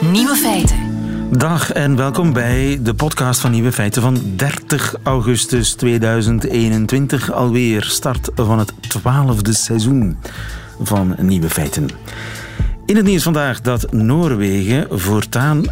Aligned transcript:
Nieuwe 0.00 0.36
feiten. 0.36 0.78
Dag 1.38 1.72
en 1.72 1.96
welkom 1.96 2.32
bij 2.32 2.78
de 2.82 2.94
podcast 2.94 3.40
van 3.40 3.50
Nieuwe 3.50 3.72
Feiten 3.72 4.02
van 4.02 4.18
30 4.36 4.94
augustus 5.02 5.72
2021. 5.72 7.32
Alweer 7.32 7.84
start 7.84 8.30
van 8.34 8.58
het 8.58 8.72
twaalfde 8.88 9.52
seizoen 9.52 10.18
van 10.80 11.14
Nieuwe 11.18 11.50
Feiten. 11.50 11.88
In 12.86 12.96
het 12.96 13.04
nieuws 13.04 13.22
vandaag 13.22 13.60
dat 13.60 13.92
Noorwegen 13.92 15.00
voortaan 15.00 15.64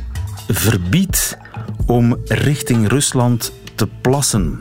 verbiedt 0.48 1.38
om 1.86 2.16
richting 2.24 2.88
Rusland 2.88 3.52
te 3.74 3.88
plassen. 4.00 4.60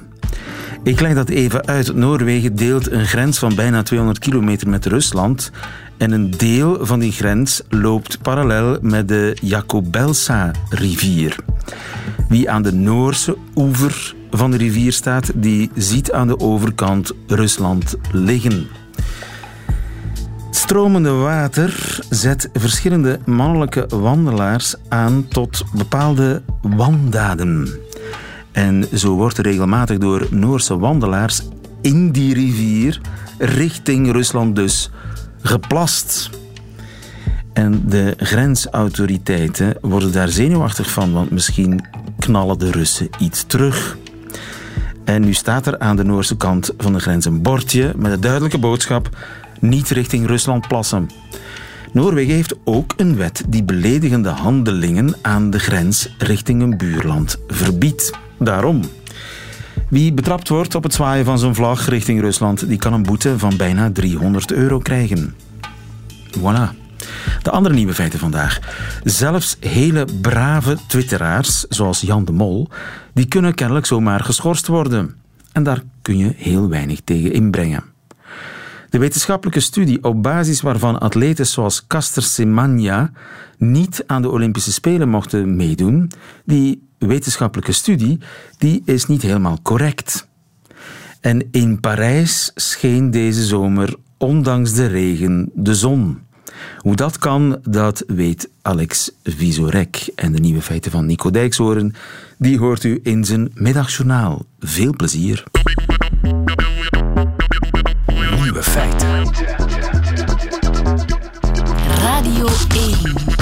Ik 0.83 0.99
leg 0.99 1.13
dat 1.13 1.29
even 1.29 1.67
uit. 1.67 1.95
Noorwegen 1.95 2.55
deelt 2.55 2.91
een 2.91 3.05
grens 3.05 3.39
van 3.39 3.55
bijna 3.55 3.83
200 3.83 4.19
kilometer 4.19 4.69
met 4.69 4.85
Rusland. 4.85 5.51
En 5.97 6.11
een 6.11 6.31
deel 6.31 6.85
van 6.85 6.99
die 6.99 7.11
grens 7.11 7.61
loopt 7.69 8.21
parallel 8.21 8.77
met 8.81 9.07
de 9.07 9.37
Jacobelsa-rivier. 9.41 11.35
Wie 12.29 12.49
aan 12.49 12.61
de 12.61 12.73
Noorse 12.73 13.37
oever 13.55 14.15
van 14.31 14.51
de 14.51 14.57
rivier 14.57 14.93
staat, 14.93 15.31
die 15.35 15.71
ziet 15.75 16.11
aan 16.11 16.27
de 16.27 16.39
overkant 16.39 17.11
Rusland 17.27 17.95
liggen. 18.11 18.67
Stromende 20.51 21.11
water 21.11 21.99
zet 22.09 22.49
verschillende 22.53 23.19
mannelijke 23.25 23.85
wandelaars 23.89 24.75
aan 24.89 25.27
tot 25.27 25.63
bepaalde 25.73 26.41
wandaden. 26.61 27.69
En 28.51 28.85
zo 28.93 29.15
wordt 29.15 29.37
er 29.37 29.43
regelmatig 29.43 29.97
door 29.97 30.27
Noorse 30.29 30.77
wandelaars 30.77 31.41
in 31.81 32.11
die 32.11 32.33
rivier 32.33 33.01
richting 33.37 34.11
Rusland 34.11 34.55
dus 34.55 34.89
geplast. 35.41 36.29
En 37.53 37.83
de 37.87 38.13
grensautoriteiten 38.17 39.77
worden 39.81 40.11
daar 40.11 40.29
zenuwachtig 40.29 40.89
van, 40.89 41.13
want 41.13 41.31
misschien 41.31 41.85
knallen 42.19 42.59
de 42.59 42.71
Russen 42.71 43.09
iets 43.19 43.43
terug. 43.47 43.97
En 45.05 45.21
nu 45.21 45.33
staat 45.33 45.67
er 45.67 45.79
aan 45.79 45.95
de 45.95 46.03
Noorse 46.03 46.37
kant 46.37 46.71
van 46.77 46.93
de 46.93 46.99
grens 46.99 47.25
een 47.25 47.41
bordje 47.41 47.93
met 47.95 48.11
een 48.11 48.21
duidelijke 48.21 48.57
boodschap: 48.57 49.09
niet 49.59 49.89
richting 49.89 50.27
Rusland 50.27 50.67
plassen. 50.67 51.09
Noorwegen 51.91 52.33
heeft 52.33 52.55
ook 52.63 52.93
een 52.97 53.15
wet 53.15 53.43
die 53.47 53.63
beledigende 53.63 54.29
handelingen 54.29 55.15
aan 55.21 55.49
de 55.49 55.59
grens 55.59 56.15
richting 56.17 56.61
een 56.61 56.77
buurland 56.77 57.37
verbiedt. 57.47 58.11
Daarom. 58.39 58.81
Wie 59.89 60.13
betrapt 60.13 60.49
wordt 60.49 60.75
op 60.75 60.83
het 60.83 60.93
zwaaien 60.93 61.25
van 61.25 61.39
zijn 61.39 61.55
vlag 61.55 61.89
richting 61.89 62.21
Rusland, 62.21 62.67
die 62.67 62.77
kan 62.77 62.93
een 62.93 63.03
boete 63.03 63.39
van 63.39 63.57
bijna 63.57 63.91
300 63.91 64.51
euro 64.51 64.79
krijgen. 64.79 65.35
Voilà. 66.37 66.85
De 67.41 67.51
andere 67.51 67.75
nieuwe 67.75 67.93
feiten 67.93 68.19
vandaag. 68.19 68.59
Zelfs 69.03 69.57
hele 69.59 70.05
brave 70.21 70.77
twitteraars, 70.87 71.65
zoals 71.69 72.01
Jan 72.01 72.25
de 72.25 72.31
Mol, 72.31 72.69
die 73.13 73.27
kunnen 73.27 73.53
kennelijk 73.53 73.85
zomaar 73.85 74.19
geschorst 74.19 74.67
worden. 74.67 75.15
En 75.51 75.63
daar 75.63 75.81
kun 76.01 76.17
je 76.17 76.33
heel 76.35 76.69
weinig 76.69 76.99
tegen 77.03 77.33
inbrengen. 77.33 77.83
De 78.89 78.97
wetenschappelijke 78.97 79.59
studie 79.59 80.03
op 80.03 80.23
basis 80.23 80.61
waarvan 80.61 80.99
atleten 80.99 81.47
zoals 81.47 81.87
Caster 81.87 82.23
Semenya 82.23 83.11
niet 83.57 84.03
aan 84.07 84.21
de 84.21 84.29
Olympische 84.29 84.71
Spelen 84.71 85.09
mochten 85.09 85.55
meedoen, 85.55 86.11
die 86.45 86.86
wetenschappelijke 86.97 87.71
studie, 87.71 88.19
die 88.57 88.81
is 88.85 89.05
niet 89.05 89.21
helemaal 89.21 89.59
correct. 89.61 90.27
En 91.21 91.47
in 91.51 91.79
Parijs 91.79 92.51
scheen 92.55 93.11
deze 93.11 93.45
zomer, 93.45 93.95
ondanks 94.17 94.73
de 94.73 94.85
regen, 94.85 95.51
de 95.53 95.75
zon. 95.75 96.19
Hoe 96.77 96.95
dat 96.95 97.17
kan, 97.17 97.59
dat 97.63 98.03
weet 98.07 98.49
Alex 98.61 99.11
Visorek. 99.23 100.09
En 100.15 100.31
de 100.31 100.39
nieuwe 100.39 100.61
feiten 100.61 100.91
van 100.91 101.05
Nico 101.05 101.31
Dijkshoorn, 101.31 101.95
die 102.37 102.59
hoort 102.59 102.83
u 102.83 102.99
in 103.03 103.25
zijn 103.25 103.51
middagjournaal. 103.53 104.45
Veel 104.59 104.95
plezier. 104.95 105.43
Nieuwe 108.41 108.63
feiten. 108.63 109.31
Radio 112.01 112.47
1. 112.75 113.36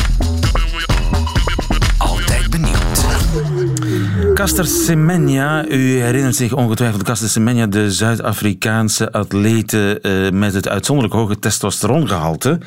Caster 4.45 4.65
Semenya, 4.65 5.67
u 5.67 5.99
herinnert 5.99 6.35
zich 6.35 6.53
ongetwijfeld 6.53 7.03
Caster 7.03 7.29
Semenya, 7.29 7.67
de 7.67 7.91
Zuid-Afrikaanse 7.91 9.11
atlete 9.11 9.99
uh, 10.01 10.39
met 10.39 10.53
het 10.53 10.67
uitzonderlijk 10.67 11.15
hoge 11.15 11.39
testosterongehalte. 11.39 12.59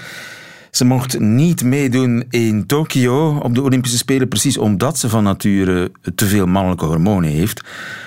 Ze 0.70 0.84
mocht 0.84 1.18
niet 1.18 1.64
meedoen 1.64 2.24
in 2.30 2.66
Tokio 2.66 3.36
op 3.36 3.54
de 3.54 3.62
Olympische 3.62 3.96
Spelen, 3.96 4.28
precies 4.28 4.58
omdat 4.58 4.98
ze 4.98 5.08
van 5.08 5.22
nature 5.22 5.92
te 6.14 6.26
veel 6.26 6.46
mannelijke 6.46 6.84
hormonen 6.84 7.30
heeft. 7.30 7.64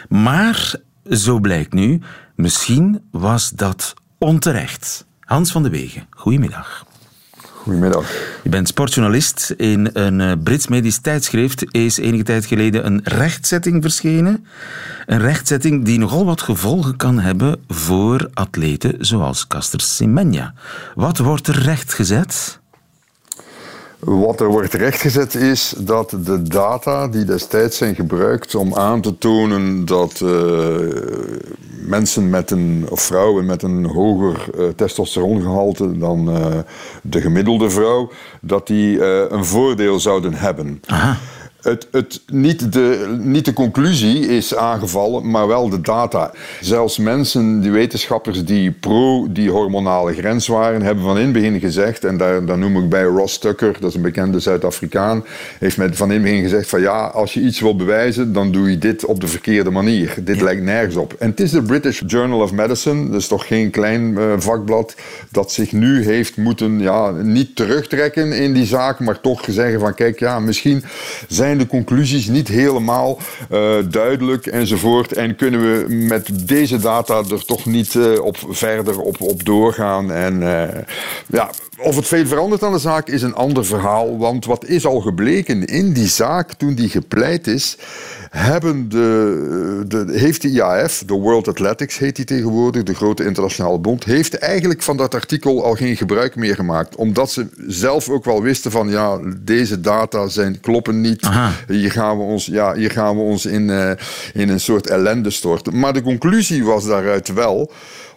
Maar, 0.09 0.75
zo 1.09 1.39
blijkt 1.39 1.73
nu, 1.73 2.01
misschien 2.35 3.01
was 3.11 3.49
dat 3.49 3.93
onterecht. 4.17 5.05
Hans 5.19 5.51
van 5.51 5.63
de 5.63 5.69
Wegen, 5.69 6.07
goedemiddag. 6.09 6.85
Goedemiddag. 7.61 8.11
Je 8.43 8.49
bent 8.49 8.67
sportjournalist. 8.67 9.53
In 9.57 9.89
een 9.93 10.21
eh, 10.21 10.31
Brits 10.43 10.67
medisch 10.67 10.97
tijdschrift 10.97 11.65
is 11.71 11.97
enige 11.97 12.23
tijd 12.23 12.45
geleden 12.45 12.85
een 12.85 13.01
rechtzetting 13.03 13.81
verschenen. 13.81 14.45
Een 15.05 15.19
rechtzetting 15.19 15.85
die 15.85 15.99
nogal 15.99 16.25
wat 16.25 16.41
gevolgen 16.41 16.95
kan 16.95 17.19
hebben 17.19 17.63
voor 17.67 18.29
atleten 18.33 18.95
zoals 18.99 19.47
Caster 19.47 19.81
Semenya. 19.81 20.53
Wat 20.95 21.17
wordt 21.17 21.47
er 21.47 21.59
rechtgezet? 21.59 22.60
Wat 24.03 24.39
er 24.39 24.47
wordt 24.47 24.73
rechtgezet 24.73 25.35
is 25.35 25.73
dat 25.77 26.09
de 26.23 26.41
data 26.41 27.07
die 27.07 27.25
destijds 27.25 27.77
zijn 27.77 27.95
gebruikt 27.95 28.55
om 28.55 28.75
aan 28.75 29.01
te 29.01 29.17
tonen 29.17 29.85
dat 29.85 30.19
uh, 30.23 30.75
mensen 31.87 32.29
met 32.29 32.51
een, 32.51 32.85
of 32.89 33.01
vrouwen 33.01 33.45
met 33.45 33.63
een 33.63 33.85
hoger 33.85 34.45
uh, 34.57 34.67
testosterongehalte 34.75 35.97
dan 35.97 36.29
uh, 36.29 36.45
de 37.03 37.21
gemiddelde 37.21 37.69
vrouw, 37.69 38.11
dat 38.41 38.67
die 38.67 39.03
een 39.31 39.45
voordeel 39.45 39.99
zouden 39.99 40.33
hebben. 40.33 40.81
Aha 40.85 41.17
het, 41.61 41.87
het, 41.91 42.21
niet, 42.31 42.73
de, 42.73 43.17
niet 43.19 43.45
de 43.45 43.53
conclusie 43.53 44.27
is 44.27 44.55
aangevallen, 44.55 45.29
maar 45.29 45.47
wel 45.47 45.69
de 45.69 45.81
data. 45.81 46.31
Zelfs 46.61 46.97
mensen, 46.97 47.61
die 47.61 47.71
wetenschappers 47.71 48.45
die 48.45 48.71
pro 48.71 49.27
die 49.31 49.49
hormonale 49.49 50.13
grens 50.13 50.47
waren, 50.47 50.81
hebben 50.81 51.03
van 51.03 51.17
in 51.17 51.23
het 51.23 51.33
begin 51.33 51.59
gezegd, 51.59 52.03
en 52.03 52.17
daar, 52.17 52.45
daar 52.45 52.57
noem 52.57 52.77
ik 52.77 52.89
bij 52.89 53.03
Ross 53.03 53.37
Tucker, 53.37 53.77
dat 53.79 53.89
is 53.89 53.95
een 53.95 54.01
bekende 54.01 54.39
Zuid-Afrikaan, 54.39 55.25
heeft 55.59 55.77
met 55.77 55.95
van 55.95 56.07
in 56.07 56.13
het 56.13 56.23
begin 56.23 56.41
gezegd 56.41 56.69
van 56.69 56.81
ja, 56.81 57.05
als 57.05 57.33
je 57.33 57.41
iets 57.41 57.59
wil 57.59 57.75
bewijzen, 57.75 58.33
dan 58.33 58.51
doe 58.51 58.69
je 58.69 58.77
dit 58.77 59.05
op 59.05 59.21
de 59.21 59.27
verkeerde 59.27 59.69
manier. 59.69 60.13
Dit 60.21 60.37
ja. 60.37 60.43
lijkt 60.43 60.63
nergens 60.63 60.95
op. 60.95 61.13
En 61.19 61.29
het 61.29 61.39
is 61.39 61.51
de 61.51 61.61
British 61.61 62.01
Journal 62.05 62.39
of 62.39 62.51
Medicine, 62.51 63.09
dat 63.09 63.19
is 63.19 63.27
toch 63.27 63.47
geen 63.47 63.69
klein 63.69 64.01
uh, 64.01 64.33
vakblad, 64.37 64.95
dat 65.31 65.51
zich 65.51 65.71
nu 65.71 66.03
heeft 66.03 66.37
moeten, 66.37 66.79
ja, 66.79 67.11
niet 67.11 67.55
terugtrekken 67.55 68.31
in 68.33 68.53
die 68.53 68.65
zaak, 68.65 68.99
maar 68.99 69.21
toch 69.21 69.45
zeggen 69.49 69.79
van 69.79 69.93
kijk, 69.93 70.19
ja, 70.19 70.39
misschien 70.39 70.83
zijn 71.27 71.50
de 71.57 71.67
conclusies 71.67 72.27
niet 72.27 72.47
helemaal 72.47 73.19
uh, 73.51 73.73
duidelijk 73.89 74.45
enzovoort. 74.45 75.13
En 75.13 75.35
kunnen 75.35 75.61
we 75.61 75.93
met 75.93 76.47
deze 76.47 76.79
data 76.79 77.17
er 77.17 77.45
toch 77.45 77.65
niet 77.65 77.93
uh, 77.93 78.23
op 78.23 78.37
verder 78.49 78.99
op, 78.99 79.21
op 79.21 79.45
doorgaan. 79.45 80.11
En 80.11 80.41
uh, 80.41 80.63
ja, 81.27 81.49
of 81.83 81.95
het 81.95 82.07
veel 82.07 82.25
verandert 82.25 82.63
aan 82.63 82.71
de 82.71 82.79
zaak 82.79 83.07
is 83.07 83.21
een 83.21 83.35
ander 83.35 83.65
verhaal. 83.65 84.17
Want 84.17 84.45
wat 84.45 84.65
is 84.65 84.85
al 84.85 84.99
gebleken 84.99 85.65
in 85.65 85.93
die 85.93 86.07
zaak 86.07 86.53
toen 86.53 86.73
die 86.73 86.89
gepleit 86.89 87.47
is, 87.47 87.77
hebben 88.29 88.89
de, 88.89 89.83
de, 89.87 90.05
heeft 90.07 90.41
de 90.41 90.47
IAF, 90.47 91.03
de 91.05 91.13
World 91.13 91.47
Athletics 91.47 91.97
heet 91.97 92.15
die 92.15 92.25
tegenwoordig, 92.25 92.83
de 92.83 92.95
grote 92.95 93.25
internationale 93.25 93.79
bond, 93.79 94.03
heeft 94.03 94.37
eigenlijk 94.37 94.81
van 94.81 94.97
dat 94.97 95.15
artikel 95.15 95.65
al 95.65 95.73
geen 95.73 95.97
gebruik 95.97 96.35
meer 96.35 96.55
gemaakt. 96.55 96.95
Omdat 96.95 97.31
ze 97.31 97.47
zelf 97.67 98.09
ook 98.09 98.25
wel 98.25 98.41
wisten 98.41 98.71
van 98.71 98.89
ja, 98.89 99.19
deze 99.39 99.81
data 99.81 100.27
zijn, 100.27 100.59
kloppen 100.59 101.01
niet. 101.01 101.29
Hier 101.67 101.91
gaan 101.91 102.17
we 102.17 102.23
ons, 102.23 102.45
ja, 102.45 102.73
hier 102.75 102.91
gaan 102.91 103.15
we 103.15 103.21
ons 103.21 103.45
in, 103.45 103.67
uh, 103.69 103.91
in 104.33 104.49
een 104.49 104.59
soort 104.59 104.87
ellende 104.87 105.29
storten. 105.29 105.79
Maar 105.79 105.93
de 105.93 106.01
conclusie 106.01 106.65
was 106.65 106.85
daaruit 106.85 107.33
wel 107.33 107.71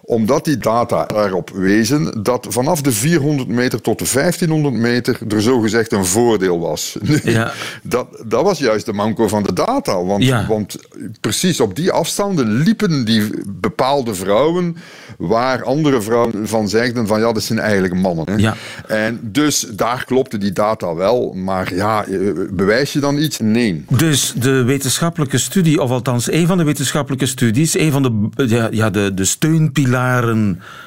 omdat 0.06 0.44
die 0.44 0.56
data 0.56 1.08
erop 1.08 1.50
wezen 1.50 2.22
dat 2.22 2.46
vanaf 2.50 2.80
de 2.80 2.92
400 2.92 3.48
meter 3.48 3.80
tot 3.80 3.98
de 3.98 4.04
1500 4.12 4.74
meter 4.74 5.18
er 5.28 5.42
zogezegd 5.42 5.92
een 5.92 6.04
voordeel 6.04 6.60
was. 6.60 6.96
Ja. 7.24 7.52
Dat, 7.82 8.06
dat 8.26 8.42
was 8.42 8.58
juist 8.58 8.86
de 8.86 8.92
manco 8.92 9.28
van 9.28 9.42
de 9.42 9.52
data. 9.52 10.04
Want, 10.04 10.24
ja. 10.24 10.46
want 10.46 10.76
precies 11.20 11.60
op 11.60 11.76
die 11.76 11.90
afstanden 11.90 12.52
liepen 12.52 13.04
die 13.04 13.30
bepaalde 13.46 14.14
vrouwen 14.14 14.76
waar 15.18 15.64
andere 15.64 16.02
vrouwen 16.02 16.48
van 16.48 16.68
zeiden 16.68 17.06
van 17.06 17.20
ja, 17.20 17.32
dat 17.32 17.42
zijn 17.42 17.58
eigenlijk 17.58 17.94
mannen. 17.94 18.24
Hè. 18.30 18.36
Ja. 18.36 18.56
En 18.86 19.18
dus 19.22 19.60
daar 19.60 20.04
klopte 20.04 20.38
die 20.38 20.52
data 20.52 20.94
wel. 20.94 21.32
Maar 21.32 21.74
ja, 21.74 22.04
bewijs 22.50 22.92
je 22.92 23.00
dan 23.00 23.18
iets? 23.18 23.38
Nee. 23.38 23.84
Dus 23.88 24.32
de 24.36 24.62
wetenschappelijke 24.62 25.38
studie, 25.38 25.82
of 25.82 25.90
althans 25.90 26.32
een 26.32 26.46
van 26.46 26.58
de 26.58 26.64
wetenschappelijke 26.64 27.26
studies, 27.26 27.78
een 27.78 27.92
van 27.92 28.02
de, 28.02 28.46
ja, 28.46 28.68
ja, 28.70 28.90
de, 28.90 29.14
de 29.14 29.24
steunpilaren 29.24 29.93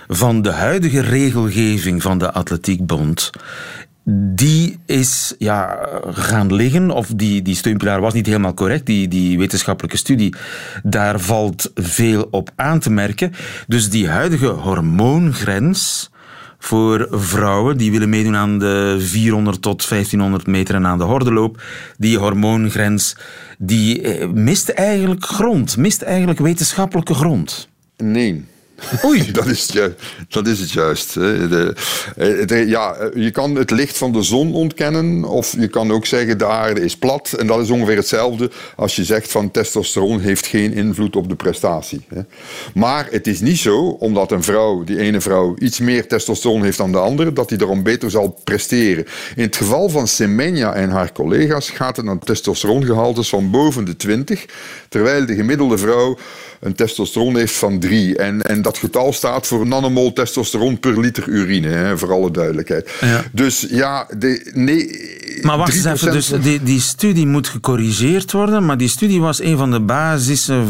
van 0.07 0.42
de 0.42 0.51
huidige 0.51 1.00
regelgeving 1.00 2.01
van 2.01 2.18
de 2.18 2.31
Atletiekbond 2.31 3.31
die 4.09 4.80
is 4.86 5.36
ja, 5.38 5.89
gaan 6.07 6.54
liggen, 6.54 6.89
of 6.89 7.07
die, 7.15 7.42
die 7.42 7.56
steunpilaar 7.56 8.01
was 8.01 8.13
niet 8.13 8.25
helemaal 8.25 8.54
correct, 8.54 8.86
die, 8.86 9.07
die 9.07 9.38
wetenschappelijke 9.38 9.98
studie, 9.98 10.36
daar 10.83 11.19
valt 11.19 11.71
veel 11.75 12.27
op 12.31 12.50
aan 12.56 12.80
te 12.80 12.89
merken. 12.89 13.33
Dus 13.68 13.89
die 13.89 14.09
huidige 14.09 14.48
hormoongrens 14.48 16.09
voor 16.59 17.07
vrouwen 17.12 17.77
die 17.77 17.92
willen 17.92 18.09
meedoen 18.09 18.36
aan 18.36 18.59
de 18.59 18.95
400 19.00 19.62
tot 19.62 19.89
1500 19.89 20.48
meter 20.48 20.75
en 20.75 20.86
aan 20.86 20.98
de 20.98 21.04
hordenloop, 21.04 21.62
die 21.98 22.18
hormoongrens, 22.18 23.15
die 23.57 24.01
eh, 24.01 24.27
mist 24.27 24.69
eigenlijk 24.69 25.25
grond, 25.25 25.77
mist 25.77 26.01
eigenlijk 26.01 26.39
wetenschappelijke 26.39 27.13
grond. 27.13 27.69
Nee. 27.98 28.45
Oei. 29.06 29.31
dat, 29.31 29.45
is 29.45 29.62
het, 29.62 29.71
ju- 29.74 29.94
dat 30.29 30.47
is 30.47 30.74
juist. 30.74 31.13
De, 31.13 31.74
eh, 32.18 32.47
de- 32.47 32.68
ja, 32.68 32.94
eh, 32.94 33.24
je 33.24 33.31
kan 33.31 33.56
het 33.56 33.71
licht 33.71 33.97
van 33.97 34.12
de 34.12 34.21
zon 34.21 34.53
ontkennen, 34.53 35.24
of 35.24 35.56
je 35.59 35.68
kan 35.68 35.91
ook 35.91 36.06
zeggen 36.06 36.38
de 36.38 36.45
aarde 36.45 36.81
is 36.81 36.97
plat. 36.97 37.33
En 37.38 37.47
dat 37.47 37.59
is 37.59 37.69
ongeveer 37.69 37.95
hetzelfde 37.95 38.51
als 38.75 38.95
je 38.95 39.03
zegt 39.03 39.31
van 39.31 39.51
testosteron 39.51 40.19
heeft 40.19 40.45
geen 40.47 40.74
invloed 40.74 41.15
op 41.15 41.29
de 41.29 41.35
prestatie. 41.35 42.06
Maar 42.74 43.07
het 43.12 43.27
is 43.27 43.39
niet 43.39 43.57
zo, 43.57 43.88
omdat 43.88 44.31
een 44.31 44.44
vrouw, 44.44 44.83
die 44.83 45.00
ene 45.00 45.21
vrouw, 45.21 45.56
iets 45.59 45.80
meer 45.80 46.07
testosteron 46.07 46.63
heeft 46.63 46.77
dan 46.77 46.91
de 46.91 46.97
andere, 46.97 47.33
dat 47.33 47.50
die 47.50 47.57
daarom 47.57 47.83
beter 47.83 48.12
zal 48.12 48.39
presteren. 48.44 49.06
In 49.35 49.44
het 49.44 49.56
geval 49.56 49.89
van 49.89 50.07
Semenya 50.07 50.73
en 50.73 50.89
haar 50.89 51.12
collega's 51.12 51.69
gaat 51.69 51.95
het 51.95 52.06
naar 52.06 52.19
testosterongehaltes 52.19 53.30
van 53.30 53.51
boven 53.51 53.85
de 53.85 53.95
20, 53.95 54.45
terwijl 54.89 55.25
de 55.25 55.35
gemiddelde 55.35 55.77
vrouw 55.77 56.18
een 56.59 56.75
testosteron 56.75 57.38
heeft 57.38 57.53
van 57.56 57.80
3. 57.80 58.18
En, 58.18 58.41
en 58.41 58.62
dat 58.68 58.78
getal 58.78 59.14
staat 59.14 59.48
voor 59.48 59.68
nanomol 59.68 60.14
testosteron 60.14 60.80
per 60.80 61.00
liter 61.00 61.28
urine, 61.28 61.68
hè, 61.68 61.98
voor 61.98 62.12
alle 62.12 62.31
duidelijkheid. 62.31 62.92
Ja. 63.02 63.24
Dus 63.31 63.66
ja, 63.69 64.08
de, 64.18 64.52
nee. 64.54 65.42
Maar 65.42 65.58
wacht 65.58 65.75
eens 65.75 65.86
3% 65.86 65.90
even, 65.92 66.12
dus 66.12 66.31
die, 66.42 66.64
die 66.64 66.81
studie 66.81 67.28
moet 67.28 67.48
gecorrigeerd 67.48 68.31
worden, 68.31 68.66
maar 68.66 68.78
die 68.78 68.88
studie 68.88 69.22
was 69.22 69.42
een 69.42 69.58
van 69.58 69.72
de 69.72 69.80
basissen 69.80 70.66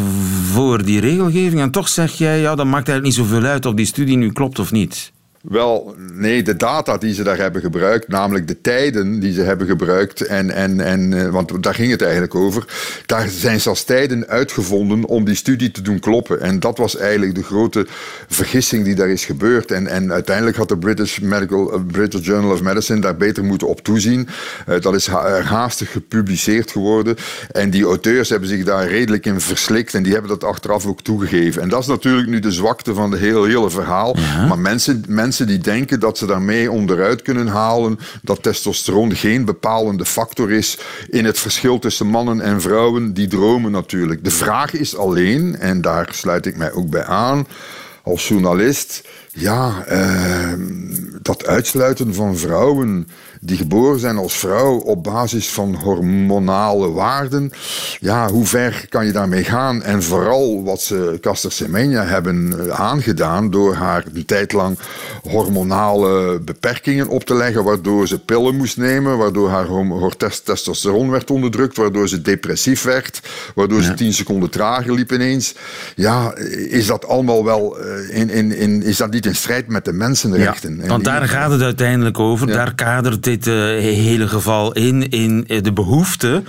voor 0.52 0.84
die 0.84 1.00
regelgeving. 1.00 1.62
En 1.62 1.72
toch 1.72 1.88
zeg 1.88 2.14
jij, 2.14 2.40
ja, 2.40 2.56
dat 2.56 2.66
maakt 2.66 2.88
eigenlijk 2.88 3.04
niet 3.04 3.28
zoveel 3.28 3.50
uit 3.50 3.66
of 3.66 3.74
die 3.74 3.86
studie 3.86 4.18
nu 4.18 4.32
klopt 4.32 4.60
of 4.60 4.72
niet. 4.72 5.12
Wel, 5.48 5.96
nee, 6.14 6.44
de 6.44 6.56
data 6.56 6.98
die 6.98 7.14
ze 7.14 7.24
daar 7.24 7.38
hebben 7.38 7.62
gebruikt, 7.62 8.08
namelijk 8.08 8.48
de 8.48 8.62
tijden 8.62 9.20
die 9.20 9.34
ze 9.34 9.42
hebben 9.42 9.68
gebruikt, 9.68 10.22
en, 10.22 10.52
en, 10.52 10.80
en, 10.80 11.14
eh, 11.14 11.30
want 11.30 11.64
daar 11.64 11.74
ging 11.74 11.92
het 11.92 12.02
eigenlijk 12.02 12.36
over, 12.36 12.66
daar 13.06 13.28
zijn 13.30 13.62
zelfs 13.62 13.84
tijden 13.84 14.28
uitgevonden 14.28 15.06
om 15.06 15.26
die 15.26 15.36
studie 15.36 15.72
te 15.72 15.82
doen 15.82 16.00
kloppen. 16.00 16.42
En 16.42 16.60
dat 16.60 16.78
was 16.78 16.98
eigenlijk 16.98 17.36
de 17.36 17.44
grote 17.44 17.88
vergissing 18.28 18.84
die 18.84 18.96
daar 18.96 19.10
is 19.10 19.26
gebeurd. 19.26 19.72
En, 19.72 19.88
en 19.88 20.12
uiteindelijk 20.12 20.58
had 20.58 20.70
de 20.70 20.78
British, 20.78 21.20
Medical, 21.20 21.74
eh, 21.74 21.80
British 21.88 22.26
Journal 22.26 22.52
of 22.52 22.62
Medicine 22.62 23.00
daar 23.00 23.18
beter 23.18 23.44
moeten 23.44 23.68
op 23.68 23.82
toezien. 23.82 24.28
Eh, 24.66 24.82
dat 24.82 24.96
is 24.96 25.08
ha- 25.08 25.42
haastig 25.42 25.92
gepubliceerd 25.92 26.72
geworden. 26.72 27.16
En 27.52 27.70
die 27.70 27.84
auteurs 27.84 28.30
hebben 28.30 28.50
zich 28.50 28.64
daar 28.64 28.88
redelijk 28.88 29.26
in 29.26 29.42
verslikt 29.42 29.94
en 29.94 30.04
die 30.04 30.14
hebben 30.14 30.30
dat 30.30 30.44
achteraf 30.44 30.86
ook 30.86 31.02
toegegeven. 31.02 31.62
En 31.62 31.70
dat 31.70 31.82
is 31.82 31.88
natuurlijk 31.88 32.28
nu 32.28 32.40
de 32.40 32.52
zwakte 32.52 32.94
van 32.94 33.12
het 33.12 33.20
hele, 33.20 33.48
hele 33.48 33.70
verhaal. 33.70 34.16
Maar 34.48 34.60
mensen, 34.60 35.04
mensen 35.08 35.36
die 35.46 35.58
denken 35.58 36.00
dat 36.00 36.18
ze 36.18 36.26
daarmee 36.26 36.72
onderuit 36.72 37.22
kunnen 37.22 37.48
halen 37.48 38.00
dat 38.22 38.44
testosteron 38.44 39.16
geen 39.16 39.46
bepalende 39.46 40.06
factor 40.06 40.52
is 40.52 40.78
in 41.10 41.26
het 41.26 41.40
verschil 41.40 41.80
tussen 41.80 42.08
mannen 42.08 42.42
en 42.42 42.62
vrouwen, 42.62 43.14
die 43.14 43.28
dromen 43.28 43.72
natuurlijk. 43.72 44.24
De 44.24 44.32
vraag 44.32 44.74
is 44.74 44.98
alleen, 44.98 45.56
en 45.60 45.82
daar 45.82 46.08
sluit 46.12 46.46
ik 46.46 46.58
mij 46.58 46.72
ook 46.72 46.90
bij 46.90 47.06
aan, 47.06 47.48
als 48.04 48.28
journalist, 48.28 49.08
ja, 49.32 49.84
eh, 49.86 50.54
dat 51.22 51.46
uitsluiten 51.46 52.14
van 52.14 52.38
vrouwen 52.38 53.08
die 53.42 53.58
geboren 53.58 54.00
zijn 54.00 54.18
als 54.18 54.38
vrouw 54.38 54.78
op 54.78 55.04
basis 55.04 55.50
van 55.50 55.76
hormonale 55.76 56.92
waarden, 56.92 57.52
ja, 58.00 58.30
hoe 58.30 58.46
ver 58.46 58.86
kan 58.90 59.06
je 59.06 59.12
daarmee 59.12 59.44
gaan? 59.44 59.84
En 59.84 60.04
vooral 60.04 60.64
wat 60.64 60.82
ze 60.82 61.18
Caster 61.22 61.52
Semenya 61.52 62.04
hebben 62.04 62.54
eh, 62.60 62.80
aangedaan 62.80 63.52
door 63.52 63.74
haar 63.76 64.04
een 64.14 64.26
tijd 64.26 64.54
lang 64.54 64.78
hormonale 65.24 66.40
beperkingen 66.40 67.08
op 67.08 67.24
te 67.24 67.36
leggen, 67.36 67.64
waardoor 67.64 68.08
ze 68.08 68.20
pillen 68.20 68.56
moest 68.56 68.78
nemen, 68.78 69.18
waardoor 69.18 69.50
haar 69.50 69.68
testosteron 70.44 71.10
werd 71.10 71.32
onderdrukt, 71.32 71.78
waardoor 71.78 72.08
ze 72.10 72.22
depressief 72.22 72.84
werd, 72.84 73.22
waardoor 73.56 73.82
ze 73.82 73.94
tien 73.94 74.14
seconden 74.14 74.50
trager 74.50 74.94
liep 74.94 75.12
ineens. 75.12 75.56
Ja, 75.96 76.36
is 76.70 76.88
dat 76.88 77.08
allemaal 77.08 77.46
wel 77.46 77.80
eh, 77.80 78.20
in, 78.20 78.30
in, 78.30 78.58
in, 78.58 78.84
is 78.84 78.98
dat 78.98 79.12
niet 79.12 79.26
in 79.26 79.36
strijd 79.36 79.68
met 79.68 79.86
de 79.86 79.94
mensenrechten? 79.94 80.82
En 80.82 80.88
want 80.88 81.04
daar 81.04 81.28
gaat 81.28 81.52
het 81.52 81.62
uiteindelijk 81.62 82.20
over. 82.20 82.48
Ja. 82.48 82.54
Daar 82.54 82.76
kadert 82.76 83.24
dit 83.28 83.48
eh, 83.48 83.54
hele 83.54 84.28
geval 84.28 84.74
in, 84.74 85.10
in 85.10 85.46
eh, 85.48 85.62
de 85.62 85.74
behoefte 85.74 86.44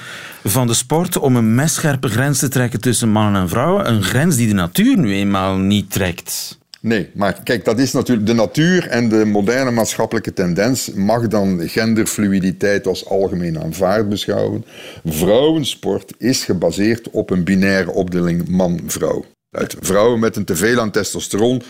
van 0.44 0.66
de 0.66 0.74
sport 0.74 1.18
om 1.18 1.36
een 1.36 1.54
messcherpe 1.54 2.08
grens 2.08 2.38
te 2.38 2.48
trekken 2.48 2.80
tussen 2.80 3.08
mannen 3.08 3.42
en 3.42 3.48
vrouwen. 3.48 3.88
Een 3.88 4.02
grens 4.02 4.36
die 4.36 4.48
de 4.48 4.54
natuur 4.54 4.98
nu 4.98 5.12
eenmaal 5.12 5.56
niet 5.56 5.90
trekt. 5.90 6.58
Nee, 6.80 7.10
maar 7.14 7.42
kijk, 7.42 7.64
dat 7.64 7.78
is 7.78 7.92
natuurlijk 7.92 8.26
de 8.26 8.32
natuur 8.32 8.86
en 8.86 9.08
de 9.08 9.24
moderne 9.24 9.70
maatschappelijke 9.70 10.32
tendens 10.32 10.90
mag 10.94 11.28
dan 11.28 11.60
genderfluiditeit 11.68 12.86
als 12.86 13.06
algemeen 13.06 13.62
aanvaard 13.62 14.08
beschouwen. 14.08 14.64
Vrouwensport 15.04 16.12
is 16.18 16.44
gebaseerd 16.44 17.10
op 17.10 17.30
een 17.30 17.44
binaire 17.44 17.90
opdeling 17.90 18.48
man-vrouw. 18.48 19.24
Uit 19.50 19.76
Vrouwen 19.80 20.20
met 20.20 20.36
een 20.36 20.44
teveel 20.44 20.80
aan 20.80 20.90
testosteron 20.90 21.62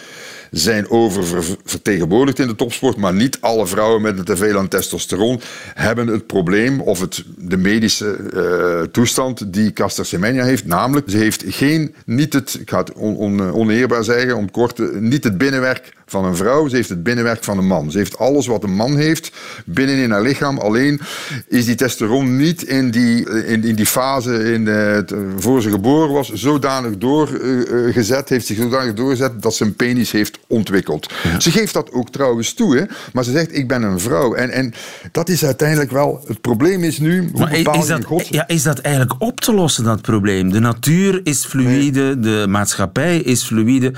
zijn 0.50 0.90
oververtegenwoordigd 0.90 2.38
in 2.38 2.46
de 2.46 2.54
topsport, 2.54 2.96
maar 2.96 3.14
niet 3.14 3.38
alle 3.40 3.66
vrouwen 3.66 4.02
met 4.02 4.18
een 4.18 4.24
teveel 4.24 4.58
aan 4.58 4.68
testosteron 4.68 5.40
hebben 5.74 6.06
het 6.06 6.26
probleem 6.26 6.80
of 6.80 7.00
het, 7.00 7.24
de 7.36 7.56
medische 7.56 8.16
eh, 8.34 8.80
toestand 8.92 9.52
die 9.52 9.72
Caster 9.72 10.06
Semenya 10.06 10.44
heeft. 10.44 10.66
Namelijk, 10.66 11.10
ze 11.10 11.16
heeft 11.16 11.44
geen, 11.46 11.94
niet 12.06 12.32
het, 12.32 12.56
ik 12.60 12.70
ga 12.70 12.78
het 12.78 12.92
on, 12.92 13.16
on- 13.16 13.52
oneerbaar 13.52 14.04
zeggen, 14.04 14.36
om 14.36 14.50
kort, 14.50 14.76
te- 14.76 14.96
niet 15.00 15.24
het 15.24 15.38
binnenwerk 15.38 15.96
van 16.06 16.24
een 16.24 16.36
vrouw, 16.36 16.68
ze 16.68 16.76
heeft 16.76 16.88
het 16.88 17.02
binnenwerk 17.02 17.44
van 17.44 17.58
een 17.58 17.66
man. 17.66 17.90
Ze 17.90 17.98
heeft 17.98 18.18
alles 18.18 18.46
wat 18.46 18.62
een 18.64 18.74
man 18.74 18.96
heeft 18.96 19.32
binnenin 19.64 20.10
haar 20.10 20.22
lichaam. 20.22 20.58
Alleen 20.58 21.00
is 21.48 21.64
die 21.64 21.74
testosteron 21.74 22.36
niet 22.36 22.62
in 22.62 22.90
die, 22.90 23.30
in, 23.44 23.64
in 23.64 23.74
die 23.74 23.86
fase 23.86 24.52
in, 24.52 24.68
eh, 24.68 24.98
voor 25.36 25.62
ze 25.62 25.70
geboren 25.70 26.12
was 26.12 26.32
zodanig 26.32 26.98
doorgezet, 26.98 28.28
heeft 28.28 28.46
zich 28.46 28.56
zodanig 28.56 28.94
doorgezet 28.94 29.42
dat 29.42 29.54
ze 29.54 29.64
een 29.64 29.74
penis 29.76 30.10
heeft 30.12 30.38
ontwikkeld. 30.48 31.12
Ze 31.38 31.50
geeft 31.50 31.74
dat 31.74 31.92
ook 31.92 32.10
trouwens 32.10 32.54
toe, 32.54 32.76
hè? 32.76 32.84
maar 33.12 33.24
ze 33.24 33.30
zegt 33.30 33.56
ik 33.56 33.68
ben 33.68 33.82
een 33.82 34.00
vrouw. 34.00 34.34
En, 34.34 34.50
en 34.50 34.74
dat 35.12 35.28
is 35.28 35.44
uiteindelijk 35.44 35.90
wel, 35.90 36.24
het 36.26 36.40
probleem 36.40 36.84
is 36.84 36.98
nu, 36.98 37.28
hoe 37.30 37.40
Maar 37.40 37.50
bepaal 37.50 37.80
is 37.80 37.86
dat, 37.86 38.04
God... 38.04 38.28
ja, 38.28 38.48
is 38.48 38.62
dat 38.62 38.78
eigenlijk 38.78 39.14
op 39.18 39.40
te 39.40 39.54
lossen, 39.54 39.84
dat 39.84 40.02
probleem? 40.02 40.52
De 40.52 40.60
natuur 40.60 41.20
is 41.24 41.44
fluïde, 41.44 42.20
de 42.20 42.46
maatschappij 42.48 43.18
is 43.18 43.42
fluïde. 43.42 43.92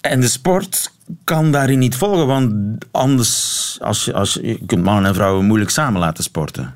En 0.00 0.20
de 0.20 0.28
sport 0.28 0.92
kan 1.24 1.52
daarin 1.52 1.78
niet 1.78 1.96
volgen, 1.96 2.26
want 2.26 2.52
anders, 2.90 3.78
als 3.82 4.04
je, 4.04 4.12
als 4.12 4.34
je, 4.34 4.46
je 4.46 4.66
kunt 4.66 4.84
mannen 4.84 5.04
en 5.04 5.14
vrouwen 5.14 5.46
moeilijk 5.46 5.70
samen 5.70 6.00
laten 6.00 6.24
sporten. 6.24 6.74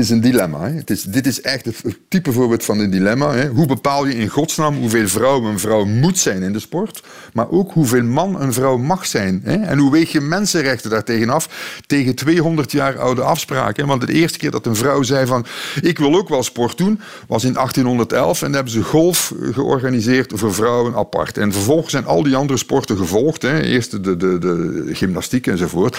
Is 0.00 0.10
een 0.10 0.20
dilemma. 0.20 0.70
Hè? 0.70 0.80
Dit 1.08 1.26
is 1.26 1.40
echt 1.40 1.64
het 1.64 1.98
type 2.08 2.32
voorbeeld 2.32 2.64
van 2.64 2.78
een 2.78 2.90
dilemma. 2.90 3.32
Hè? 3.32 3.48
Hoe 3.48 3.66
bepaal 3.66 4.06
je 4.06 4.14
in 4.14 4.28
godsnaam 4.28 4.76
hoeveel 4.76 5.08
vrouw 5.08 5.44
een 5.44 5.58
vrouw 5.58 5.84
moet 5.84 6.18
zijn 6.18 6.42
in 6.42 6.52
de 6.52 6.58
sport, 6.58 7.02
maar 7.32 7.50
ook 7.50 7.72
hoeveel 7.72 8.02
man 8.02 8.40
een 8.40 8.52
vrouw 8.52 8.76
mag 8.76 9.06
zijn? 9.06 9.40
Hè? 9.44 9.54
En 9.54 9.78
hoe 9.78 9.90
weeg 9.90 10.12
je 10.12 10.20
mensenrechten 10.20 10.90
daartegen 10.90 11.30
af 11.30 11.48
tegen 11.86 12.14
200 12.14 12.72
jaar 12.72 12.98
oude 12.98 13.22
afspraken? 13.22 13.86
Want 13.86 14.06
de 14.06 14.12
eerste 14.12 14.38
keer 14.38 14.50
dat 14.50 14.66
een 14.66 14.76
vrouw 14.76 15.02
zei 15.02 15.26
van 15.26 15.46
ik 15.82 15.98
wil 15.98 16.14
ook 16.14 16.28
wel 16.28 16.42
sport 16.42 16.78
doen, 16.78 17.00
was 17.28 17.44
in 17.44 17.52
1811 17.52 18.38
en 18.38 18.46
dan 18.46 18.54
hebben 18.54 18.72
ze 18.72 18.82
golf 18.82 19.34
georganiseerd 19.52 20.32
voor 20.34 20.54
vrouwen 20.54 20.94
apart. 20.94 21.38
En 21.38 21.52
vervolgens 21.52 21.90
zijn 21.90 22.06
al 22.06 22.22
die 22.22 22.36
andere 22.36 22.58
sporten 22.58 22.96
gevolgd. 22.96 23.42
Hè? 23.42 23.60
Eerst 23.60 23.90
de, 23.90 24.16
de, 24.16 24.38
de 24.38 24.88
gymnastiek 24.92 25.46
enzovoort. 25.46 25.98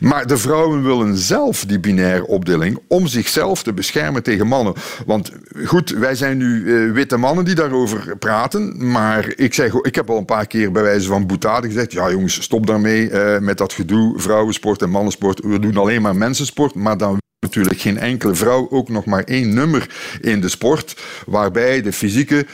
Maar 0.00 0.26
de 0.26 0.36
vrouwen 0.36 0.82
willen 0.82 1.16
zelf 1.16 1.64
die 1.64 1.80
binaire 1.80 2.26
opdeling 2.26 2.78
om 2.88 3.06
zichzelf 3.06 3.36
te 3.62 3.72
beschermen 3.72 4.22
tegen 4.22 4.46
mannen. 4.46 4.74
Want 5.06 5.32
goed, 5.64 5.90
wij 5.90 6.14
zijn 6.14 6.36
nu 6.36 6.74
eh, 6.74 6.92
witte 6.92 7.16
mannen 7.16 7.44
die 7.44 7.54
daarover 7.54 8.16
praten. 8.16 8.90
Maar 8.90 9.32
ik, 9.36 9.54
zeg, 9.54 9.74
ik 9.74 9.94
heb 9.94 10.10
al 10.10 10.18
een 10.18 10.24
paar 10.24 10.46
keer 10.46 10.72
bij 10.72 10.82
wijze 10.82 11.08
van 11.08 11.26
boetade 11.26 11.66
gezegd: 11.66 11.92
ja, 11.92 12.10
jongens, 12.10 12.42
stop 12.42 12.66
daarmee 12.66 13.10
eh, 13.10 13.40
met 13.40 13.58
dat 13.58 13.72
gedoe. 13.72 14.20
Vrouwensport 14.20 14.82
en 14.82 14.90
mannensport. 14.90 15.40
We 15.40 15.58
doen 15.58 15.76
alleen 15.76 16.02
maar 16.02 16.16
mensensport. 16.16 16.74
Maar 16.74 16.96
dan 16.96 17.18
natuurlijk 17.40 17.80
geen 17.80 17.98
enkele 17.98 18.34
vrouw 18.34 18.70
ook 18.70 18.88
nog 18.88 19.04
maar 19.04 19.22
één 19.24 19.54
nummer 19.54 19.90
in 20.20 20.40
de 20.40 20.48
sport. 20.48 20.96
Waarbij 21.26 21.82
de 21.82 21.92
fysieke 21.92 22.46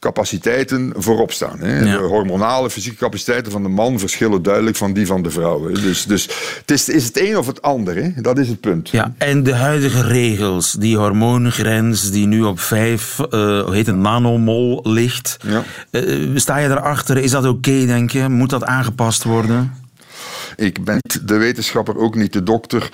capaciteiten 0.00 0.92
voorop 0.96 1.32
staan. 1.32 1.58
Hè. 1.58 1.78
Ja. 1.78 1.98
De 1.98 2.04
hormonale 2.04 2.70
fysieke 2.70 2.98
capaciteiten 2.98 3.52
van 3.52 3.62
de 3.62 3.68
man 3.68 3.98
verschillen 3.98 4.42
duidelijk 4.42 4.76
van 4.76 4.92
die 4.92 5.06
van 5.06 5.22
de 5.22 5.30
vrouw. 5.30 5.66
hè. 5.66 5.72
Dus, 5.72 6.04
dus 6.04 6.28
het 6.60 6.70
is, 6.70 6.88
is 6.88 7.04
het 7.04 7.20
een 7.20 7.38
of 7.38 7.46
het 7.46 7.62
ander. 7.62 7.96
Hè. 7.96 8.10
Dat 8.22 8.38
is 8.38 8.48
het 8.48 8.60
punt. 8.60 8.88
Ja, 8.88 9.14
en 9.18 9.42
de 9.42 9.54
huidige 9.54 10.02
regels, 10.02 10.72
die 10.72 10.96
hormoongrens 10.96 12.10
die 12.10 12.26
nu 12.26 12.42
op 12.42 12.60
5, 12.60 13.16
hoe 13.16 13.68
heet 13.70 13.86
het, 13.86 13.96
nanomol 13.96 14.80
ligt. 14.82 15.36
Ja. 15.46 15.62
Eh, 15.90 16.30
sta 16.34 16.56
je 16.56 16.68
daarachter? 16.68 17.16
Is 17.16 17.30
dat 17.30 17.46
oké, 17.46 17.86
denk 17.86 18.10
je? 18.10 18.28
Moet 18.28 18.50
dat 18.50 18.64
aangepast 18.64 19.24
worden? 19.24 19.72
Ik 20.60 20.84
ben 20.84 20.98
niet 21.00 21.28
de 21.28 21.36
wetenschapper, 21.36 21.96
ook 21.96 22.14
niet 22.14 22.32
de 22.32 22.42
dokter. 22.42 22.90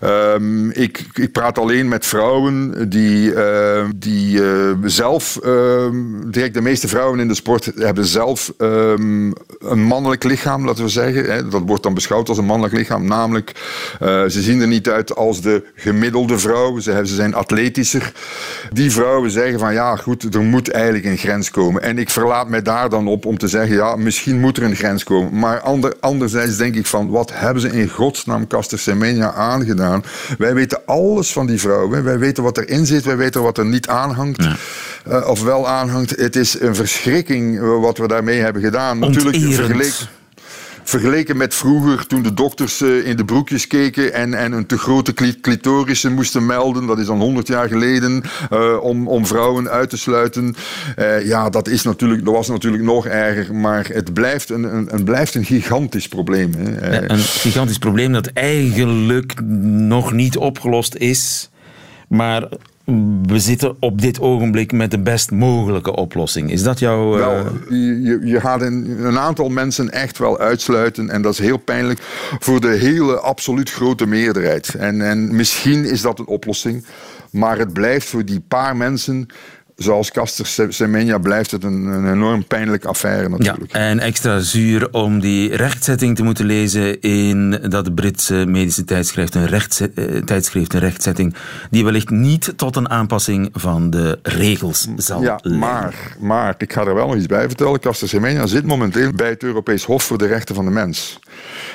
Ehm, 0.00 0.70
ik, 0.70 1.04
ik 1.12 1.32
praat 1.32 1.58
alleen 1.58 1.88
met 1.88 2.06
vrouwen 2.06 2.88
die, 2.88 3.32
uh, 3.32 3.84
die 3.96 4.40
uh, 4.40 4.70
zelf, 4.84 5.38
uh, 5.44 5.86
direct 6.26 6.54
de 6.54 6.60
meeste 6.60 6.88
vrouwen 6.88 7.20
in 7.20 7.28
de 7.28 7.34
sport 7.34 7.72
hebben 7.76 8.04
zelf 8.04 8.52
een 8.58 9.82
mannelijk 9.82 10.24
lichaam, 10.24 10.64
laten 10.64 10.84
we 10.84 10.90
zeggen. 10.90 11.24
Hè. 11.24 11.48
Dat 11.48 11.62
wordt 11.66 11.82
dan 11.82 11.94
beschouwd 11.94 12.28
als 12.28 12.38
een 12.38 12.44
mannelijk 12.44 12.74
lichaam. 12.74 13.04
Namelijk, 13.04 13.52
uh, 14.02 14.08
ze 14.08 14.42
zien 14.42 14.60
er 14.60 14.66
niet 14.66 14.88
uit 14.88 15.16
als 15.16 15.40
de 15.40 15.64
gemiddelde 15.74 16.38
vrouw. 16.38 16.78
Ze, 16.78 17.00
ze 17.04 17.14
zijn 17.14 17.34
atletischer. 17.34 18.12
Die 18.72 18.92
vrouwen 18.92 19.30
zeggen 19.30 19.58
van 19.58 19.72
ja, 19.72 19.96
goed, 19.96 20.34
er 20.34 20.42
moet 20.42 20.70
eigenlijk 20.70 21.04
een 21.04 21.18
grens 21.18 21.50
komen. 21.50 21.82
En 21.82 21.98
ik 21.98 22.10
verlaat 22.10 22.48
mij 22.48 22.62
daar 22.62 22.90
dan 22.90 23.06
op 23.06 23.26
om 23.26 23.38
te 23.38 23.48
zeggen, 23.48 23.76
ja, 23.76 23.96
misschien 23.96 24.40
moet 24.40 24.56
er 24.56 24.62
een 24.62 24.76
grens 24.76 25.04
komen. 25.04 25.38
Maar 25.38 25.60
ander, 25.60 25.94
anderzijds 26.00 26.56
denk 26.56 26.74
ik 26.74 26.86
van, 26.86 27.07
wat 27.08 27.30
hebben 27.34 27.62
ze 27.62 27.68
in 27.68 27.88
godsnaam 27.88 28.46
Caster 28.46 28.78
Semenya 28.78 29.32
aangedaan? 29.32 30.04
Wij 30.38 30.54
weten 30.54 30.80
alles 30.86 31.32
van 31.32 31.46
die 31.46 31.60
vrouwen. 31.60 32.04
Wij 32.04 32.18
weten 32.18 32.42
wat 32.42 32.58
erin 32.58 32.86
zit, 32.86 33.04
wij 33.04 33.16
weten 33.16 33.42
wat 33.42 33.58
er 33.58 33.66
niet 33.66 33.88
aanhangt. 33.88 34.42
Ja. 34.42 34.56
Uh, 35.08 35.28
of 35.28 35.42
wel 35.42 35.68
aanhangt. 35.68 36.10
Het 36.16 36.36
is 36.36 36.60
een 36.60 36.74
verschrikking 36.74 37.54
uh, 37.54 37.80
wat 37.80 37.98
we 37.98 38.08
daarmee 38.08 38.40
hebben 38.40 38.62
gedaan. 38.62 39.02
Onterend. 39.02 39.24
Natuurlijk 39.24 39.54
vergeleken 39.54 40.08
vergeleken 40.88 41.36
met 41.36 41.54
vroeger 41.54 42.06
toen 42.06 42.22
de 42.22 42.34
dokters 42.34 42.80
uh, 42.80 43.06
in 43.06 43.16
de 43.16 43.24
broekjes 43.24 43.66
keken 43.66 44.12
en, 44.12 44.34
en 44.34 44.52
een 44.52 44.66
te 44.66 44.78
grote 44.78 45.12
clitorissen 45.40 46.12
moesten 46.12 46.46
melden. 46.46 46.86
Dat 46.86 46.98
is 46.98 47.06
dan 47.06 47.20
100 47.20 47.46
jaar 47.46 47.68
geleden 47.68 48.22
uh, 48.52 48.82
om, 48.82 49.08
om 49.08 49.26
vrouwen 49.26 49.68
uit 49.68 49.90
te 49.90 49.98
sluiten. 49.98 50.54
Uh, 50.98 51.26
ja, 51.26 51.50
dat, 51.50 51.68
is 51.68 51.82
natuurlijk, 51.82 52.24
dat 52.24 52.34
was 52.34 52.48
natuurlijk 52.48 52.82
nog 52.82 53.06
erger, 53.06 53.54
maar 53.54 53.86
het 53.92 54.12
blijft 54.12 54.50
een, 54.50 54.62
een, 54.62 54.94
een 54.94 55.04
blijft 55.04 55.34
een 55.34 55.44
gigantisch 55.44 56.08
probleem. 56.08 56.52
Hè. 56.56 56.90
Ja, 56.90 57.10
een 57.10 57.18
gigantisch 57.18 57.78
probleem 57.78 58.12
dat 58.12 58.26
eigenlijk 58.26 59.40
nog 59.70 60.12
niet 60.12 60.36
opgelost 60.36 60.94
is. 60.94 61.50
Maar 62.08 62.48
we 63.22 63.38
zitten 63.38 63.76
op 63.80 64.00
dit 64.00 64.20
ogenblik 64.20 64.72
met 64.72 64.90
de 64.90 64.98
best 64.98 65.30
mogelijke 65.30 65.96
oplossing. 65.96 66.50
Is 66.50 66.62
dat 66.62 66.78
jouw... 66.78 67.18
Uh... 67.18 67.26
Wel, 67.26 67.46
je, 67.68 68.20
je 68.24 68.40
gaat 68.40 68.62
een, 68.62 69.04
een, 69.04 69.18
aantal 69.18 69.48
mensen 69.48 69.90
echt 69.90 70.18
wel 70.18 70.38
uitsluiten. 70.38 71.10
En 71.10 71.22
dat 71.22 71.32
is 71.32 71.38
heel 71.38 71.56
pijnlijk 71.56 72.00
voor 72.38 72.60
de 72.60 72.68
hele 72.68 73.18
absoluut 73.18 73.70
grote 73.70 74.06
meerderheid. 74.06 74.74
En, 74.74 75.02
en 75.02 75.36
misschien 75.36 75.84
is 75.84 76.00
dat 76.00 76.18
een 76.18 76.26
oplossing. 76.26 76.84
Maar 77.30 77.58
het 77.58 77.72
blijft 77.72 78.08
voor 78.08 78.24
die 78.24 78.40
paar 78.48 78.76
mensen 78.76 79.26
zoals 79.78 80.10
Caster 80.10 80.72
Semenya 80.72 81.18
blijft 81.18 81.50
het 81.50 81.64
een, 81.64 81.84
een, 81.84 82.12
enorm 82.12 82.44
pijnlijke 82.44 82.88
affaire 82.88 83.28
natuurlijk. 83.28 83.72
Ja, 83.72 83.78
en 83.78 83.98
extra 83.98 84.38
zuur 84.38 84.92
om 84.92 85.20
die 85.20 85.56
rechtzetting 85.56 86.16
te 86.16 86.22
moeten 86.22 86.44
lezen 86.44 87.00
in 87.00 87.50
dat 87.68 87.94
Britse 87.94 88.44
medische 88.46 88.84
tijdschrift 88.84 89.34
een, 89.34 89.46
rechtse, 89.46 89.90
uh, 89.94 90.22
tijdschrift, 90.22 90.74
een 90.74 90.80
rechtzetting 90.80 91.34
die 91.70 91.84
wellicht 91.84 92.10
niet 92.10 92.52
tot 92.56 92.76
een 92.76 92.90
aanpassing 92.90 93.48
van 93.52 93.90
de 93.90 94.18
regels 94.22 94.88
zal 94.96 95.22
ja, 95.22 95.38
leiden. 95.42 95.58
Maar, 95.58 96.16
maar 96.18 96.54
ik 96.58 96.72
ga 96.72 96.84
er 96.84 96.94
wel 96.94 97.06
nog 97.06 97.16
iets 97.16 97.26
bij 97.26 97.46
vertellen. 97.46 97.80
Caster 97.80 98.08
Semenya 98.08 98.46
zit 98.46 98.64
momenteel 98.64 99.12
bij 99.12 99.28
het 99.28 99.42
Europees 99.42 99.84
Hof 99.84 100.02
voor 100.02 100.18
de 100.18 100.26
Rechten 100.26 100.54
van 100.54 100.64
de 100.64 100.70
Mens. 100.70 101.20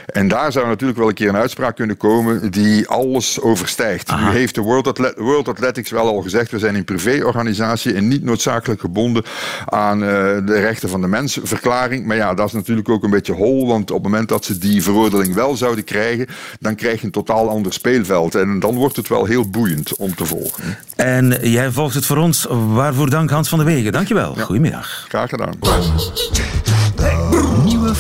En 0.06 0.28
daar 0.28 0.52
zou 0.52 0.68
natuurlijk 0.68 1.00
wel 1.00 1.08
een 1.08 1.14
keer 1.14 1.30
een 1.30 1.36
uitspraak 1.36 1.76
kunnen 1.76 1.98
komen 1.98 2.52
die 2.52 2.88
alles 2.88 3.42
overstijgt. 3.42 4.10
Aha. 4.10 4.30
Nu 4.30 4.38
heeft 4.38 4.56
de 4.56 4.62
World, 4.62 4.88
Atlet 4.88 5.18
World, 5.18 5.48
Athletics 5.48 5.90
wel 5.90 6.08
al 6.08 6.22
gezegd, 6.22 6.52
we 6.52 6.60
zijn 6.60 6.76
een 6.76 6.84
privéorganisatie 6.84 7.94
en 7.94 8.08
niet 8.08 8.24
noodzakelijk 8.24 8.82
gebonden 8.82 9.24
aan 9.66 10.04
uh, 10.04 10.10
de 10.46 10.60
rechten 10.60 10.90
van 10.90 11.02
de 11.02 11.08
mens 11.08 11.40
verklaring. 11.44 12.06
Maar 12.06 12.16
ja, 12.16 12.34
dat 12.34 12.48
is 12.48 12.54
natuurlijk 12.54 12.90
ook 12.90 13.04
een 13.04 13.10
beetje 13.10 13.34
hol, 13.34 13.68
want 13.68 13.92
op 13.92 14.04
het 14.04 14.12
moment 14.12 14.30
dat 14.30 14.46
ze 14.46 14.58
die 14.58 14.84
veroordeling 14.84 15.34
wel 15.34 15.56
zouden 15.56 15.84
krijgen, 15.84 16.28
dan 16.60 16.76
krijg 16.76 17.00
je 17.00 17.06
een 17.06 17.12
totaal 17.12 17.50
ander 17.50 17.74
speelveld. 17.74 18.36
En 18.36 18.60
dan 18.60 18.76
wordt 18.76 18.96
het 18.96 19.08
wel 19.08 19.26
heel 19.26 19.50
boeiend 19.50 19.96
om 19.96 20.16
te 20.16 20.26
volgen. 20.26 20.78
En 20.96 21.38
jij 21.42 21.72
volgt 21.72 21.96
het 21.96 22.06
voor 22.06 22.18
ons. 22.18 22.48
Waarvoor 22.50 23.10
dank 23.10 23.30
Hans 23.30 23.50
van 23.50 23.58
der 23.58 23.68
Wegen. 23.68 23.92
Dankjewel. 23.92 24.34
Ja. 24.36 24.44
Goedemiddag. 24.44 25.06
Graag 25.08 25.30
gedaan. 25.30 25.54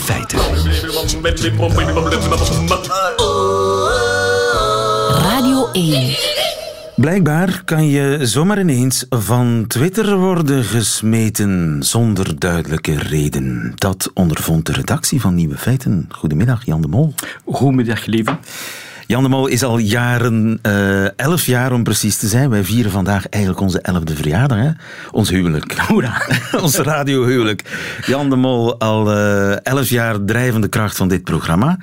Feiten. 0.03 0.39
Radio 5.21 5.69
1. 5.71 6.15
Blijkbaar 6.95 7.61
kan 7.65 7.87
je 7.87 8.19
zomaar 8.21 8.59
ineens 8.59 9.05
van 9.09 9.65
Twitter 9.67 10.17
worden 10.17 10.63
gesmeten 10.63 11.77
zonder 11.79 12.39
duidelijke 12.39 12.97
reden. 12.97 13.71
Dat 13.75 14.11
ondervond 14.13 14.65
de 14.65 14.73
redactie 14.73 15.21
van 15.21 15.35
Nieuwe 15.35 15.57
Feiten. 15.57 16.05
Goedemiddag, 16.09 16.65
Jan 16.65 16.81
de 16.81 16.87
Mol. 16.87 17.13
Goedemiddag, 17.45 18.05
lieve. 18.05 18.37
Jan 19.07 19.23
de 19.23 19.29
Mol 19.29 19.47
is 19.47 19.63
al 19.63 19.77
jaren, 19.77 20.59
uh, 20.67 21.19
elf 21.19 21.45
jaar 21.45 21.71
om 21.71 21.83
precies 21.83 22.17
te 22.17 22.27
zijn. 22.27 22.49
Wij 22.49 22.63
vieren 22.63 22.91
vandaag 22.91 23.29
eigenlijk 23.29 23.63
onze 23.63 23.81
elfde 23.81 24.15
verjaardag. 24.15 24.57
Hè? 24.57 24.69
Ons 25.11 25.29
huwelijk. 25.29 25.77
Hoera. 25.77 26.21
Ons 26.61 26.77
radiohuwelijk. 26.77 27.61
Jan 28.05 28.29
de 28.29 28.35
Mol, 28.35 28.79
al 28.79 29.13
uh, 29.13 29.65
elf 29.65 29.89
jaar 29.89 30.23
drijvende 30.25 30.67
kracht 30.67 30.97
van 30.97 31.07
dit 31.07 31.23
programma. 31.23 31.77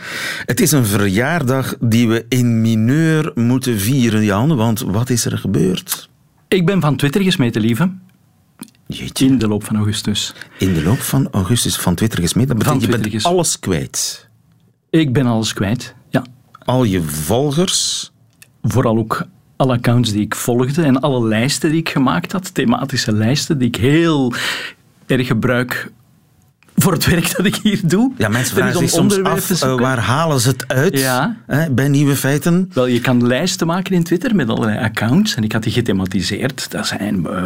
Het 0.44 0.60
is 0.60 0.72
een 0.72 0.86
verjaardag 0.86 1.74
die 1.80 2.08
we 2.08 2.24
in 2.28 2.60
mineur 2.60 3.32
moeten 3.34 3.80
vieren, 3.80 4.24
Jan. 4.24 4.56
Want 4.56 4.80
wat 4.80 5.10
is 5.10 5.24
er 5.24 5.38
gebeurd? 5.38 6.08
Ik 6.48 6.66
ben 6.66 6.80
van 6.80 6.96
Twitter 6.96 7.22
gesmeten, 7.22 7.60
lieve. 7.60 7.90
Jeetje. 8.86 9.26
In 9.26 9.38
de 9.38 9.48
loop 9.48 9.64
van 9.64 9.76
augustus. 9.76 10.34
In 10.58 10.74
de 10.74 10.82
loop 10.82 11.00
van 11.00 11.28
augustus 11.30 11.76
van 11.76 11.94
Twitter 11.94 12.20
gesmeten? 12.20 12.48
Dat 12.48 12.58
betekent 12.58 13.04
je 13.04 13.10
bent 13.10 13.24
alles 13.24 13.58
kwijt. 13.58 14.28
Ik 14.90 15.12
ben 15.12 15.26
alles 15.26 15.52
kwijt, 15.52 15.94
al 16.64 16.84
je 16.84 17.02
volgers? 17.02 18.10
Vooral 18.62 18.98
ook 18.98 19.26
alle 19.56 19.72
accounts 19.72 20.12
die 20.12 20.20
ik 20.20 20.34
volgde 20.34 20.82
en 20.82 21.00
alle 21.00 21.28
lijsten 21.28 21.70
die 21.70 21.80
ik 21.80 21.88
gemaakt 21.88 22.32
had, 22.32 22.54
thematische 22.54 23.12
lijsten 23.12 23.58
die 23.58 23.68
ik 23.68 23.76
heel 23.76 24.32
erg 25.06 25.26
gebruik 25.26 25.92
voor 26.76 26.92
het 26.92 27.06
werk 27.14 27.36
dat 27.36 27.46
ik 27.46 27.54
hier 27.54 27.80
doe. 27.82 28.12
Ja, 28.16 28.28
mensen 28.28 28.56
vragen 28.56 28.78
zich 28.78 28.88
soms 28.88 29.22
af, 29.22 29.62
uh, 29.64 29.78
waar 29.78 29.98
halen 29.98 30.40
ze 30.40 30.48
het 30.48 30.68
uit 30.68 30.98
ja. 30.98 31.36
hè, 31.46 31.70
bij 31.70 31.88
nieuwe 31.88 32.16
feiten? 32.16 32.70
Wel, 32.72 32.86
je 32.86 33.00
kan 33.00 33.26
lijsten 33.26 33.66
maken 33.66 33.94
in 33.94 34.04
Twitter 34.04 34.34
met 34.34 34.48
allerlei 34.48 34.78
accounts 34.78 35.34
en 35.34 35.44
ik 35.44 35.52
had 35.52 35.62
die 35.62 35.72
gethematiseerd. 35.72 36.70
Dat 36.70 36.86
zijn 36.86 37.26
uh, 37.30 37.44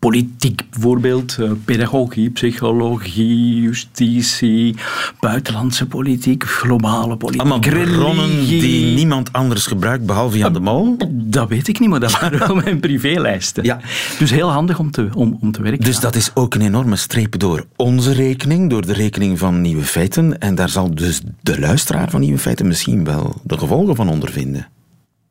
politiek 0.00 0.62
bijvoorbeeld, 0.70 1.36
uh, 1.40 1.50
pedagogie, 1.64 2.30
psychologie, 2.30 3.60
justitie, 3.60 4.76
buitenlandse 5.20 5.86
politiek, 5.86 6.44
globale 6.44 7.16
politiek, 7.16 7.40
Allemaal 7.40 7.84
bronnen 7.84 8.46
die 8.46 8.94
niemand 8.94 9.32
anders 9.32 9.66
gebruikt 9.66 10.06
behalve 10.06 10.38
Jan 10.38 10.52
de 10.52 10.60
Mol? 10.60 10.96
Dat 11.10 11.48
weet 11.48 11.68
ik 11.68 11.80
niet, 11.80 11.88
maar 11.88 12.00
dat 12.00 12.20
waren 12.20 12.38
wel 12.38 12.54
mijn 12.54 12.80
privélijsten. 12.80 13.64
Ja. 13.64 13.80
Dus 14.18 14.30
heel 14.30 14.50
handig 14.50 14.78
om 14.78 14.90
te, 14.90 15.08
om, 15.14 15.38
om 15.40 15.52
te 15.52 15.62
werken. 15.62 15.84
Dus 15.84 15.94
ja. 15.94 16.00
dat 16.00 16.14
is 16.14 16.30
ook 16.34 16.54
een 16.54 16.62
enorme 16.62 16.96
streep 16.96 17.38
door 17.38 17.66
onze 17.76 18.12
rekening, 18.12 18.70
door 18.70 18.86
de 18.86 18.92
rekening 18.92 19.38
van 19.38 19.60
Nieuwe 19.60 19.84
Feiten. 19.84 20.38
En 20.38 20.54
daar 20.54 20.68
zal 20.68 20.94
dus 20.94 21.20
de 21.40 21.60
luisteraar 21.60 22.10
van 22.10 22.20
Nieuwe 22.20 22.38
Feiten 22.38 22.66
misschien 22.66 23.04
wel 23.04 23.40
de 23.44 23.58
gevolgen 23.58 23.96
van 23.96 24.08
ondervinden. 24.08 24.66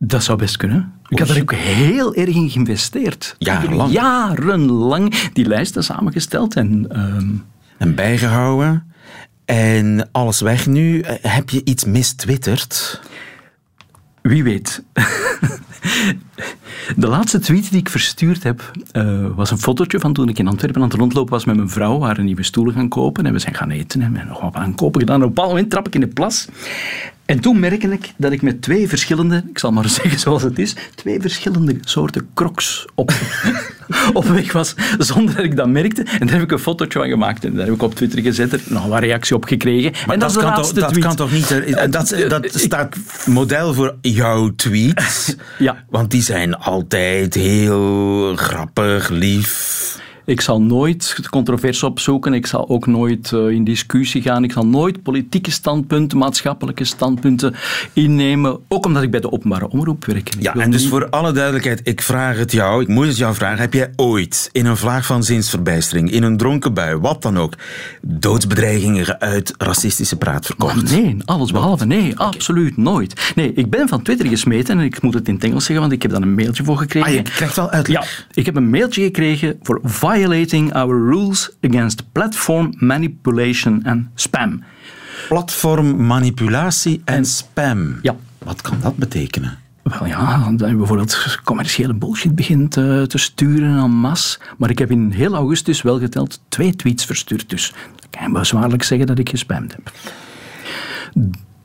Dat 0.01 0.23
zou 0.23 0.37
best 0.37 0.57
kunnen. 0.57 0.93
Ik 1.07 1.19
had 1.19 1.29
er 1.29 1.41
ook 1.41 1.53
heel 1.53 2.15
erg 2.15 2.35
in 2.35 2.49
geïnvesteerd. 2.49 3.35
Jarenlang? 3.37 3.91
Jarenlang 3.91 5.29
die 5.33 5.45
lijsten 5.45 5.83
samengesteld 5.83 6.55
en... 6.55 6.99
Um... 6.99 7.45
En 7.77 7.95
bijgehouden. 7.95 8.93
En 9.45 10.09
alles 10.11 10.41
weg 10.41 10.67
nu. 10.67 11.03
Heb 11.05 11.49
je 11.49 11.61
iets 11.63 11.83
mistwitterd? 11.83 13.01
Wie 14.21 14.43
weet. 14.43 14.83
De 16.95 17.07
laatste 17.07 17.39
tweet 17.39 17.69
die 17.69 17.79
ik 17.79 17.89
verstuurd 17.89 18.43
heb, 18.43 18.71
uh, 18.93 19.25
was 19.35 19.51
een 19.51 19.57
fotootje 19.57 19.99
van 19.99 20.13
toen 20.13 20.29
ik 20.29 20.39
in 20.39 20.47
Antwerpen 20.47 20.81
aan 20.81 20.87
het 20.87 20.97
rondlopen 20.97 21.31
was 21.31 21.45
met 21.45 21.55
mijn 21.55 21.69
vrouw. 21.69 21.93
We 21.93 21.99
waren 21.99 22.25
nieuwe 22.25 22.43
stoelen 22.43 22.73
gaan 22.73 22.89
kopen 22.89 23.25
en 23.25 23.33
we 23.33 23.39
zijn 23.39 23.55
gaan 23.55 23.69
eten 23.69 24.01
en 24.01 24.11
we 24.11 24.17
hebben 24.17 24.33
nog 24.33 24.51
wat 24.51 24.61
aankopen 24.61 24.99
gedaan. 24.99 25.15
Op 25.15 25.21
een 25.21 25.27
bepaald 25.27 25.49
moment 25.49 25.69
trap 25.69 25.87
ik 25.87 25.95
in 25.95 26.01
de 26.01 26.07
plas. 26.07 26.47
En 27.29 27.39
toen 27.39 27.59
merkte 27.59 27.91
ik 27.91 28.13
dat 28.17 28.31
ik 28.31 28.41
met 28.41 28.61
twee 28.61 28.87
verschillende, 28.87 29.43
ik 29.49 29.59
zal 29.59 29.71
maar 29.71 29.89
zeggen 29.99 30.19
zoals 30.19 30.41
het 30.41 30.59
is, 30.59 30.75
twee 30.95 31.21
verschillende 31.21 31.77
soorten 31.81 32.29
crocs 32.33 32.85
op, 32.95 33.11
op 34.13 34.25
weg 34.25 34.51
was, 34.51 34.75
zonder 34.97 35.35
dat 35.35 35.43
ik 35.43 35.55
dat 35.55 35.67
merkte. 35.67 36.03
En 36.03 36.27
daar 36.27 36.35
heb 36.35 36.43
ik 36.43 36.51
een 36.51 36.59
fotootje 36.59 36.99
van 36.99 37.07
gemaakt 37.07 37.45
en 37.45 37.55
daar 37.55 37.65
heb 37.65 37.75
ik 37.75 37.81
op 37.81 37.95
Twitter 37.95 38.21
gezet, 38.21 38.53
er 38.53 38.61
nog 38.65 38.85
wat 38.85 38.99
reactie 38.99 39.35
op 39.35 39.43
gekregen. 39.43 39.91
Maar 39.91 40.13
en 40.13 40.19
dat, 40.19 40.33
dat, 40.33 40.43
kan 40.43 40.53
toch, 40.53 40.71
dat 40.71 40.97
kan 40.97 41.15
toch 41.15 41.31
niet... 41.31 41.49
Dat, 41.91 42.15
dat 42.29 42.51
staat 42.53 42.97
model 43.25 43.73
voor 43.73 43.95
jouw 44.01 44.55
tweets. 44.55 45.35
ja. 45.59 45.83
Want 45.89 46.11
die 46.11 46.21
zijn 46.21 46.57
altijd 46.79 47.33
heel 47.33 48.35
grappig, 48.35 49.09
lief... 49.09 49.97
Ik 50.29 50.41
zal 50.41 50.61
nooit 50.61 51.19
controverse 51.29 51.85
opzoeken. 51.85 52.33
Ik 52.33 52.47
zal 52.47 52.69
ook 52.69 52.87
nooit 52.87 53.31
uh, 53.31 53.49
in 53.49 53.63
discussie 53.63 54.21
gaan. 54.21 54.43
Ik 54.43 54.51
zal 54.51 54.65
nooit 54.65 55.03
politieke 55.03 55.51
standpunten, 55.51 56.17
maatschappelijke 56.17 56.83
standpunten 56.83 57.55
innemen. 57.93 58.59
Ook 58.67 58.85
omdat 58.85 59.03
ik 59.03 59.11
bij 59.11 59.19
de 59.19 59.31
openbare 59.31 59.69
omroep 59.69 60.05
werk. 60.05 60.29
Ja, 60.39 60.55
en 60.55 60.71
dus 60.71 60.87
voor 60.87 61.09
alle 61.09 61.31
duidelijkheid, 61.31 61.81
ik 61.83 62.01
vraag 62.01 62.37
het 62.37 62.51
jou, 62.51 62.81
ik 62.81 62.87
moet 62.87 63.07
het 63.07 63.17
jou 63.17 63.35
vragen. 63.35 63.59
Heb 63.59 63.73
jij 63.73 63.91
ooit 63.95 64.49
in 64.51 64.65
een 64.65 64.77
vlaag 64.77 65.05
van 65.05 65.23
zinsverbijstering, 65.23 66.11
in 66.11 66.23
een 66.23 66.37
dronken 66.37 66.73
bui, 66.73 66.97
wat 66.97 67.21
dan 67.21 67.37
ook, 67.37 67.53
doodsbedreigingen 68.01 69.05
geuit, 69.05 69.53
racistische 69.57 70.15
praat 70.15 70.45
verkocht? 70.45 70.91
nee, 70.91 71.17
alles 71.25 71.51
behalve. 71.51 71.85
Nee, 71.85 72.17
absoluut 72.17 72.77
nooit. 72.77 73.31
Nee, 73.35 73.53
ik 73.53 73.69
ben 73.69 73.87
van 73.87 74.01
Twitter 74.01 74.27
gesmeten 74.27 74.79
en 74.79 74.85
ik 74.85 75.01
moet 75.01 75.13
het 75.13 75.27
in 75.27 75.33
het 75.33 75.43
Engels 75.43 75.65
zeggen, 75.65 75.81
want 75.81 75.93
ik 75.93 76.01
heb 76.01 76.11
daar 76.11 76.21
een 76.21 76.35
mailtje 76.35 76.63
voor 76.63 76.77
gekregen. 76.77 77.09
Ah, 77.09 77.15
je 77.15 77.21
krijgt 77.21 77.55
wel 77.55 77.69
uitleg. 77.69 78.17
Ja, 78.17 78.25
ik 78.33 78.45
heb 78.45 78.55
een 78.55 78.69
mailtje 78.69 79.03
gekregen 79.03 79.59
voor 79.61 79.79
violating 80.19 80.73
our 80.73 80.95
rules 81.11 81.49
against 81.61 82.11
platform 82.11 82.73
manipulation 82.79 83.81
and 83.85 84.07
spam. 84.15 84.63
Platformmanipulatie 85.27 87.01
en, 87.05 87.15
en 87.15 87.25
spam. 87.25 87.99
Ja. 88.01 88.15
Wat 88.37 88.61
kan 88.61 88.77
dat 88.81 88.95
betekenen? 88.95 89.57
Wel 89.83 90.05
ja, 90.05 90.51
dat 90.51 90.69
je 90.69 90.75
bijvoorbeeld 90.75 91.39
commerciële 91.43 91.93
bullshit 91.93 92.35
begint 92.35 92.71
te, 92.71 93.05
te 93.07 93.17
sturen 93.17 93.83
en 93.83 93.91
masse. 93.91 94.39
Maar 94.57 94.69
ik 94.69 94.79
heb 94.79 94.91
in 94.91 95.11
heel 95.11 95.35
augustus 95.35 95.81
wel 95.81 95.99
geteld 95.99 96.41
twee 96.47 96.75
tweets 96.75 97.05
verstuurd. 97.05 97.49
Dus 97.49 97.73
dan 97.95 98.09
kan 98.09 98.31
je 98.31 98.39
bezwaarlijk 98.39 98.83
zeggen 98.83 99.07
dat 99.07 99.19
ik 99.19 99.29
gespamd 99.29 99.75
heb. 99.75 99.91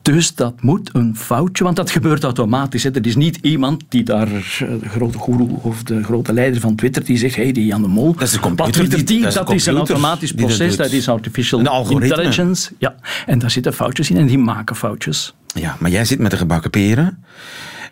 Dus 0.05 0.35
dat 0.35 0.61
moet 0.61 0.89
een 0.93 1.15
foutje, 1.15 1.63
want 1.63 1.75
dat 1.75 1.91
gebeurt 1.91 2.23
automatisch. 2.23 2.83
Hè. 2.83 2.91
Er 2.91 3.05
is 3.05 3.15
niet 3.15 3.37
iemand 3.41 3.83
die 3.89 4.03
daar, 4.03 4.27
eh, 4.27 4.67
de 4.81 4.89
grote 4.89 5.19
guru 5.19 5.47
of 5.61 5.83
de 5.83 6.03
grote 6.03 6.33
leider 6.33 6.61
van 6.61 6.75
Twitter, 6.75 7.03
die 7.03 7.17
zegt, 7.17 7.35
hé, 7.35 7.43
hey, 7.43 7.51
die 7.51 7.65
Jan 7.65 7.81
de 7.81 7.87
Mol. 7.87 8.13
Dat 8.13 8.21
is 8.21 8.33
een 8.33 8.39
computer. 8.39 9.05
Die, 9.05 9.21
dat, 9.21 9.51
is, 9.51 9.65
een 9.65 9.75
automatisch 9.75 10.31
proces, 10.31 10.75
dat, 10.75 10.91
is 10.91 11.09
artificial 11.09 11.89
intelligence. 11.89 12.71
Ja, 12.77 12.95
en 13.25 13.39
daar 13.39 13.51
zitten 13.51 13.73
foutjes 13.73 14.09
in 14.09 14.17
en 14.17 14.25
die 14.25 14.37
maken 14.37 14.75
foutjes. 14.75 15.33
Ja, 15.53 15.75
maar 15.79 15.91
jij 15.91 16.05
zit 16.05 16.19
met 16.19 16.31
de 16.31 16.37
gebakken 16.37 16.69
peren. 16.69 17.23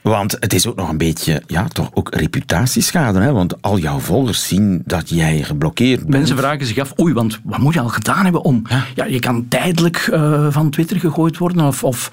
Want 0.04 0.38
het 0.40 0.54
is 0.54 0.68
ook 0.68 0.76
nog 0.76 0.90
een 0.90 0.98
beetje, 0.98 1.42
ja, 1.48 1.68
toch 1.68 1.90
ook 1.94 2.16
reputatieschade. 2.16 3.20
Hè? 3.20 3.32
Want 3.32 3.62
al 3.62 3.78
jouw 3.78 4.00
volgers 4.00 4.48
zien 4.48 4.82
dat 4.86 5.10
jij 5.10 5.44
geblokkeerd 5.44 6.00
bent. 6.00 6.10
Mensen 6.10 6.38
vragen 6.38 6.66
zich 6.66 6.78
af, 6.78 7.00
oei, 7.00 7.14
want 7.14 7.40
wat 7.44 7.60
moet 7.60 7.74
je 7.74 7.80
al 7.80 7.88
gedaan 7.88 8.24
hebben 8.24 8.44
om... 8.44 8.62
Ja, 8.96 9.06
je 9.06 9.20
kan 9.20 9.48
tijdelijk 9.48 10.08
uh, 10.12 10.48
van 10.50 10.70
Twitter 10.70 11.00
gegooid 11.00 11.38
worden 11.38 11.66
of... 11.66 11.84
of 11.84 12.12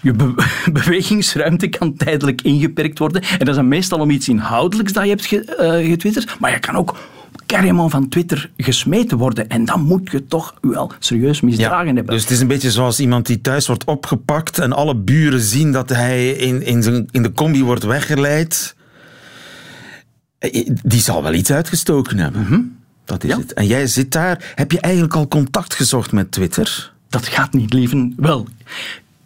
je 0.00 0.34
bewegingsruimte 0.72 1.68
kan 1.68 1.96
tijdelijk 1.96 2.42
ingeperkt 2.42 2.98
worden. 2.98 3.22
En 3.22 3.38
dat 3.38 3.48
is 3.48 3.54
dan 3.54 3.68
meestal 3.68 4.00
om 4.00 4.10
iets 4.10 4.28
inhoudelijks 4.28 4.92
dat 4.92 5.04
je 5.04 5.10
hebt 5.10 5.32
uh, 5.32 5.90
getwitterd. 5.90 6.36
Maar 6.40 6.50
je 6.50 6.58
kan 6.58 6.76
ook 6.76 6.96
carrément 7.46 7.90
van 7.90 8.08
Twitter 8.08 8.50
gesmeten 8.56 9.18
worden. 9.18 9.48
En 9.48 9.64
dan 9.64 9.82
moet 9.82 10.10
je 10.10 10.26
toch 10.26 10.54
wel 10.60 10.92
serieus 10.98 11.40
misdragen 11.40 11.96
hebben. 11.96 12.14
Dus 12.14 12.22
het 12.22 12.30
is 12.30 12.40
een 12.40 12.46
beetje 12.46 12.70
zoals 12.70 13.00
iemand 13.00 13.26
die 13.26 13.40
thuis 13.40 13.66
wordt 13.66 13.84
opgepakt 13.84 14.58
en 14.58 14.72
alle 14.72 14.96
buren 14.96 15.40
zien 15.40 15.72
dat 15.72 15.88
hij 15.88 16.30
in, 16.30 16.62
in, 16.62 16.82
zijn, 16.82 17.08
in 17.10 17.22
de 17.22 17.32
combi 17.32 17.64
wordt 17.64 17.84
weggeleid. 17.84 18.76
Eh, 20.38 20.68
die 20.82 21.00
zal 21.00 21.22
wel 21.22 21.32
iets 21.32 21.50
uitgestoken 21.50 22.18
hebben. 22.18 22.40
Mhm. 22.40 22.60
Dat 23.04 23.24
is 23.24 23.34
het. 23.34 23.52
En 23.52 23.66
jij 23.66 23.86
zit 23.86 24.12
daar. 24.12 24.52
Heb 24.54 24.72
je 24.72 24.80
eigenlijk 24.80 25.14
al 25.14 25.28
contact 25.28 25.74
gezocht 25.74 26.12
met 26.12 26.32
Twitter? 26.32 26.92
Dat 27.08 27.26
gaat 27.26 27.52
niet, 27.52 27.72
lieven. 27.72 28.14
Wel, 28.16 28.46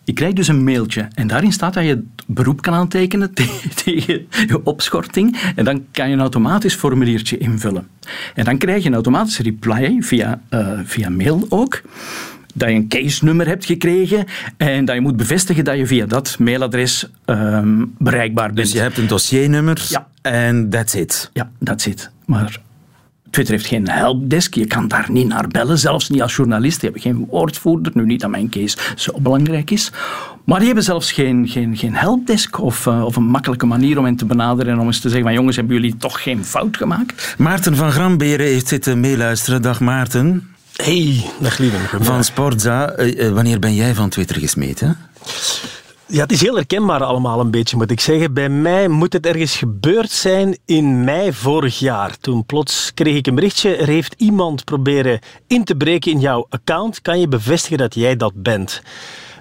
je 0.08 0.14
krijgt 0.14 0.36
dus 0.36 0.48
een 0.48 0.64
mailtje 0.64 1.08
en 1.14 1.26
daarin 1.26 1.52
staat 1.52 1.74
dat 1.74 1.84
je 1.84 2.04
beroep 2.26 2.62
kan 2.62 2.74
aantekenen 2.74 3.34
tegen 3.84 4.26
je 4.46 4.60
opschorting 4.64 5.36
en 5.56 5.64
dan 5.64 5.84
kan 5.90 6.08
je 6.08 6.14
een 6.14 6.20
automatisch 6.20 6.74
formuliertje 6.74 7.38
invullen. 7.38 7.88
En 8.34 8.44
dan 8.44 8.58
krijg 8.58 8.82
je 8.82 8.88
een 8.88 8.94
automatische 8.94 9.42
reply 9.42 9.96
via, 10.00 10.40
uh, 10.50 10.80
via 10.84 11.08
mail 11.08 11.46
ook 11.48 11.82
dat 12.54 12.68
je 12.68 12.74
een 12.74 12.88
case 12.88 13.24
nummer 13.24 13.46
hebt 13.46 13.64
gekregen 13.64 14.24
en 14.56 14.84
dat 14.84 14.94
je 14.94 15.00
moet 15.00 15.16
bevestigen 15.16 15.64
dat 15.64 15.76
je 15.76 15.86
via 15.86 16.06
dat 16.06 16.36
mailadres 16.38 17.08
um, 17.26 17.94
bereikbaar 17.98 18.52
bent. 18.52 18.56
Dus 18.56 18.72
je 18.72 18.80
hebt 18.80 18.98
een 18.98 19.06
dossiernummer 19.06 19.86
ja. 19.88 20.08
en 20.22 20.70
that's 20.70 20.94
it. 20.94 21.30
Ja, 21.32 21.50
that's 21.62 21.86
it. 21.86 22.10
Maar 22.24 22.60
Twitter 23.30 23.54
heeft 23.54 23.66
geen 23.66 23.88
helpdesk, 23.88 24.54
je 24.54 24.66
kan 24.66 24.88
daar 24.88 25.06
niet 25.10 25.28
naar 25.28 25.48
bellen, 25.48 25.78
zelfs 25.78 26.08
niet 26.08 26.22
als 26.22 26.36
journalist. 26.36 26.80
Die 26.80 26.90
hebben 26.90 27.10
geen 27.12 27.26
woordvoerder, 27.30 27.92
nu 27.94 28.04
niet 28.04 28.20
dat 28.20 28.30
mijn 28.30 28.48
case 28.48 28.76
zo 28.96 29.20
belangrijk 29.20 29.70
is. 29.70 29.92
Maar 30.44 30.56
die 30.56 30.66
hebben 30.66 30.84
zelfs 30.84 31.12
geen, 31.12 31.48
geen, 31.48 31.76
geen 31.76 31.94
helpdesk 31.94 32.60
of, 32.60 32.86
uh, 32.86 33.04
of 33.04 33.16
een 33.16 33.30
makkelijke 33.30 33.66
manier 33.66 33.98
om 33.98 34.04
hen 34.04 34.16
te 34.16 34.24
benaderen 34.24 34.72
en 34.72 34.78
om 34.78 34.86
eens 34.86 35.00
te 35.00 35.08
zeggen 35.08 35.26
van 35.26 35.34
jongens, 35.34 35.56
hebben 35.56 35.74
jullie 35.74 35.96
toch 35.96 36.22
geen 36.22 36.44
fout 36.44 36.76
gemaakt? 36.76 37.34
Maarten 37.38 37.76
van 37.76 37.92
Gramberen 37.92 38.46
heeft 38.46 38.68
zitten 38.68 39.00
meeluisteren. 39.00 39.62
Dag 39.62 39.80
Maarten. 39.80 40.54
Hey, 40.82 41.24
dag 41.40 41.58
lieve. 41.58 41.76
Van 42.00 42.24
Sportza. 42.24 42.98
Uh, 42.98 43.28
wanneer 43.28 43.58
ben 43.58 43.74
jij 43.74 43.94
van 43.94 44.08
Twitter 44.08 44.40
gesmeten? 44.40 44.96
Ja, 46.10 46.22
het 46.22 46.32
is 46.32 46.40
heel 46.40 46.54
herkenbaar 46.54 47.04
allemaal 47.04 47.40
een 47.40 47.50
beetje, 47.50 47.76
moet 47.76 47.90
ik 47.90 48.00
zeggen. 48.00 48.32
Bij 48.32 48.48
mij 48.48 48.88
moet 48.88 49.12
het 49.12 49.26
ergens 49.26 49.56
gebeurd 49.56 50.10
zijn 50.10 50.58
in 50.64 51.04
mei 51.04 51.32
vorig 51.32 51.78
jaar. 51.78 52.18
Toen 52.18 52.46
plots 52.46 52.94
kreeg 52.94 53.16
ik 53.16 53.26
een 53.26 53.34
berichtje. 53.34 53.76
Er 53.76 53.86
heeft 53.86 54.14
iemand 54.18 54.64
proberen 54.64 55.20
in 55.46 55.64
te 55.64 55.76
breken 55.76 56.12
in 56.12 56.20
jouw 56.20 56.46
account. 56.48 57.02
Kan 57.02 57.20
je 57.20 57.28
bevestigen 57.28 57.78
dat 57.78 57.94
jij 57.94 58.16
dat 58.16 58.32
bent? 58.34 58.82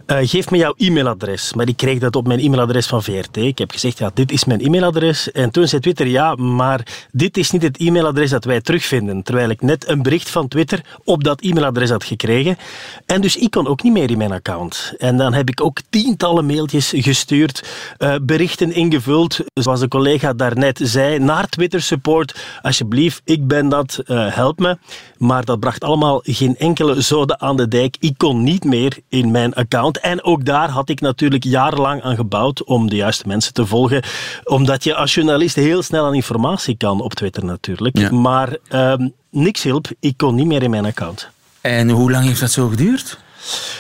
Uh, 0.08 0.18
geef 0.22 0.50
me 0.52 0.58
jouw 0.58 0.74
e-mailadres. 0.78 1.54
Maar 1.54 1.68
ik 1.68 1.78
kreeg 1.78 2.00
dat 2.00 2.16
op 2.16 2.28
mijn 2.28 2.40
e-mailadres 2.40 2.88
van 2.88 3.04
VRT. 3.04 3.38
Ik 3.38 3.58
heb 3.58 3.72
gezegd, 3.72 3.98
ja, 3.98 4.12
dit 4.14 4.32
is 4.32 4.46
mijn 4.46 4.62
e-mailadres. 4.62 5.32
En 5.32 5.52
toen 5.52 5.68
zei 5.68 5.82
Twitter, 5.82 6.08
ja, 6.08 6.36
maar 6.36 7.08
dit 7.12 7.38
is 7.38 7.52
niet 7.52 7.62
het 7.62 7.78
e-mailadres 7.78 8.30
dat 8.30 8.44
wij 8.44 8.62
terugvinden. 8.62 9.24
Terwijl 9.24 9.50
ik 9.50 9.62
net 9.62 9.88
een 9.88 10.02
bericht 10.02 10.30
van 10.30 10.48
Twitter 10.48 10.82
op 11.04 11.24
dat 11.24 11.42
e-mailadres 11.42 11.90
had 11.90 12.04
gekregen. 12.04 12.58
En 13.06 13.22
dus 13.22 13.36
ik 13.36 13.52
kon 13.52 13.68
ook 13.68 13.84
niet 13.84 13.94
meer 13.94 14.10
in 14.10 14.18
mijn 14.18 14.32
account. 14.32 14.94
En 14.98 15.18
dan 15.18 15.34
heb 15.34 15.50
ik 15.50 15.64
ook 15.64 15.80
tientallen 15.90 16.46
mailtjes 16.46 16.94
gestuurd, 16.96 17.64
uh, 18.00 18.16
berichten 18.22 18.74
ingevuld. 18.74 19.40
Zoals 19.54 19.80
de 19.80 19.88
collega 19.88 20.34
daarnet 20.34 20.80
zei, 20.84 21.20
naar 21.20 21.50
Twitter 21.50 21.82
support. 21.82 22.40
Alsjeblieft, 22.62 23.22
ik 23.24 23.48
ben 23.48 23.70
dat, 23.70 24.00
uh, 24.06 24.36
help 24.36 24.60
me. 24.60 24.78
Maar 25.18 25.46
dat 25.46 25.60
bracht 25.60 25.84
allemaal 25.84 26.20
geen 26.24 26.58
enkele 26.58 27.02
zoden 27.02 27.42
aan 27.42 27.58
de 27.58 27.68
dijk. 27.68 27.96
Ik 28.00 28.18
kon 28.18 28.44
niet 28.44 28.64
meer 28.64 28.98
in 29.10 29.32
mijn 29.32 29.54
account. 29.54 29.96
En 30.00 30.24
ook 30.24 30.46
daar 30.46 30.70
had 30.70 30.90
ik 30.90 31.02
natuurlijk 31.02 31.44
jarenlang 31.44 32.02
aan 32.02 32.16
gebouwd 32.16 32.64
om 32.64 32.90
de 32.90 32.96
juiste 32.96 33.28
mensen 33.28 33.54
te 33.54 33.66
volgen. 33.66 34.04
Omdat 34.44 34.84
je 34.84 34.96
als 34.96 35.14
journalist 35.14 35.56
heel 35.56 35.84
snel 35.84 36.06
aan 36.06 36.14
informatie 36.14 36.78
kan 36.78 37.02
op 37.02 37.14
Twitter 37.14 37.46
natuurlijk. 37.46 38.12
Maar 38.12 38.58
um, 38.70 39.14
niks 39.32 39.64
hielp. 39.64 39.88
Ik 40.00 40.18
kon 40.18 40.36
niet 40.36 40.46
meer 40.46 40.64
in 40.64 40.70
mijn 40.70 40.86
account. 40.86 41.30
En 41.62 41.90
hoe 41.90 42.12
lang 42.12 42.26
heeft 42.26 42.40
dat 42.40 42.52
zo 42.52 42.68
geduurd? 42.68 43.20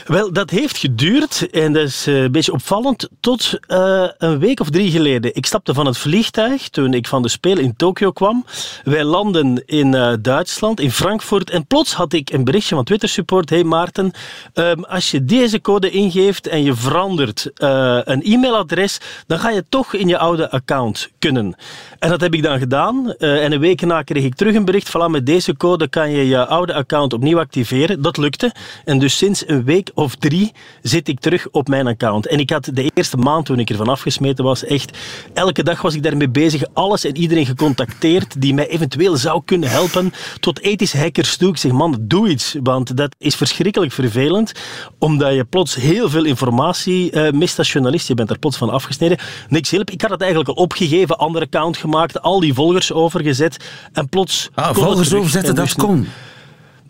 Wel, 0.06 0.34
dat 0.34 0.50
heeft 0.50 0.78
geduurd 0.78 1.50
en 1.50 1.74
dat 1.74 1.84
is 1.84 2.08
eh, 2.08 2.22
een 2.22 2.32
beetje 2.32 2.52
opvallend 2.52 3.10
tot 3.20 3.60
uh, 3.67 4.08
een 4.17 4.39
week 4.39 4.60
of 4.60 4.70
drie 4.70 4.91
geleden. 4.91 5.36
Ik 5.36 5.46
stapte 5.46 5.74
van 5.74 5.86
het 5.86 5.98
vliegtuig 5.98 6.70
toen 6.70 6.93
ik 6.93 7.08
van 7.08 7.22
de 7.22 7.30
Spelen 7.30 7.63
in 7.63 7.76
Tokio 7.76 8.12
kwam. 8.12 8.46
Wij 8.84 9.04
landen 9.04 9.63
in 9.65 9.93
uh, 9.93 10.13
Duitsland, 10.22 10.80
in 10.80 10.91
Frankfurt 10.91 11.50
en 11.50 11.65
plots 11.65 11.93
had 11.93 12.13
ik 12.13 12.30
een 12.30 12.43
berichtje 12.43 12.76
van 12.76 12.84
Twitter 12.84 13.10
support. 13.10 13.50
Hey 13.50 13.63
Maarten, 13.63 14.12
um, 14.54 14.84
als 14.84 15.12
je 15.12 15.26
deze 15.26 15.62
code 15.62 15.89
ingeeft 15.89 16.48
en 16.48 16.63
je 16.63 16.76
verandert 16.76 17.52
een 17.54 18.24
e-mailadres, 18.24 19.00
dan 19.28 19.39
ga 19.39 19.50
je 19.50 19.63
toch 19.70 19.93
in 19.93 20.08
je 20.08 20.17
oude 20.17 20.52
account 20.52 21.10
kunnen. 21.20 21.56
En 22.00 22.10
dat 22.10 22.22
heb 22.22 22.34
ik 22.34 22.43
dan 22.43 22.60
gedaan 22.60 23.13
en 23.13 23.52
een 23.52 23.60
week 23.60 23.82
na 23.82 24.02
kreeg 24.02 24.24
ik 24.24 24.36
terug 24.36 24.56
een 24.56 24.65
bericht. 24.65 24.89
Voilà, 24.89 25.10
met 25.10 25.26
deze 25.26 25.58
code 25.58 25.88
kan 25.88 26.12
je 26.12 26.28
je 26.28 26.46
oude 26.46 26.74
account 26.74 27.13
opnieuw 27.13 27.39
activeren. 27.39 28.02
Dat 28.02 28.17
lukte 28.17 28.52
en 28.86 29.00
dus 29.00 29.17
sinds 29.17 29.46
een 29.58 29.63
week 29.63 29.91
of 29.93 30.15
drie 30.15 30.52
zit 30.82 31.08
ik 31.08 31.20
terug 31.20 31.48
op 31.52 31.67
mijn 31.67 31.88
account. 31.88 32.28
En 32.28 32.39
ik 32.39 32.50
had 32.50 32.70
de 32.74 32.91
eerste 32.93 33.17
maand 33.17 33.46
toen 33.46 33.60
ik 33.60 33.70
ervan 33.70 33.88
afgesmeten 33.88 34.43
was, 34.43 34.63
echt 34.63 34.98
elke 35.34 35.63
dag 35.63 35.82
was 35.82 35.96
ik 35.96 36.04
daarmee 36.04 36.30
bezig. 36.30 36.63
Alles 36.74 37.04
en 37.04 37.17
iedereen 37.17 37.46
gecontacteerd 37.46 38.41
die 38.41 38.54
mij 38.54 38.67
eventueel 38.67 39.17
zou 39.17 39.41
kunnen 39.46 39.70
helpen. 39.70 40.13
Tot 40.39 40.60
ethische 40.60 40.98
hackers 40.98 41.38
toe. 41.38 41.50
Ik 41.50 41.58
zeg, 41.58 41.72
man, 41.72 41.98
doe 42.02 42.30
iets. 42.30 42.56
Want 42.63 42.98
dat 42.98 43.15
is 43.17 43.36
verschrikkelijk 43.36 43.91
vervelend. 43.91 44.52
Omdat 45.00 45.34
je 45.34 45.43
plots 45.43 45.76
heel 45.76 46.10
veel 46.10 46.26
informatie 46.26 47.12
uh, 47.12 47.32
mist 47.32 47.58
als 47.58 47.72
journalist. 47.72 48.08
Je 48.08 48.13
bent 48.13 48.30
er 48.30 48.39
plots 48.39 48.58
van 48.58 48.70
afgesneden. 48.70 49.17
Niks 49.50 49.72
help. 49.72 49.89
Ik 49.89 50.02
had 50.02 50.12
het 50.12 50.22
eigenlijk 50.22 50.50
al 50.50 50.63
opgegeven, 50.63 51.17
andere 51.17 51.46
account 51.46 51.78
gemaakt, 51.78 52.22
al 52.22 52.39
die 52.39 52.54
volgers 52.54 52.91
overgezet. 52.91 53.58
En 53.93 54.10
plots. 54.10 54.50
Ah, 54.54 54.76
volgers 54.76 55.13
overzetten, 55.13 55.56
dat 55.56 55.74
kon. 55.74 56.08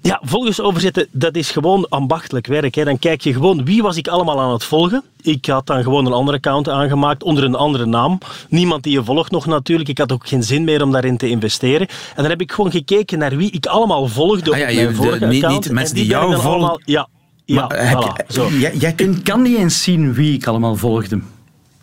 Ja, 0.07 0.21
volgens 0.23 0.61
overzetten, 0.61 1.07
dat 1.11 1.35
is 1.35 1.51
gewoon 1.51 1.89
ambachtelijk 1.89 2.47
werk. 2.47 2.75
Hè. 2.75 2.83
Dan 2.83 2.99
kijk 2.99 3.21
je 3.21 3.33
gewoon, 3.33 3.65
wie 3.65 3.81
was 3.81 3.97
ik 3.97 4.07
allemaal 4.07 4.39
aan 4.39 4.51
het 4.51 4.63
volgen? 4.63 5.03
Ik 5.21 5.45
had 5.45 5.67
dan 5.67 5.83
gewoon 5.83 6.05
een 6.05 6.13
andere 6.13 6.37
account 6.37 6.69
aangemaakt 6.69 7.23
onder 7.23 7.43
een 7.43 7.55
andere 7.55 7.85
naam. 7.85 8.17
Niemand 8.49 8.83
die 8.83 8.93
je 8.93 9.03
volgt 9.03 9.31
nog 9.31 9.45
natuurlijk. 9.45 9.89
Ik 9.89 9.97
had 9.97 10.11
ook 10.11 10.27
geen 10.27 10.43
zin 10.43 10.63
meer 10.63 10.83
om 10.83 10.91
daarin 10.91 11.17
te 11.17 11.29
investeren. 11.29 11.87
En 11.87 12.21
dan 12.21 12.29
heb 12.29 12.41
ik 12.41 12.51
gewoon 12.51 12.71
gekeken 12.71 13.19
naar 13.19 13.37
wie 13.37 13.51
ik 13.51 13.65
allemaal 13.65 14.07
volgde 14.07 14.51
ah, 14.51 14.57
ja, 14.57 14.67
op 14.67 14.75
mijn 14.75 14.95
vorige 14.95 15.19
de, 15.19 15.25
account. 15.25 15.53
Niet, 15.53 15.63
niet 15.63 15.71
mensen 15.71 15.95
die, 15.95 16.03
die 16.03 16.13
jou 16.13 16.41
volgen. 16.41 16.81
Ja, 16.85 17.07
ja 17.45 17.69
voilà, 17.71 18.25
zo. 18.27 18.49
Jij, 18.49 18.75
jij 18.75 18.93
kunt, 18.93 19.23
kan 19.23 19.41
niet 19.41 19.57
eens 19.57 19.83
zien 19.83 20.13
wie 20.13 20.33
ik 20.33 20.47
allemaal 20.47 20.75
volgde. 20.75 21.21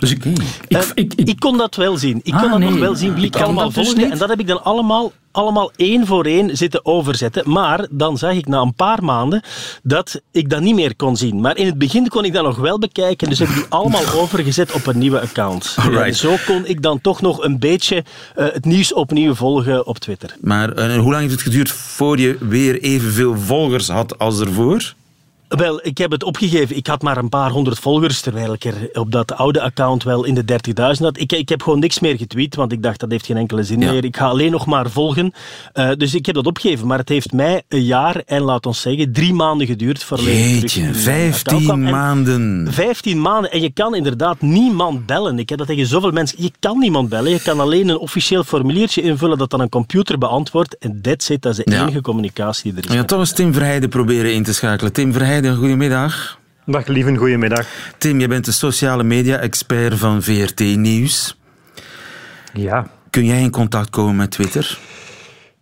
Dus 0.05 0.11
ik, 0.11 0.25
ik, 0.95 1.13
ik, 1.15 1.29
ik, 1.29 1.39
kon 1.39 1.57
dat 1.57 1.77
wel 1.77 1.97
zien. 1.97 2.21
Ik 2.23 2.35
ah, 2.35 2.41
kon 2.41 2.51
dat 2.51 2.71
nog 2.71 2.79
wel 2.79 2.95
zien 2.95 3.15
wie 3.15 3.25
ik 3.25 3.37
allemaal 3.37 3.71
volgde. 3.71 4.07
En 4.07 4.19
dat 4.19 4.29
heb 4.29 4.41
ik 4.41 4.47
dan 4.47 4.65
allemaal 4.65 5.13
allemaal 5.35 5.71
één 5.77 6.07
voor 6.07 6.25
één 6.25 6.57
zitten 6.57 6.87
overzetten. 6.87 7.51
Maar 7.51 7.87
dan 7.91 8.19
zag 8.19 8.33
ik 8.33 8.47
na 8.47 8.61
een 8.61 8.75
paar 8.75 9.05
maanden 9.05 9.43
dat 9.83 10.21
ik 10.31 10.51
dat 10.51 10.61
niet 10.61 10.75
meer 10.75 10.97
kon 10.97 11.17
zien. 11.17 11.41
Maar 11.41 11.57
in 11.57 11.67
het 11.67 11.79
begin 11.79 12.09
kon 12.09 12.25
ik 12.25 12.33
dat 12.33 12.45
nog 12.45 12.57
wel 12.57 12.79
bekijken. 12.79 13.29
Dus 13.29 13.39
heb 13.39 13.49
ik 13.49 13.55
die 13.55 13.65
allemaal 13.69 14.13
overgezet 14.23 14.73
op 14.73 14.87
een 14.87 14.99
nieuwe 14.99 15.21
account. 15.21 15.77
En 16.05 16.15
zo 16.15 16.37
kon 16.47 16.67
ik 16.67 16.83
dan 16.83 17.01
toch 17.01 17.21
nog 17.21 17.43
een 17.43 17.59
beetje 17.59 18.05
uh, 18.37 18.47
het 18.53 18.65
nieuws 18.65 18.93
opnieuw 18.93 19.35
volgen 19.35 19.87
op 19.87 19.99
Twitter. 19.99 20.37
Maar 20.41 20.79
uh, 20.79 20.97
hoe 20.97 21.11
lang 21.11 21.21
heeft 21.21 21.33
het 21.33 21.43
geduurd 21.43 21.71
voor 21.71 22.19
je 22.19 22.37
weer 22.41 22.81
evenveel 22.81 23.37
volgers 23.39 23.89
had 23.89 24.19
als 24.19 24.41
ervoor? 24.41 24.95
Wel, 25.59 25.87
ik 25.87 25.99
heb 25.99 26.11
het 26.11 26.23
opgegeven. 26.23 26.77
Ik 26.77 26.87
had 26.87 27.03
maar 27.03 27.17
een 27.17 27.29
paar 27.29 27.51
honderd 27.51 27.79
volgers, 27.79 28.21
terwijl 28.21 28.53
ik 28.53 28.65
er 28.65 28.89
op 28.93 29.13
dat 29.13 29.33
oude 29.33 29.61
account 29.61 30.03
wel 30.03 30.25
in 30.25 30.35
de 30.35 30.45
30.000 30.75 30.83
had. 30.99 31.19
Ik, 31.19 31.33
ik 31.33 31.49
heb 31.49 31.63
gewoon 31.63 31.79
niks 31.79 32.01
meer 32.01 32.17
getweet, 32.17 32.55
want 32.55 32.73
ik 32.73 32.83
dacht 32.83 33.01
dat 33.01 33.11
heeft 33.11 33.27
geen 33.27 33.37
enkele 33.37 33.63
zin 33.63 33.79
meer. 33.79 34.05
Ik 34.05 34.17
ga 34.17 34.27
alleen 34.27 34.51
nog 34.51 34.67
maar 34.67 34.91
volgen. 34.91 35.33
Uh, 35.75 35.91
dus 35.97 36.15
ik 36.15 36.27
heb 36.27 36.35
dat 36.35 36.47
opgegeven. 36.47 36.87
Maar 36.87 36.99
het 36.99 37.09
heeft 37.09 37.33
mij 37.33 37.63
een 37.69 37.85
jaar 37.85 38.23
en 38.27 38.43
laat 38.43 38.67
ons 38.67 38.81
zeggen 38.81 39.13
drie 39.13 39.35
maanden 39.35 39.67
geduurd. 39.67 40.05
Voor 40.05 40.21
Jeetje, 40.21 40.95
vijftien 40.95 41.83
maanden. 41.83 42.67
Vijftien 42.71 43.21
maanden. 43.21 43.51
En 43.51 43.61
je 43.61 43.71
kan 43.71 43.95
inderdaad 43.95 44.41
niemand 44.41 45.07
bellen. 45.07 45.39
Ik 45.39 45.49
heb 45.49 45.59
dat 45.59 45.67
tegen 45.67 45.87
zoveel 45.87 46.11
mensen. 46.11 46.43
Je 46.43 46.51
kan 46.61 46.79
niemand 46.79 47.09
bellen. 47.09 47.31
Je 47.31 47.43
kan 47.43 47.61
alleen 47.61 47.89
een 47.89 47.99
officieel 47.99 48.45
formuliertje 48.45 49.03
invullen 49.03 49.39
dat 49.39 49.51
dan 49.51 49.61
een 49.61 49.69
computer 49.69 50.19
beantwoordt. 50.19 50.79
En 50.79 51.01
that's 51.03 51.29
it. 51.29 51.43
Dat 51.43 51.59
is 51.59 51.65
de 51.65 51.71
ja. 51.71 51.83
enige 51.83 52.01
communicatie 52.01 52.73
die 52.73 52.83
er 52.83 52.89
is. 52.89 52.95
Ja, 52.95 53.05
toch 53.05 53.19
eens 53.19 53.33
Tim 53.33 53.53
Verheijden 53.53 53.89
proberen 53.89 54.35
in 54.35 54.43
te 54.43 54.55
schakelen. 54.55 54.93
Tim 54.93 55.13
Verheijden 55.13 55.44
goedemiddag. 55.53 56.39
Dag 56.67 56.87
lieve, 56.87 57.17
goedemiddag. 57.17 57.67
Tim, 57.99 58.21
je 58.21 58.29
bent 58.29 58.45
de 58.45 58.53
sociale 58.53 59.05
media-expert 59.05 59.99
van 59.99 60.23
VRT 60.23 60.61
Nieuws. 60.61 61.39
Ja. 62.53 62.87
Kun 63.11 63.25
jij 63.25 63.41
in 63.41 63.51
contact 63.51 63.91
komen 63.91 64.17
met 64.17 64.31
Twitter? 64.31 64.79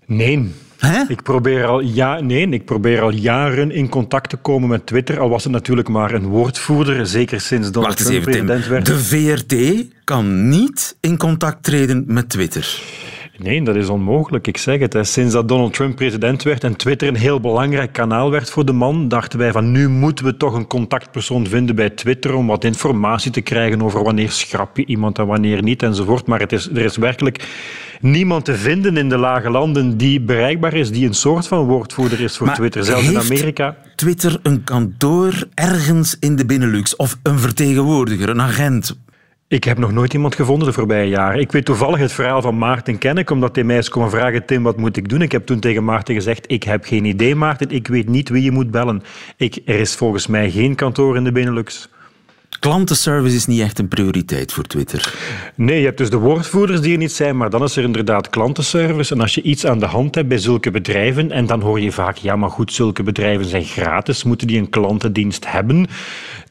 Nee. 0.06 0.52
Hè? 0.78 1.02
Ik 1.08 1.22
probeer 1.22 1.64
al, 1.64 1.80
ja, 1.80 2.20
nee, 2.20 2.48
ik 2.48 2.64
probeer 2.64 3.00
al 3.00 3.10
jaren 3.10 3.70
in 3.70 3.88
contact 3.88 4.30
te 4.30 4.36
komen 4.36 4.68
met 4.68 4.86
Twitter, 4.86 5.20
al 5.20 5.28
was 5.28 5.42
het 5.42 5.52
natuurlijk 5.52 5.88
maar 5.88 6.14
een 6.14 6.26
woordvoerder, 6.26 7.06
zeker 7.06 7.40
sinds 7.40 7.70
Donald 7.70 7.94
Wacht 7.94 8.06
Trump 8.06 8.26
even, 8.26 8.32
president 8.46 8.66
werd. 8.66 8.86
De 8.86 8.98
VRT 8.98 9.84
kan 10.04 10.48
niet 10.48 10.96
in 11.00 11.16
contact 11.16 11.62
treden 11.62 12.04
met 12.06 12.28
Twitter. 12.28 12.80
Nee, 13.42 13.62
dat 13.62 13.76
is 13.76 13.88
onmogelijk. 13.88 14.46
Ik 14.46 14.56
zeg 14.56 14.78
het. 14.78 14.92
Hè. 14.92 15.04
Sinds 15.04 15.32
dat 15.32 15.48
Donald 15.48 15.74
Trump 15.74 15.96
president 15.96 16.42
werd 16.42 16.64
en 16.64 16.76
Twitter 16.76 17.08
een 17.08 17.16
heel 17.16 17.40
belangrijk 17.40 17.92
kanaal 17.92 18.30
werd 18.30 18.50
voor 18.50 18.64
de 18.64 18.72
man, 18.72 19.08
dachten 19.08 19.38
wij 19.38 19.52
van 19.52 19.70
nu 19.70 19.88
moeten 19.88 20.24
we 20.24 20.36
toch 20.36 20.54
een 20.54 20.66
contactpersoon 20.66 21.46
vinden 21.46 21.74
bij 21.74 21.90
Twitter 21.90 22.34
om 22.34 22.46
wat 22.46 22.64
informatie 22.64 23.30
te 23.30 23.40
krijgen 23.40 23.82
over 23.82 24.02
wanneer 24.02 24.30
schrap 24.30 24.76
je 24.76 24.86
iemand 24.86 25.18
en 25.18 25.26
wanneer 25.26 25.62
niet 25.62 25.82
enzovoort. 25.82 26.26
Maar 26.26 26.40
het 26.40 26.52
is, 26.52 26.68
er 26.68 26.84
is 26.84 26.96
werkelijk 26.96 27.48
niemand 28.00 28.44
te 28.44 28.54
vinden 28.54 28.96
in 28.96 29.08
de 29.08 29.18
lage 29.18 29.50
landen 29.50 29.96
die 29.96 30.20
bereikbaar 30.20 30.74
is, 30.74 30.90
die 30.90 31.06
een 31.06 31.14
soort 31.14 31.46
van 31.46 31.66
woordvoerder 31.66 32.20
is 32.20 32.36
voor 32.36 32.52
Twitter, 32.52 32.84
zelfs 32.84 33.08
in 33.08 33.18
Amerika. 33.18 33.76
Twitter 33.94 34.40
een 34.42 34.64
kantoor 34.64 35.48
ergens 35.54 36.16
in 36.20 36.36
de 36.36 36.46
Benelux 36.46 36.96
of 36.96 37.18
een 37.22 37.38
vertegenwoordiger, 37.38 38.28
een 38.28 38.40
agent? 38.40 38.96
Ik 39.52 39.64
heb 39.64 39.78
nog 39.78 39.92
nooit 39.92 40.12
iemand 40.14 40.34
gevonden 40.34 40.68
de 40.68 40.74
voorbije 40.74 41.08
jaren. 41.08 41.40
Ik 41.40 41.52
weet 41.52 41.64
toevallig 41.64 41.98
het 41.98 42.12
verhaal 42.12 42.42
van 42.42 42.58
Maarten 42.58 42.98
Kennek, 42.98 43.30
omdat 43.30 43.54
hij 43.54 43.64
mij 43.64 43.76
eens 43.76 43.88
kwam 43.88 44.10
vragen, 44.10 44.46
Tim, 44.46 44.62
wat 44.62 44.76
moet 44.76 44.96
ik 44.96 45.08
doen? 45.08 45.22
Ik 45.22 45.32
heb 45.32 45.46
toen 45.46 45.60
tegen 45.60 45.84
Maarten 45.84 46.14
gezegd, 46.14 46.50
ik 46.50 46.62
heb 46.62 46.84
geen 46.84 47.04
idee, 47.04 47.34
Maarten, 47.34 47.70
ik 47.70 47.86
weet 47.86 48.08
niet 48.08 48.28
wie 48.28 48.42
je 48.42 48.50
moet 48.50 48.70
bellen. 48.70 49.02
Ik, 49.36 49.58
er 49.64 49.80
is 49.80 49.94
volgens 49.94 50.26
mij 50.26 50.50
geen 50.50 50.74
kantoor 50.74 51.16
in 51.16 51.24
de 51.24 51.32
Benelux. 51.32 51.88
Klantenservice 52.60 53.36
is 53.36 53.46
niet 53.46 53.60
echt 53.60 53.78
een 53.78 53.88
prioriteit 53.88 54.52
voor 54.52 54.64
Twitter. 54.64 55.14
Nee, 55.54 55.78
je 55.78 55.84
hebt 55.84 55.98
dus 55.98 56.10
de 56.10 56.16
woordvoerders 56.16 56.80
die 56.80 56.92
er 56.92 56.98
niet 56.98 57.12
zijn, 57.12 57.36
maar 57.36 57.50
dan 57.50 57.62
is 57.62 57.76
er 57.76 57.82
inderdaad 57.82 58.30
klantenservice. 58.30 59.14
En 59.14 59.20
als 59.20 59.34
je 59.34 59.42
iets 59.42 59.66
aan 59.66 59.78
de 59.78 59.86
hand 59.86 60.14
hebt 60.14 60.28
bij 60.28 60.38
zulke 60.38 60.70
bedrijven, 60.70 61.30
en 61.30 61.46
dan 61.46 61.60
hoor 61.60 61.80
je 61.80 61.92
vaak, 61.92 62.16
ja, 62.16 62.36
maar 62.36 62.50
goed, 62.50 62.72
zulke 62.72 63.02
bedrijven 63.02 63.46
zijn 63.46 63.64
gratis, 63.64 64.24
moeten 64.24 64.46
die 64.46 64.58
een 64.58 64.70
klantendienst 64.70 65.50
hebben? 65.50 65.86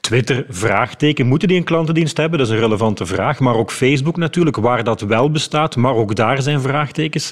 Twitter, 0.02 0.46
vraagteken. 0.50 1.28
Moeten 1.28 1.48
die 1.48 1.58
een 1.58 1.64
klantendienst 1.64 2.18
hebben? 2.18 2.40
Dat 2.40 2.48
is 2.48 2.54
een 2.54 2.60
relevante 2.60 3.06
vraag. 3.06 3.40
Maar 3.40 3.56
ook 3.56 3.72
Facebook 3.72 4.18
natuurlijk, 4.18 4.58
waar 4.58 4.84
dat 4.84 5.02
wel 5.02 5.32
bestaat. 5.32 5.76
Maar 5.76 5.94
ook 5.96 6.16
daar 6.16 6.42
zijn 6.42 6.62
vraagtekens. 6.62 7.32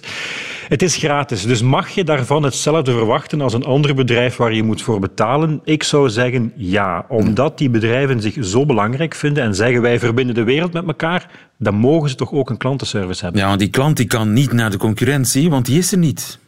Het 0.68 0.82
is 0.82 0.96
gratis, 0.96 1.44
dus 1.44 1.62
mag 1.62 1.90
je 1.90 2.04
daarvan 2.04 2.44
hetzelfde 2.44 2.92
verwachten 2.92 3.42
als 3.42 3.54
een 3.54 3.64
ander 3.64 3.96
bedrijf 3.96 4.36
waar 4.36 4.54
je 4.54 4.64
moet 4.64 4.82
voor 4.82 5.00
betalen? 5.00 5.62
Ik 5.64 5.84
zou 5.84 6.10
zeggen 6.10 6.54
ja, 6.56 7.06
omdat 7.08 7.58
die 7.58 7.70
bedrijven 7.70 8.22
zich 8.22 8.38
zo 8.42 8.66
belangrijk 8.66 9.16
vinden 9.16 9.44
en 9.44 9.56
zeggen 9.56 9.82
wij 9.82 10.00
verbinden 10.00 10.36
de 10.36 10.44
wereld 10.44 10.74
met 10.74 10.88
elkaar, 10.88 11.30
dan 11.58 11.76
mogen 11.76 12.10
ze 12.10 12.16
toch 12.16 12.32
ook 12.32 12.50
een 12.50 12.58
klantenservice 12.58 13.24
hebben. 13.24 13.42
Ja, 13.42 13.48
want 13.48 13.60
die 13.60 13.70
klant 13.70 13.98
die 13.98 14.08
kan 14.08 14.34
niet 14.34 14.52
naar 14.52 14.72
de 14.72 14.78
concurrentie, 14.78 15.50
want 15.50 15.66
die 15.66 15.78
is 15.78 15.92
er 15.92 15.98
niet. 15.98 16.40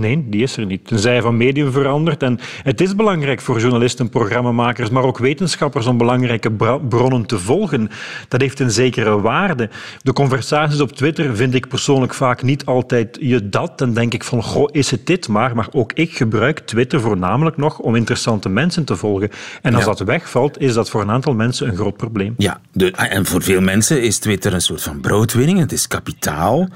Nee, 0.00 0.24
die 0.28 0.42
is 0.42 0.56
er 0.56 0.66
niet. 0.66 0.86
Tenzij 0.86 1.22
van 1.22 1.36
medium 1.36 1.72
verandert. 1.72 2.22
En 2.22 2.38
het 2.62 2.80
is 2.80 2.94
belangrijk 2.94 3.40
voor 3.40 3.60
journalisten, 3.60 4.08
programmamakers, 4.08 4.90
maar 4.90 5.02
ook 5.02 5.18
wetenschappers 5.18 5.86
om 5.86 5.98
belangrijke 5.98 6.50
bronnen 6.88 7.26
te 7.26 7.38
volgen. 7.38 7.90
Dat 8.28 8.40
heeft 8.40 8.60
een 8.60 8.70
zekere 8.70 9.20
waarde. 9.20 9.68
De 10.02 10.12
conversaties 10.12 10.80
op 10.80 10.92
Twitter 10.92 11.36
vind 11.36 11.54
ik 11.54 11.68
persoonlijk 11.68 12.14
vaak 12.14 12.42
niet 12.42 12.64
altijd 12.64 13.18
je 13.20 13.48
dat. 13.48 13.78
Dan 13.78 13.94
denk 13.94 14.14
ik 14.14 14.24
van, 14.24 14.42
goh, 14.42 14.68
is 14.72 14.90
het 14.90 15.06
dit 15.06 15.28
maar? 15.28 15.54
Maar 15.54 15.68
ook 15.70 15.92
ik 15.92 16.16
gebruik 16.16 16.58
Twitter 16.58 17.00
voornamelijk 17.00 17.56
nog 17.56 17.78
om 17.78 17.94
interessante 17.94 18.48
mensen 18.48 18.84
te 18.84 18.96
volgen. 18.96 19.30
En 19.62 19.74
als 19.74 19.84
dat 19.84 19.98
wegvalt, 20.00 20.60
is 20.60 20.74
dat 20.74 20.90
voor 20.90 21.00
een 21.00 21.10
aantal 21.10 21.34
mensen 21.34 21.68
een 21.68 21.76
groot 21.76 21.96
probleem. 21.96 22.34
Ja, 22.36 22.60
de, 22.72 22.90
en 22.90 23.26
voor 23.26 23.42
veel 23.42 23.60
mensen 23.60 24.02
is 24.02 24.18
Twitter 24.18 24.54
een 24.54 24.60
soort 24.60 24.82
van 24.82 25.00
broodwinning. 25.00 25.58
Het 25.58 25.72
is 25.72 25.88
kapitaal 25.88 26.68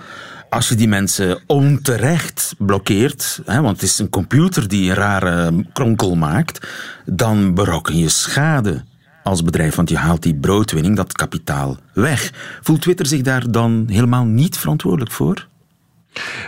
als 0.54 0.68
je 0.68 0.74
die 0.74 0.88
mensen 0.88 1.38
onterecht 1.46 2.54
blokkeert, 2.58 3.40
hè, 3.44 3.60
want 3.60 3.80
het 3.80 3.90
is 3.90 3.98
een 3.98 4.08
computer 4.08 4.68
die 4.68 4.90
een 4.90 4.96
rare 4.96 5.64
kronkel 5.72 6.14
maakt, 6.14 6.68
dan 7.04 7.54
berokken 7.54 7.96
je 7.96 8.08
schade 8.08 8.84
als 9.22 9.42
bedrijf, 9.42 9.74
want 9.74 9.88
je 9.88 9.96
haalt 9.96 10.22
die 10.22 10.34
broodwinning, 10.34 10.96
dat 10.96 11.12
kapitaal, 11.12 11.76
weg. 11.92 12.32
Voelt 12.62 12.82
Twitter 12.82 13.06
zich 13.06 13.20
daar 13.20 13.50
dan 13.50 13.84
helemaal 13.88 14.24
niet 14.24 14.58
verantwoordelijk 14.58 15.12
voor? 15.12 15.48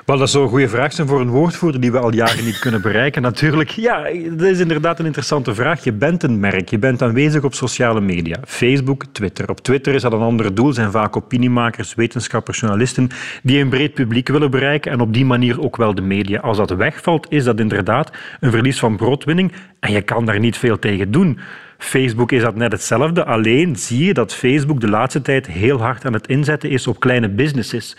Wel, 0.05 0.19
dat 0.19 0.31
zou 0.31 0.45
een 0.45 0.51
goede 0.51 0.69
vraag 0.69 0.93
zijn 0.93 1.09
voor 1.09 1.21
een 1.21 1.29
woordvoerder 1.29 1.81
die 1.81 1.93
we 1.93 1.99
al 1.99 2.13
jaren 2.15 2.45
niet 2.45 2.59
kunnen 2.59 2.83
bereiken. 2.83 3.23
Natuurlijk, 3.23 3.71
ja, 3.71 4.03
dat 4.31 4.49
is 4.49 4.59
inderdaad 4.59 4.99
een 4.99 5.07
interessante 5.07 5.55
vraag. 5.55 5.85
Je 5.85 5.93
bent 5.93 6.23
een 6.23 6.41
merk, 6.41 6.69
je 6.69 6.79
bent 6.79 7.03
aanwezig 7.03 7.45
op 7.45 7.55
sociale 7.55 8.01
media. 8.01 8.37
Facebook, 8.45 9.05
Twitter. 9.13 9.51
Op 9.51 9.61
Twitter 9.61 9.95
is 9.95 10.03
dat 10.03 10.13
een 10.13 10.21
ander 10.21 10.55
doel, 10.55 10.73
zijn 10.73 10.91
vaak 10.91 11.17
opiniemakers, 11.17 11.95
wetenschappers, 11.95 12.61
journalisten 12.61 13.09
die 13.43 13.61
een 13.61 13.69
breed 13.69 13.95
publiek 13.95 14.29
willen 14.29 14.51
bereiken 14.51 14.93
en 14.93 15.01
op 15.01 15.13
die 15.13 15.25
manier 15.25 15.63
ook 15.63 15.77
wel 15.77 15.95
de 15.95 16.03
media. 16.03 16.41
Als 16.41 16.57
dat 16.57 16.71
wegvalt, 16.71 17.27
is 17.31 17.45
dat 17.45 17.61
inderdaad 17.61 18.11
een 18.41 18.51
verlies 18.51 18.79
van 18.79 18.97
broodwinning 18.97 19.53
en 19.81 19.93
je 19.93 20.03
kan 20.03 20.25
daar 20.25 20.39
niet 20.39 20.57
veel 20.57 20.79
tegen 20.79 21.11
doen. 21.11 21.39
Facebook 21.79 22.33
is 22.33 22.43
dat 22.43 22.55
net 22.55 22.73
hetzelfde. 22.73 23.25
Alleen 23.25 23.77
zie 23.77 24.05
je 24.05 24.15
dat 24.15 24.35
Facebook 24.35 24.81
de 24.81 24.89
laatste 24.89 25.23
tijd 25.23 25.47
heel 25.47 25.81
hard 25.81 26.05
aan 26.05 26.13
het 26.13 26.27
inzetten 26.27 26.71
is 26.71 26.87
op 26.87 27.01
kleine 27.01 27.29
businesses, 27.29 27.97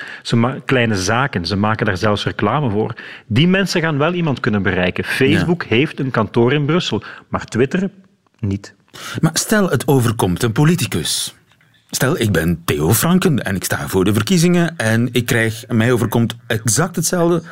kleine 0.66 0.96
zaken. 0.96 1.46
Ze 1.46 1.56
maken 1.56 1.86
daar 1.86 1.98
zelfs 1.98 2.24
reclame 2.24 2.70
voor. 2.70 2.94
Die 3.28 3.48
mensen 3.48 3.82
gaan 3.82 3.98
wel 3.98 4.14
iemand 4.14 4.40
kunnen 4.40 4.62
bereiken. 4.62 5.04
Facebook 5.04 5.64
heeft 5.64 6.00
een 6.00 6.12
kantoor 6.12 6.54
in 6.54 6.66
Brussel, 6.66 7.04
maar 7.30 7.46
Twitter 7.46 7.90
niet. 8.40 8.76
Maar 9.20 9.32
stel 9.34 9.70
het 9.70 9.88
overkomt 9.88 10.44
een 10.44 10.52
politicus. 10.52 11.36
Stel, 11.90 12.20
ik 12.20 12.32
ben 12.32 12.62
Theo 12.66 12.94
Franken 12.94 13.44
en 13.44 13.56
ik 13.56 13.64
sta 13.64 13.88
voor 13.88 14.04
de 14.04 14.14
verkiezingen 14.14 14.78
en 14.78 15.10
ik 15.12 15.26
krijg, 15.26 15.64
mij 15.68 15.92
overkomt 15.92 16.36
exact 16.48 16.96
hetzelfde 16.96 17.44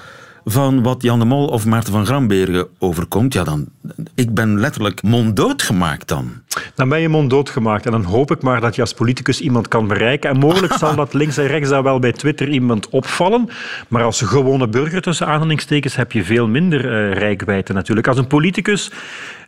van 0.46 0.84
wat 0.84 1.02
Jan 1.02 1.20
de 1.20 1.26
Mol 1.26 1.48
of 1.48 1.66
Maarten 1.66 1.94
van 1.94 2.06
Grambergen 2.06 2.68
overkomt, 2.80 3.34
ja 3.34 3.44
dan, 3.44 3.68
ik 4.16 4.34
ben 4.34 4.60
letterlijk 4.60 5.04
monddood 5.04 5.62
gemaakt 5.62 6.08
dan. 6.08 6.32
Dan 6.76 6.90
ben 6.90 7.02
je 7.02 7.10
monddood 7.10 7.50
gemaakt 7.50 7.86
en 7.86 7.92
dan 7.92 8.04
hoop 8.04 8.32
ik 8.32 8.42
maar 8.42 8.62
dat 8.62 8.76
je 8.76 8.82
als 8.82 8.94
politicus 8.94 9.42
iemand 9.42 9.68
kan 9.68 9.88
bereiken. 9.88 10.30
En 10.30 10.38
mogelijk 10.38 10.74
zal 10.80 10.96
dat 10.96 11.14
links 11.14 11.38
en 11.38 11.48
rechts 11.48 11.70
daar 11.70 11.84
wel 11.84 12.00
bij 12.00 12.12
Twitter 12.12 12.50
iemand 12.50 12.90
opvallen, 12.90 13.50
maar 13.88 14.04
als 14.04 14.22
gewone 14.22 14.68
burger 14.68 15.02
tussen 15.02 15.28
aanhalingstekens 15.28 15.96
heb 15.96 16.12
je 16.12 16.24
veel 16.24 16.48
minder 16.48 16.86
uh, 16.86 17.18
rijkwijde 17.18 17.74
natuurlijk. 17.74 18.08
Als 18.08 18.18
een 18.18 18.28
politicus 18.28 18.92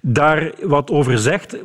daar 0.01 0.51
wat 0.61 0.89
over 0.89 1.17
zegt, 1.17 1.57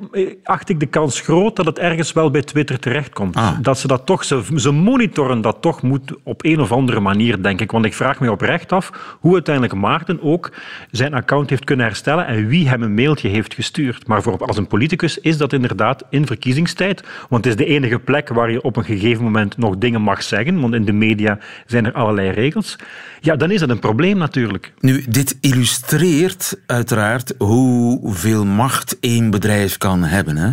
acht 0.44 0.68
ik 0.68 0.80
de 0.80 0.86
kans 0.86 1.20
groot 1.20 1.56
dat 1.56 1.66
het 1.66 1.78
ergens 1.78 2.12
wel 2.12 2.30
bij 2.30 2.42
Twitter 2.42 2.78
terechtkomt. 2.78 3.36
Ah. 3.36 3.50
Dat 3.60 3.78
ze 3.78 3.86
dat 3.86 4.06
toch, 4.06 4.24
ze, 4.24 4.42
ze 4.56 4.70
monitoren 4.70 5.40
dat 5.40 5.56
toch 5.60 5.82
moet 5.82 6.12
op 6.22 6.44
een 6.44 6.60
of 6.60 6.72
andere 6.72 7.00
manier, 7.00 7.42
denk 7.42 7.60
ik. 7.60 7.70
Want 7.70 7.84
ik 7.84 7.94
vraag 7.94 8.20
me 8.20 8.30
oprecht 8.30 8.72
af 8.72 9.16
hoe 9.22 9.32
uiteindelijk 9.35 9.74
Maarten 9.74 10.22
ook 10.22 10.52
zijn 10.90 11.14
account 11.14 11.50
heeft 11.50 11.64
kunnen 11.64 11.87
herstellen 11.87 12.26
en 12.26 12.46
wie 12.46 12.68
hem 12.68 12.82
een 12.82 12.94
mailtje 12.94 13.28
heeft 13.28 13.54
gestuurd. 13.54 14.06
Maar 14.06 14.22
voor, 14.22 14.46
als 14.46 14.56
een 14.56 14.66
politicus 14.66 15.18
is 15.18 15.37
dat 15.37 15.52
inderdaad 15.52 16.02
in 16.11 16.26
verkiezingstijd, 16.26 17.02
want 17.28 17.44
het 17.44 17.58
is 17.58 17.66
de 17.66 17.72
enige 17.72 17.98
plek 17.98 18.28
waar 18.28 18.50
je 18.50 18.62
op 18.62 18.76
een 18.76 18.85
gegeven 18.85 19.24
moment 19.24 19.56
nog 19.56 19.78
dingen 19.78 20.02
mag 20.02 20.22
zeggen, 20.22 20.61
want 20.61 20.74
in 20.74 20.85
de 20.85 20.92
media 20.92 21.38
zijn 21.66 21.87
er 21.87 21.92
allerlei 21.92 22.30
regels. 22.30 22.76
Ja, 23.20 23.37
dan 23.37 23.50
is 23.50 23.61
dat 23.61 23.70
een 23.70 23.78
probleem 23.78 24.18
natuurlijk. 24.18 24.72
Nu, 24.80 25.04
dit 25.08 25.37
illustreert 25.40 26.58
uiteraard 26.66 27.35
hoeveel 27.38 28.44
macht 28.44 28.96
één 29.00 29.30
bedrijf 29.30 29.78
kan 29.78 30.02
hebben. 30.04 30.37
Hè? 30.37 30.50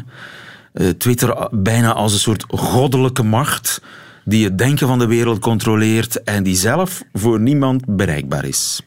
Eh, 0.73 0.89
Twitter 0.89 1.47
bijna 1.51 1.93
als 1.93 2.13
een 2.13 2.19
soort 2.19 2.45
goddelijke 2.47 3.23
macht 3.23 3.82
die 4.29 4.43
het 4.43 4.57
denken 4.57 4.87
van 4.87 4.99
de 4.99 5.07
wereld 5.07 5.39
controleert 5.39 6.23
en 6.23 6.43
die 6.43 6.55
zelf 6.55 7.03
voor 7.13 7.39
niemand 7.39 7.83
bereikbaar 7.87 8.45
is. 8.45 8.81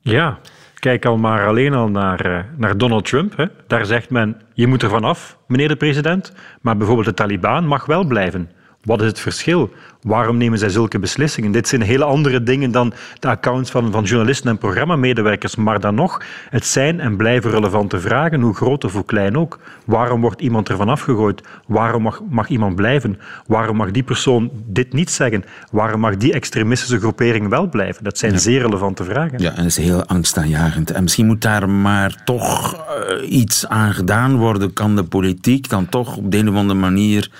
Ja, 0.00 0.38
kijk 0.74 1.04
al 1.04 1.16
maar 1.16 1.46
alleen 1.46 1.74
al 1.74 1.88
naar, 1.88 2.20
eh, 2.20 2.44
naar 2.56 2.78
Donald 2.78 3.04
Trump. 3.04 3.36
Hè. 3.36 3.44
Daar 3.66 3.86
zegt 3.86 4.10
men, 4.10 4.40
je 4.52 4.66
moet 4.66 4.82
er 4.82 4.88
vanaf, 4.90 5.38
meneer 5.46 5.68
de 5.68 5.76
president. 5.76 6.32
Maar 6.60 6.76
bijvoorbeeld 6.76 7.06
de 7.06 7.14
Taliban 7.14 7.66
mag 7.66 7.86
wel 7.86 8.04
blijven. 8.04 8.50
Wat 8.84 9.00
is 9.00 9.06
het 9.06 9.20
verschil? 9.20 9.70
Waarom 10.02 10.36
nemen 10.36 10.58
zij 10.58 10.68
zulke 10.68 10.98
beslissingen? 10.98 11.52
Dit 11.52 11.68
zijn 11.68 11.82
hele 11.82 12.04
andere 12.04 12.42
dingen 12.42 12.70
dan 12.70 12.92
de 13.18 13.28
accounts 13.28 13.70
van, 13.70 13.92
van 13.92 14.04
journalisten 14.04 14.50
en 14.50 14.58
programmamedewerkers. 14.58 15.56
Maar 15.56 15.80
dan 15.80 15.94
nog, 15.94 16.22
het 16.50 16.66
zijn 16.66 17.00
en 17.00 17.16
blijven 17.16 17.50
relevante 17.50 18.00
vragen, 18.00 18.40
hoe 18.40 18.54
groot 18.54 18.84
of 18.84 18.92
hoe 18.92 19.04
klein 19.04 19.36
ook. 19.36 19.58
Waarom 19.84 20.20
wordt 20.20 20.40
iemand 20.40 20.68
ervan 20.68 20.88
afgegooid? 20.88 21.42
Waarom 21.66 22.02
mag, 22.02 22.20
mag 22.28 22.48
iemand 22.48 22.74
blijven? 22.76 23.18
Waarom 23.46 23.76
mag 23.76 23.90
die 23.90 24.02
persoon 24.02 24.50
dit 24.66 24.92
niet 24.92 25.10
zeggen? 25.10 25.44
Waarom 25.70 26.00
mag 26.00 26.16
die 26.16 26.32
extremistische 26.32 26.98
groepering 26.98 27.48
wel 27.48 27.68
blijven? 27.68 28.04
Dat 28.04 28.18
zijn 28.18 28.40
zeer 28.40 28.60
relevante 28.60 29.04
vragen. 29.04 29.38
Ja, 29.38 29.50
en 29.50 29.56
dat 29.56 29.64
is 29.64 29.76
heel 29.76 30.04
angstaanjagend. 30.04 30.90
En 30.90 31.02
misschien 31.02 31.26
moet 31.26 31.42
daar 31.42 31.68
maar 31.68 32.24
toch 32.24 32.74
uh, 32.74 33.32
iets 33.32 33.66
aan 33.66 33.94
gedaan 33.94 34.36
worden. 34.36 34.72
Kan 34.72 34.96
de 34.96 35.04
politiek 35.04 35.68
dan 35.68 35.88
toch 35.88 36.16
op 36.16 36.30
de 36.30 36.38
een 36.38 36.48
of 36.48 36.54
andere 36.54 36.80
manier 36.80 37.30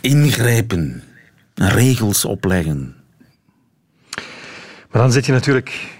ingrijpen? 0.00 1.02
regels 1.56 2.24
opleggen. 2.24 2.94
Maar 4.90 5.02
dan 5.02 5.12
zit 5.12 5.26
je 5.26 5.32
natuurlijk 5.32 5.95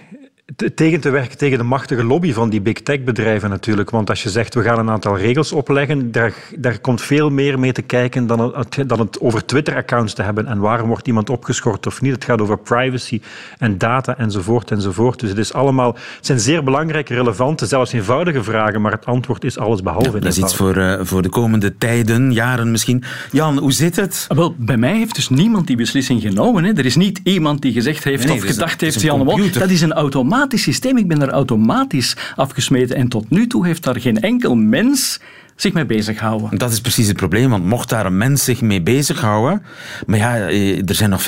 tegen 0.75 0.99
te 0.99 1.09
werken 1.09 1.37
tegen 1.37 1.57
de 1.57 1.63
machtige 1.63 2.03
lobby 2.03 2.33
van 2.33 2.49
die 2.49 2.61
big 2.61 2.81
tech 2.81 3.03
bedrijven 3.03 3.49
natuurlijk. 3.49 3.89
Want 3.89 4.09
als 4.09 4.23
je 4.23 4.29
zegt 4.29 4.53
we 4.53 4.61
gaan 4.61 4.79
een 4.79 4.89
aantal 4.89 5.17
regels 5.17 5.51
opleggen, 5.51 6.11
daar, 6.11 6.33
daar 6.57 6.79
komt 6.79 7.01
veel 7.01 7.29
meer 7.29 7.59
mee 7.59 7.71
te 7.71 7.81
kijken 7.81 8.27
dan 8.27 8.55
het, 8.55 8.89
dan 8.89 8.99
het 8.99 9.19
over 9.19 9.45
Twitter-accounts 9.45 10.13
te 10.13 10.21
hebben. 10.21 10.45
En 10.45 10.59
waarom 10.59 10.87
wordt 10.87 11.07
iemand 11.07 11.29
opgeschort 11.29 11.87
of 11.87 12.01
niet? 12.01 12.11
Het 12.11 12.23
gaat 12.23 12.41
over 12.41 12.57
privacy 12.57 13.21
en 13.57 13.77
data 13.77 14.17
enzovoort 14.17 14.71
enzovoort. 14.71 15.19
Dus 15.19 15.29
het, 15.29 15.37
is 15.37 15.53
allemaal, 15.53 15.93
het 16.15 16.25
zijn 16.25 16.39
zeer 16.39 16.63
belangrijke, 16.63 17.13
relevante, 17.13 17.65
zelfs 17.65 17.91
eenvoudige 17.91 18.43
vragen, 18.43 18.81
maar 18.81 18.91
het 18.91 19.05
antwoord 19.05 19.43
is 19.43 19.57
alles 19.57 19.81
behalve 19.81 20.11
ja, 20.11 20.19
Dat 20.19 20.31
is 20.31 20.37
iets 20.37 20.55
voor, 20.55 20.77
uh, 20.77 20.99
voor 21.01 21.21
de 21.21 21.29
komende 21.29 21.77
tijden, 21.77 22.33
jaren 22.33 22.71
misschien. 22.71 23.03
Jan, 23.31 23.57
hoe 23.57 23.71
zit 23.71 23.95
het? 23.95 24.25
Ah, 24.27 24.37
wel, 24.37 24.55
bij 24.57 24.77
mij 24.77 24.97
heeft 24.97 25.15
dus 25.15 25.29
niemand 25.29 25.67
die 25.67 25.75
beslissing 25.75 26.21
genomen. 26.21 26.63
Hè. 26.63 26.71
Er 26.73 26.85
is 26.85 26.95
niet 26.95 27.19
iemand 27.23 27.61
die 27.61 27.73
gezegd 27.73 28.03
heeft 28.03 28.25
nee, 28.27 28.35
of 28.35 28.43
gedacht 28.43 28.81
heeft, 28.81 29.01
Jan 29.01 29.25
dat 29.53 29.69
is 29.69 29.81
een 29.81 29.93
automaat 29.93 30.35
automatisch 30.37 30.63
systeem. 30.63 30.97
Ik 30.97 31.07
ben 31.07 31.21
er 31.21 31.29
automatisch 31.29 32.15
afgesmeten. 32.35 32.95
En 32.95 33.07
tot 33.07 33.29
nu 33.29 33.47
toe 33.47 33.65
heeft 33.65 33.83
daar 33.83 33.99
geen 33.99 34.21
enkel 34.21 34.55
mens 34.55 35.19
zich 35.61 35.73
mee 35.73 35.85
bezighouden. 35.85 36.57
Dat 36.57 36.71
is 36.71 36.81
precies 36.81 37.07
het 37.07 37.17
probleem, 37.17 37.49
want 37.49 37.65
mocht 37.65 37.89
daar 37.89 38.05
een 38.05 38.17
mens 38.17 38.43
zich 38.43 38.61
mee 38.61 38.81
bezighouden... 38.81 39.61
Maar 40.05 40.17
ja, 40.17 40.47
eh, 40.47 40.89
er 40.89 40.95
zijn 40.95 41.09
nog 41.09 41.23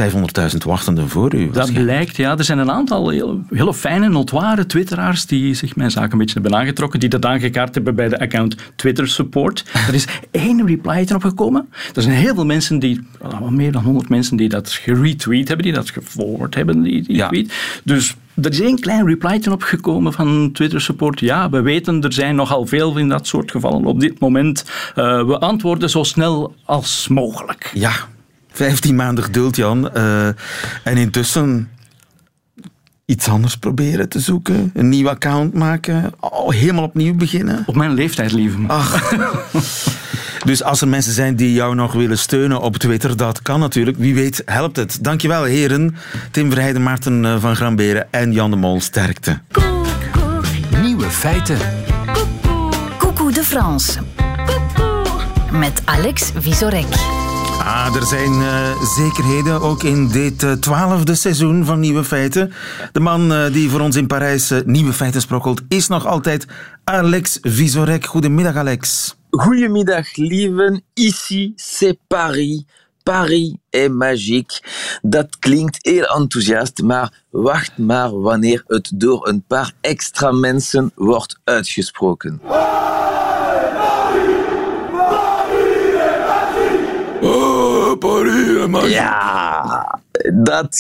500.000 0.52 0.58
wachtenden 0.66 1.10
voor 1.10 1.36
u. 1.36 1.50
Dat 1.52 1.74
blijkt, 1.74 2.16
ja. 2.16 2.38
Er 2.38 2.44
zijn 2.44 2.58
een 2.58 2.72
aantal 2.72 3.10
heel, 3.10 3.42
hele 3.50 3.74
fijne, 3.74 4.10
notoire 4.10 4.66
twitteraars 4.66 5.26
die 5.26 5.54
zich 5.54 5.76
mijn 5.76 5.92
zaak 5.92 6.12
een 6.12 6.18
beetje 6.18 6.40
hebben 6.40 6.60
aangetrokken, 6.60 7.00
die 7.00 7.10
dat 7.10 7.26
aangekaart 7.26 7.76
hebben 7.76 7.96
bij 7.96 8.10
de 8.10 8.20
account 8.20 8.56
Twitter 8.76 9.08
Support. 9.08 9.66
Er 9.88 9.94
is 9.94 10.08
één 10.32 10.68
reply 10.68 11.06
erop 11.08 11.22
gekomen. 11.22 11.70
Er 11.96 12.02
zijn 12.02 12.16
heel 12.16 12.36
veel 12.36 12.46
mensen 12.46 12.80
die, 12.80 13.08
meer 13.50 13.72
dan 13.72 13.84
100 13.84 14.10
mensen 14.10 14.38
die 14.38 14.50
dat 14.50 14.72
geretweet 14.72 15.48
hebben, 15.48 15.66
die 15.66 15.76
dat 15.76 15.90
geforward 15.90 16.56
hebben, 16.56 16.82
die, 16.82 17.04
die 17.04 17.28
tweet. 17.28 17.54
Dus 17.84 18.16
er 18.44 18.52
is 18.52 18.62
één 18.62 18.80
klein 18.80 19.06
reply 19.06 19.42
op 19.52 19.64
gekomen 19.64 20.14
van 20.14 20.52
Twitter 20.52 20.82
support. 20.82 21.20
Ja, 21.20 21.50
we 21.50 21.62
weten, 21.62 22.02
er 22.02 22.14
zijn 22.14 22.36
nogal 22.36 22.66
veel 22.66 22.98
in 22.98 23.10
dat 23.10 23.28
soort 23.28 23.52
gevallen 23.52 23.86
op 23.86 24.00
dit 24.00 24.19
moment. 24.20 24.64
Uh, 24.96 25.26
we 25.26 25.40
antwoorden 25.40 25.90
zo 25.90 26.04
snel 26.04 26.56
als 26.66 27.08
mogelijk. 27.08 27.72
Ja, 27.74 27.92
15 28.52 28.96
maanden 28.96 29.24
geduld, 29.24 29.56
Jan. 29.56 29.90
Uh, 29.94 30.28
en 30.84 30.98
intussen 30.98 31.70
iets 33.06 33.28
anders 33.28 33.58
proberen 33.58 34.10
te 34.10 34.20
zoeken, 34.20 34.72
een 34.74 34.90
nieuw 34.90 35.10
account 35.10 35.54
maken, 35.54 36.14
oh, 36.20 36.52
helemaal 36.52 36.84
opnieuw 36.84 37.16
beginnen. 37.16 37.64
Op 37.66 37.76
mijn 37.76 37.94
leeftijd, 37.94 38.32
lieve 38.32 38.58
Ach. 38.68 39.14
Dus 40.46 40.64
als 40.64 40.82
er 40.82 40.88
mensen 40.88 41.14
zijn 41.14 41.36
die 41.36 41.54
jou 41.54 41.76
nog 41.76 41.94
willen 41.94 42.18
steunen 42.18 42.62
op 42.62 42.78
Twitter, 42.78 43.18
dat 43.18 43.42
kan 43.42 43.60
natuurlijk. 43.60 43.98
Wie 43.98 44.14
weet 44.14 44.42
helpt 44.46 44.76
het. 44.76 44.98
Dankjewel, 45.02 45.44
heren. 45.44 45.96
Tim 46.32 46.52
Verheijden, 46.52 46.84
Maarten 46.84 47.26
eh, 47.26 47.42
van 47.42 47.56
Gramberen 47.56 48.08
en 48.12 48.32
Jan 48.32 48.50
de 48.50 48.56
Mol. 48.56 48.82
Sterkte. 48.82 49.40
Nieuwe 50.82 51.10
feiten. 51.10 51.58
Coucou 52.98 53.34
de 53.34 53.44
France. 53.44 54.00
Met 55.52 55.82
Alex 55.86 56.32
Visorek. 56.36 56.86
Ah, 57.60 57.96
er 57.96 58.06
zijn 58.06 58.32
uh, 58.32 58.84
zekerheden 58.96 59.62
ook 59.62 59.84
in 59.84 60.08
dit 60.08 60.44
uh, 60.44 60.52
twaalfde 60.52 61.16
seizoen 61.16 61.66
van 61.66 61.80
Nieuwe 61.80 62.04
Feiten. 62.04 62.54
De 62.92 63.00
man 63.00 63.32
uh, 63.32 63.54
die 63.54 63.70
voor 63.70 63.80
ons 63.80 63.96
in 63.96 64.08
Parijs 64.08 64.52
Nieuwe 64.66 64.94
Feiten 64.94 65.22
sprokkelt 65.22 65.62
is 65.68 65.88
nog 65.88 66.06
altijd 66.06 66.48
Alex 66.84 67.38
Visorek. 67.42 68.06
Goedemiddag, 68.06 68.56
Alex. 68.56 69.16
Goedemiddag, 69.30 70.16
lieven. 70.16 70.84
Ici, 70.94 71.54
c'est 71.56 71.98
Paris. 72.08 72.64
Paris 73.04 73.56
est 73.70 73.92
magique. 73.92 74.62
Dat 75.02 75.40
klinkt 75.40 75.78
heel 75.82 76.06
enthousiast, 76.06 76.82
maar 76.82 77.24
wacht 77.30 77.78
maar 77.78 78.20
wanneer 78.20 78.64
het 78.68 78.92
door 78.96 79.28
een 79.28 79.44
paar 79.48 79.72
extra 79.82 80.32
mensen 80.32 80.92
wordt 80.96 81.40
uitgesproken. 81.44 82.42
Ja, 88.90 90.00
dat 90.34 90.76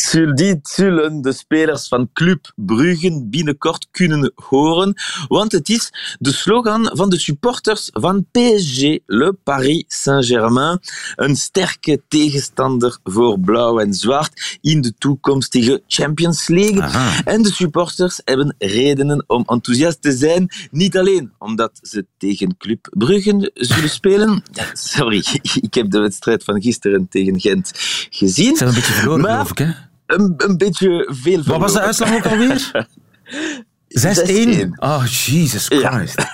zullen 0.62 1.22
de 1.22 1.32
spelers 1.32 1.88
van 1.88 2.10
Club 2.14 2.52
Brugge 2.56 3.26
binnenkort 3.26 3.88
kunnen 3.92 4.32
horen, 4.36 4.94
want 5.28 5.52
het 5.52 5.70
is 5.70 5.94
de 6.20 6.34
slogan 6.34 6.90
van 6.94 7.10
de 7.10 7.20
supporters 7.20 7.90
van 7.92 8.26
PSG, 8.32 8.98
Le 9.06 9.38
Paris 9.44 9.84
Saint-Germain, 9.88 10.80
een 11.16 11.36
sterke 11.36 12.02
tegenstander 12.08 12.98
voor 13.04 13.40
blauw 13.40 13.80
en 13.80 13.94
zwart 13.94 14.58
in 14.62 14.82
de 14.82 14.94
toekomstige 14.98 15.84
Champions 15.88 16.48
League. 16.48 16.84
En 17.24 17.42
de 17.42 17.52
supporters 17.52 18.22
hebben 18.24 18.56
redenen 18.58 19.24
om 19.28 19.44
enthousiast 19.46 20.02
te 20.02 20.12
zijn, 20.12 20.50
niet 20.72 20.98
alleen 20.98 21.32
omdat 21.38 21.80
ze 21.82 22.06
tegen 22.18 22.58
Club 22.58 22.88
Brugge 22.98 23.52
zullen 23.54 23.90
spelen. 23.90 24.44
Sorry, 24.74 25.24
ik 25.68 25.74
heb 25.74 25.92
de 25.92 26.00
wedstrijd 26.00 26.44
van 26.44 26.62
gisteren 26.62 27.08
tegen 27.10 27.40
Gent 27.40 27.72
gezien. 28.10 28.56
Zijn 28.56 28.70
een 28.70 28.76
beetje 28.76 28.94
verloren, 28.94 29.29
geloof 29.32 29.50
ik, 29.50 29.58
hè? 29.58 29.72
Een, 30.06 30.34
een 30.38 30.58
beetje 30.58 31.08
veel 31.12 31.44
verloren. 31.44 31.46
Wat 31.46 31.60
was 31.60 31.74
de 31.74 31.80
uitslag 31.80 32.16
ook 32.16 32.26
alweer? 32.26 32.72
6-1? 33.90 34.70
Oh, 34.80 35.06
Jesus 35.06 35.66
Christ. 35.66 36.20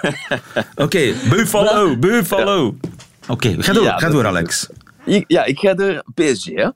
Oké, 0.51 0.65
okay, 0.75 1.15
Buffalo, 1.29 1.97
Buffalo. 1.97 2.67
Oké, 2.67 3.31
okay, 3.31 3.55
ga 3.59 3.73
door, 3.73 3.83
ja, 3.83 3.97
ga 3.97 4.09
door, 4.09 4.25
Alex. 4.25 4.69
Ja, 5.27 5.43
ik 5.45 5.59
ga 5.59 5.73
door 5.73 6.03
PSG. 6.13 6.45
Hè. 6.45 6.69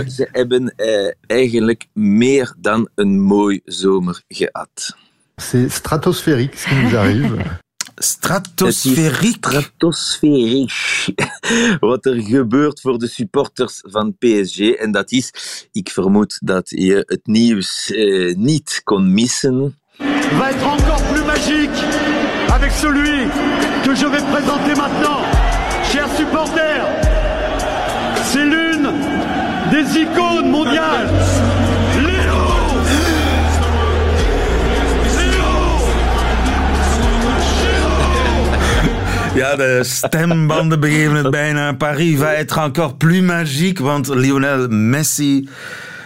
Uh, 0.00 0.08
ze 0.16 0.28
hebben 0.32 0.74
uh, 0.76 1.12
eigenlijk 1.26 1.86
meer 1.92 2.54
dan 2.58 2.88
een 2.94 3.20
mooi 3.20 3.60
zomer 3.64 4.22
gehad. 4.28 4.96
C'est 5.36 5.72
stratosphérique 5.72 6.56
ce 6.56 6.68
qui 6.68 6.74
nous 6.74 6.94
arrive. 6.94 7.62
Stratosferiek. 7.94 9.44
Stratosferiek. 9.46 10.72
Wat 11.80 12.06
er 12.06 12.22
gebeurt 12.22 12.80
voor 12.80 12.98
de 12.98 13.08
supporters 13.08 13.80
van 13.82 14.16
PSG. 14.18 14.58
En 14.58 14.92
dat 14.92 15.12
is, 15.12 15.32
ik 15.72 15.90
vermoed 15.90 16.38
dat 16.42 16.70
je 16.70 17.04
het 17.06 17.26
nieuws 17.26 17.90
eh, 17.90 18.34
niet 18.34 18.80
kon 18.84 19.12
missen. 19.12 19.78
Va 20.38 20.50
être 20.50 20.66
encore 20.66 21.02
plus 21.12 21.24
magique 21.24 21.84
avec 22.48 22.72
celui 22.72 23.28
que 23.84 23.94
je 23.94 24.08
vais 24.08 24.22
présenter 24.32 24.74
maintenant. 24.76 25.22
Chers 25.90 26.16
supporters, 26.16 26.86
c'est 28.32 28.44
l'une 28.44 28.88
des 29.70 30.00
icônes 30.00 30.50
mondiales. 30.50 31.53
Ja, 39.34 39.56
de 39.56 39.80
stembanden 39.84 40.80
begeven 40.80 41.14
het 41.14 41.30
bijna. 41.30 41.72
Paris 41.72 42.18
va 42.18 42.32
être 42.32 42.60
encore 42.60 42.94
plus 42.94 43.20
magique, 43.20 43.82
want 43.82 44.08
Lionel 44.08 44.68
Messi, 44.68 45.48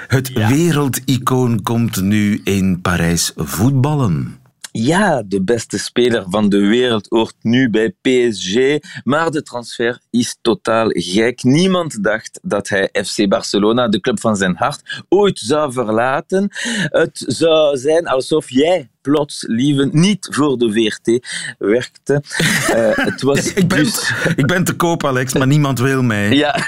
het 0.07 0.31
ja. 0.35 0.49
wereldicoon, 0.49 1.63
komt 1.63 2.03
nu 2.03 2.41
in 2.45 2.81
Parijs 2.81 3.33
voetballen. 3.37 4.41
Ja, 4.73 5.23
de 5.27 5.43
beste 5.43 5.79
speler 5.79 6.25
van 6.29 6.49
de 6.49 6.67
wereld 6.67 7.07
hoort 7.09 7.35
nu 7.41 7.71
bij 7.71 7.95
PSG, 8.01 8.57
maar 9.05 9.31
de 9.31 9.43
transfer 9.43 10.01
is 10.11 10.39
totaal 10.41 10.89
gek. 10.89 11.43
Niemand 11.43 12.05
dacht 12.05 12.41
dat 12.43 12.69
hij 12.69 12.89
FC 13.05 13.29
Barcelona, 13.29 13.89
de 13.89 14.01
club 14.01 14.21
van 14.21 14.37
zijn 14.37 14.57
hart, 14.57 15.03
ooit 15.09 15.39
zou 15.39 15.73
verlaten. 15.73 16.49
Het 16.89 17.25
zou 17.27 17.77
zijn 17.77 18.07
alsof 18.07 18.51
jij 18.51 18.89
plots 19.09 19.45
lieve 19.47 19.89
niet 19.93 20.29
voor 20.31 20.59
de 20.59 20.73
VRT 20.73 21.27
werkte. 21.59 22.23
Uh, 22.71 23.05
het 23.07 23.23
was 23.23 23.53
ik, 23.63 23.69
ben, 23.69 23.79
dus... 23.79 24.13
ik 24.37 24.47
ben 24.47 24.65
te 24.65 24.77
koop, 24.77 25.05
Alex, 25.05 25.35
maar 25.35 25.47
niemand 25.47 25.79
wil 25.79 26.03
mij. 26.03 26.35
Ja. 26.35 26.57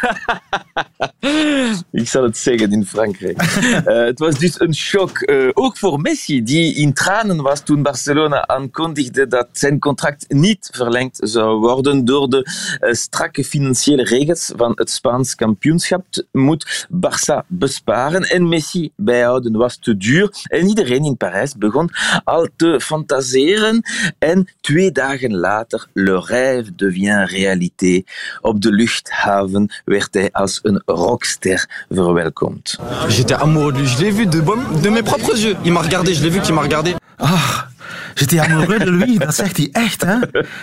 Ik 1.92 2.09
zal 2.09 2.22
het 2.22 2.37
zeggen 2.37 2.72
in 2.72 2.87
Frankrijk. 2.87 3.42
Uh, 3.42 3.83
het 3.85 4.18
was 4.18 4.38
dus 4.38 4.61
een 4.61 4.74
shock, 4.74 5.31
uh, 5.31 5.48
ook 5.53 5.76
voor 5.76 6.00
Messi, 6.00 6.42
die 6.42 6.74
in 6.74 6.92
tranen 6.92 7.42
was 7.42 7.61
toen 7.61 7.83
Barcelona 7.83 8.46
aankondigde 8.46 9.26
dat 9.26 9.48
zijn 9.53 9.79
contract 9.79 10.24
niet 10.29 10.70
verlengd 10.72 11.18
zou 11.22 11.59
worden 11.59 12.05
door 12.05 12.29
de 12.29 12.48
strakke 12.81 13.44
financiële 13.44 14.05
regels 14.05 14.53
van 14.57 14.72
het 14.74 14.90
Spaans 14.90 15.35
kampioenschap. 15.35 16.05
Moet 16.33 16.88
Barça 16.92 17.46
besparen 17.46 18.22
en 18.22 18.48
Messi 18.48 18.92
bijhouden 18.96 19.57
was 19.57 19.76
te 19.76 19.96
duur. 19.96 20.31
En 20.42 20.66
iedereen 20.66 21.05
in 21.05 21.16
Parijs 21.16 21.57
begon 21.57 21.90
al 22.31 22.49
te 22.57 22.81
fantaseren. 22.83 23.83
En 24.19 24.49
twee 24.61 24.93
dagen 24.93 25.37
later, 25.37 25.87
le 25.93 26.21
rêve 26.27 26.75
devient 26.77 27.31
réalité. 27.31 28.03
Op 28.40 28.61
de 28.61 28.73
luchthaven 28.73 29.73
werd 29.85 30.14
hij 30.14 30.29
als 30.33 30.59
een 30.62 30.83
rockster 30.87 31.85
verwelkomd. 31.88 32.79
J'étais 33.09 33.38
amoureux 33.38 33.73
de 33.73 33.79
lui, 33.79 33.88
je 33.88 34.03
l'ai 34.03 34.12
vu 34.12 34.27
de, 34.27 34.43
de 34.83 34.90
mes 34.90 35.03
propres 35.03 35.38
yeux. 35.43 35.57
Il 35.62 35.73
m'a 35.73 35.81
regardé, 35.81 36.14
je 36.14 36.23
l'ai 36.23 36.31
vu 36.31 36.40
qu'il 36.40 36.55
m'a 36.55 36.62
regardé. 36.62 36.95
Ah, 37.16 37.69
J'étais 38.14 38.38
amoureux 38.38 38.79
de 38.79 38.90
lui, 38.90 39.19
dat 39.19 39.35
zegt 39.35 39.57
hij 39.57 39.69
echt, 39.73 40.03
hè? 40.03 40.16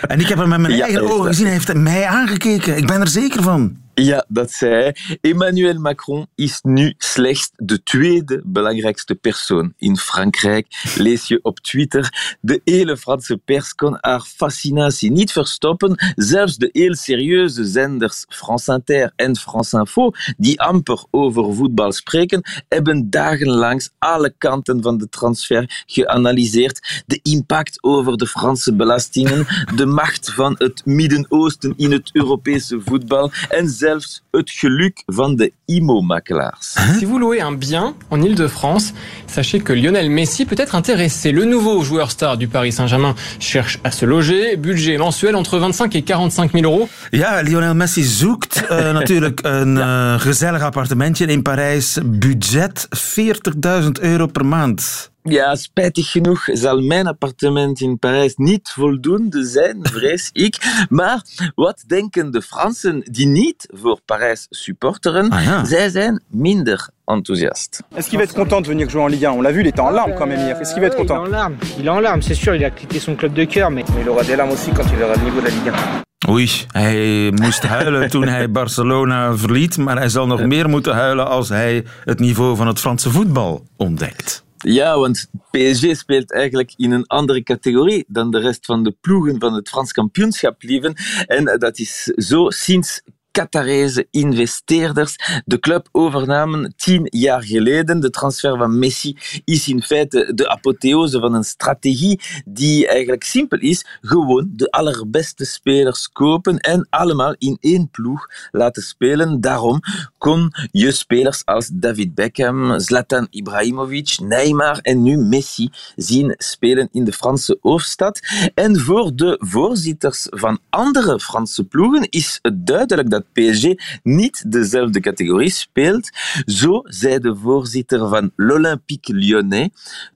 En 0.08 0.20
ik 0.20 0.28
heb 0.28 0.38
hem 0.38 0.48
met 0.48 0.60
mijn 0.60 0.76
Ja, 0.76 0.84
eigen 0.84 1.10
ogen 1.10 1.26
gezien, 1.26 1.44
hij 1.44 1.54
heeft 1.54 1.74
mij 1.74 2.06
aangekeken. 2.06 2.76
Ik 2.76 2.86
ben 2.86 3.00
er 3.00 3.08
zeker 3.08 3.42
van. 3.42 3.76
Ja, 4.00 4.24
dat 4.28 4.50
zei 4.50 4.72
hij. 4.72 4.96
Emmanuel 5.20 5.78
Macron 5.78 6.26
is 6.34 6.60
nu 6.62 6.94
slechts 6.98 7.50
de 7.56 7.82
tweede 7.82 8.42
belangrijkste 8.44 9.14
persoon 9.14 9.72
in 9.76 9.96
Frankrijk. 9.96 10.66
Lees 10.96 11.28
je 11.28 11.38
op 11.42 11.58
Twitter. 11.58 12.36
De 12.40 12.60
hele 12.64 12.96
Franse 12.96 13.36
pers 13.36 13.74
kon 13.74 13.98
haar 14.00 14.20
fascinatie 14.20 15.10
niet 15.10 15.32
verstoppen. 15.32 16.12
Zelfs 16.14 16.56
de 16.56 16.68
heel 16.72 16.94
serieuze 16.94 17.64
zenders 17.64 18.24
France 18.28 18.72
Inter 18.72 19.12
en 19.16 19.36
France 19.36 19.78
Info, 19.78 20.10
die 20.36 20.60
amper 20.60 21.04
over 21.10 21.54
voetbal 21.54 21.92
spreken, 21.92 22.42
hebben 22.68 23.10
dagenlang 23.10 23.88
alle 23.98 24.34
kanten 24.38 24.82
van 24.82 24.98
de 24.98 25.08
transfer 25.08 25.84
geanalyseerd. 25.86 27.02
De 27.06 27.20
impact 27.22 27.82
over 27.82 28.16
de 28.16 28.26
Franse 28.26 28.74
belastingen, 28.74 29.46
de 29.76 29.86
macht 29.86 30.32
van 30.32 30.54
het 30.58 30.82
Midden-Oosten 30.84 31.74
in 31.76 31.92
het 31.92 32.10
Europese 32.12 32.80
voetbal 32.80 33.30
en 33.48 33.68
zelfs 33.68 33.86
het 34.30 34.50
geluk 34.50 35.02
van 35.06 35.36
de 35.36 35.52
IMO-makelaars. 35.66 36.76
Si 36.98 37.04
vous 37.04 37.18
louez 37.18 37.40
un 37.40 37.52
bien 37.52 37.94
en 38.10 38.22
Ile-de-France, 38.22 38.92
sachez 39.26 39.60
que 39.60 39.72
Lionel 39.72 40.10
Messi 40.10 40.44
peut 40.44 40.56
être 40.58 40.74
intéressé. 40.74 41.32
Le 41.32 41.44
nouveau 41.44 41.82
joueur 41.82 42.10
star 42.10 42.36
du 42.36 42.48
Paris 42.48 42.72
Saint-Germain 42.72 43.14
cherche 43.38 43.78
à 43.84 43.90
se 43.90 44.06
loger. 44.06 44.56
Budget 44.56 44.98
mensuel 44.98 45.34
entre 45.36 45.58
25 45.58 45.94
et 45.96 46.02
45 46.02 46.52
000 46.52 46.64
euros. 46.64 46.88
Ja, 47.12 47.42
Lionel 47.42 47.74
Messi 47.74 48.02
zoekt 48.02 48.64
eh, 48.68 48.92
natuurlijk 49.00 49.40
een 49.42 49.78
eh, 49.78 50.20
gezellig 50.20 50.62
appartementje 50.62 51.26
in 51.26 51.42
Parijs. 51.42 51.98
Budget 52.04 52.88
40.000 52.94 54.00
euro 54.00 54.26
per 54.26 54.46
maand. 54.46 55.10
Ja, 55.22 55.54
spijtig 55.54 56.10
genoeg 56.10 56.48
zal 56.52 56.80
mijn 56.80 57.06
appartement 57.06 57.80
in 57.80 57.98
Parijs 57.98 58.34
niet 58.36 58.70
voldoende 58.74 59.44
zijn, 59.44 59.78
vrees 59.82 60.30
ik. 60.46 60.86
Maar 60.88 61.22
wat 61.54 61.84
denken 61.86 62.30
de 62.30 62.42
Fransen 62.42 63.02
die 63.10 63.26
niet 63.26 63.68
voor 63.74 64.00
Parijs 64.04 64.46
supporteren? 64.50 65.30
Ah 65.30 65.44
ja. 65.44 65.64
Zij 65.64 65.88
zijn 65.88 66.22
minder 66.28 66.88
enthousiast. 67.04 67.82
Est-ce 67.94 68.08
qu'il 68.08 68.18
va 68.18 68.24
être 68.24 68.34
content 68.34 68.64
de 68.64 68.70
venir 68.70 68.88
jouer 68.88 69.04
en 69.04 69.10
Ligue 69.10 69.26
1 69.26 69.36
On 69.36 69.42
l'a 69.42 69.52
vu, 69.52 69.60
il 69.60 69.66
était 69.66 69.80
en 69.80 69.92
larmes 69.92 70.14
quand 70.16 70.28
même 70.28 70.40
hier. 70.40 70.60
Est-ce 70.60 70.72
qu'il 70.72 70.80
va 70.80 70.86
être 70.86 70.98
Il 70.98 71.04
est 71.04 71.06
content 71.06 71.24
en 71.24 71.30
larmes, 71.30 71.56
il 71.78 71.84
est 71.86 71.90
en 71.90 72.00
larmes, 72.00 72.22
c'est 72.22 72.38
sûr, 72.42 72.54
il 72.54 72.64
a 72.64 72.70
quitté 72.70 72.98
son 72.98 73.16
club 73.16 73.32
de 73.32 73.44
cœur, 73.44 73.70
mais 73.70 73.84
Il 74.00 74.08
aura 74.08 74.22
des 74.22 74.36
larmes 74.36 74.52
aussi 74.52 74.70
quand 74.70 74.90
il 74.90 74.96
verra 74.96 75.14
le 75.14 75.22
niveau 75.22 75.40
de 75.40 75.44
la 75.46 75.50
Ligue 75.50 75.72
1. 75.72 76.06
Oei, 76.28 76.50
hij 76.72 77.30
moest 77.34 77.62
huilen 77.62 78.10
toen 78.10 78.28
hij 78.28 78.50
Barcelona 78.50 79.36
verliet, 79.36 79.76
maar 79.76 79.96
hij 79.96 80.08
zal 80.08 80.26
nog 80.26 80.42
meer 80.44 80.68
moeten 80.68 80.94
huilen 80.94 81.28
als 81.28 81.48
hij 81.48 81.84
het 82.04 82.18
niveau 82.18 82.56
van 82.56 82.66
het 82.66 82.78
Franse 82.80 83.10
voetbal 83.10 83.64
ontdekt. 83.76 84.46
Ja, 84.58 84.98
want 84.98 85.30
PSG 85.50 85.96
speelt 85.96 86.32
eigenlijk 86.32 86.72
in 86.76 86.90
een 86.92 87.06
andere 87.06 87.42
categorie 87.42 88.04
dan 88.08 88.30
de 88.30 88.38
rest 88.38 88.64
van 88.66 88.82
de 88.82 88.96
ploegen 89.00 89.40
van 89.40 89.54
het 89.54 89.68
Frans 89.68 89.92
kampioenschap 89.92 90.62
lieven. 90.62 90.94
En 91.26 91.58
dat 91.58 91.78
is 91.78 92.02
zo 92.02 92.50
sinds 92.50 93.02
Qatarese 93.38 94.06
investeerders 94.10 95.42
de 95.44 95.58
club 95.58 95.88
overnamen 95.92 96.72
tien 96.76 97.06
jaar 97.10 97.42
geleden. 97.42 98.00
De 98.00 98.10
transfer 98.10 98.56
van 98.56 98.78
Messi 98.78 99.16
is 99.44 99.68
in 99.68 99.82
feite 99.82 100.32
de 100.34 100.48
apotheose 100.48 101.20
van 101.20 101.34
een 101.34 101.44
strategie 101.44 102.20
die 102.44 102.88
eigenlijk 102.88 103.24
simpel 103.24 103.58
is. 103.58 103.86
Gewoon 104.00 104.50
de 104.52 104.70
allerbeste 104.70 105.44
spelers 105.44 106.08
kopen 106.12 106.58
en 106.58 106.86
allemaal 106.90 107.34
in 107.38 107.56
één 107.60 107.90
ploeg 107.90 108.26
laten 108.50 108.82
spelen. 108.82 109.40
Daarom 109.40 109.80
kon 110.18 110.52
je 110.70 110.90
spelers 110.90 111.44
als 111.44 111.70
David 111.72 112.14
Beckham, 112.14 112.80
Zlatan 112.80 113.26
Ibrahimovic, 113.30 114.18
Neymar 114.22 114.78
en 114.78 115.02
nu 115.02 115.16
Messi 115.16 115.70
zien 115.96 116.34
spelen 116.36 116.88
in 116.92 117.04
de 117.04 117.12
Franse 117.12 117.58
hoofdstad. 117.60 118.20
En 118.54 118.80
voor 118.80 119.16
de 119.16 119.36
voorzitters 119.38 120.26
van 120.30 120.58
andere 120.70 121.20
Franse 121.20 121.64
ploegen 121.64 122.08
is 122.10 122.38
het 122.42 122.66
duidelijk 122.66 123.10
dat 123.10 123.26
PSG 123.32 123.72
niet 124.02 124.52
dezelfde 124.52 125.00
categorie 125.00 125.50
speelt. 125.50 126.10
Zo 126.46 126.80
zei 126.84 127.18
de 127.18 127.36
voorzitter 127.36 128.08
van 128.08 128.30
l'Olympique 128.36 129.14
Lyonnais 129.14 129.68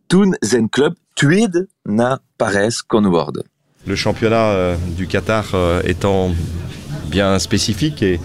toen 0.07 0.37
zijn 0.39 0.69
club 0.69 0.97
tweede 1.13 1.69
na 1.83 2.21
Parijs 2.37 2.87
kon 2.87 3.09
worden. 3.09 3.45
Le 3.85 3.97
championnat 3.97 4.55
euh, 4.55 4.77
du 4.97 5.07
Qatar 5.07 5.55
euh, 5.55 5.81
étant 5.85 6.35
bien 7.11 7.39
spécifique 7.39 8.03
et 8.03 8.21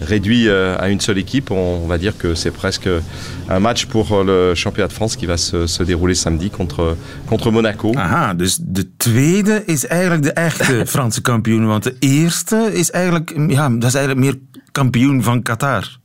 réduit 0.00 0.48
euh, 0.48 0.76
à 0.78 0.88
une 0.88 1.00
seule 1.00 1.18
équipe, 1.18 1.50
on, 1.50 1.86
va 1.86 1.98
dire 1.98 2.16
que 2.16 2.34
c'est 2.34 2.50
presque 2.50 2.88
un 3.48 3.60
match 3.60 3.86
pour 3.86 4.12
euh, 4.12 4.24
le 4.24 4.54
championnat 4.54 4.88
de 4.88 4.92
France 4.92 5.16
qui 5.16 5.26
va 5.26 5.36
se, 5.36 5.66
se 5.66 5.82
dérouler 5.82 6.14
samedi 6.14 6.50
contre, 6.50 6.96
contre 7.26 7.50
Monaco. 7.50 7.92
Aha, 7.96 8.34
dus 8.34 8.58
de 8.60 8.84
tweede 8.96 9.62
is 9.66 9.86
eigenlijk 9.86 10.22
de 10.22 10.32
echte 10.32 10.86
Franse 10.94 11.20
kampioen, 11.20 11.66
want 11.66 11.82
de 11.82 11.96
eerste 11.98 12.70
is 12.72 12.90
eigenlijk, 12.90 13.34
ja, 13.48 13.68
dat 13.68 13.88
is 13.88 13.94
eigenlijk 13.94 14.26
meer 14.26 14.38
kampioen 14.72 15.22
van 15.22 15.42
Qatar. 15.42 15.98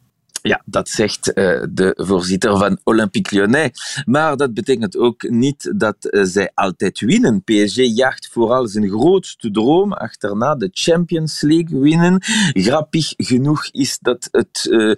Ja, 0.46 0.62
dat 0.66 0.90
zegt 0.90 1.34
eh, 1.34 1.64
de 1.70 1.94
voorzitter 1.96 2.58
van 2.58 2.80
Olympique 2.84 3.36
Lyonnais. 3.36 4.02
Maar 4.06 4.38
dat 4.38 4.54
betekent 4.54 4.98
ook 4.98 5.30
niet 5.30 5.74
dat 5.76 6.06
eh, 6.06 6.24
zij 6.24 6.52
altijd 6.54 7.00
winnen. 7.00 7.44
PSG 7.44 7.76
jaagt 7.76 8.30
vooral 8.32 8.68
zijn 8.68 8.90
grootste 8.90 9.52
droom 9.52 9.94
achterna, 9.94 10.56
de 10.56 10.70
Champions 10.72 11.42
League 11.42 11.80
winnen. 11.80 12.18
Grappig 12.54 13.14
genoeg 13.18 13.68
is 13.72 13.98
dat 14.02 14.28
het 14.32 14.68
eh, 14.72 14.92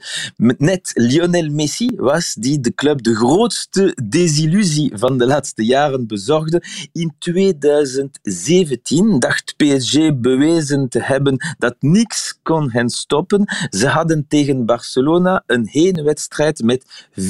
net 0.58 0.92
Lionel 0.94 1.50
Messi 1.50 1.92
was 1.96 2.34
die 2.34 2.60
de 2.60 2.74
club 2.74 3.04
de 3.04 3.16
grootste 3.16 3.98
desillusie 4.04 4.92
van 4.96 5.18
de 5.18 5.26
laatste 5.26 5.66
jaren 5.66 6.08
bezorgde. 6.08 6.64
In 6.92 7.16
2017 7.20 9.20
dacht 9.20 9.54
PSG 9.58 10.20
bewezen 10.20 10.90
te 10.90 11.02
hebben 11.02 11.56
dat 11.58 11.76
niks 11.80 12.40
kon 12.44 12.72
hen 12.72 12.90
stoppen. 12.90 13.46
Ze 13.70 13.88
hadden 13.88 14.26
tegen 14.28 14.66
Barcelona 14.66 15.34
een 15.45 15.67
heenwedstrijd 15.71 16.63
met 16.63 16.86
4-0 17.19 17.24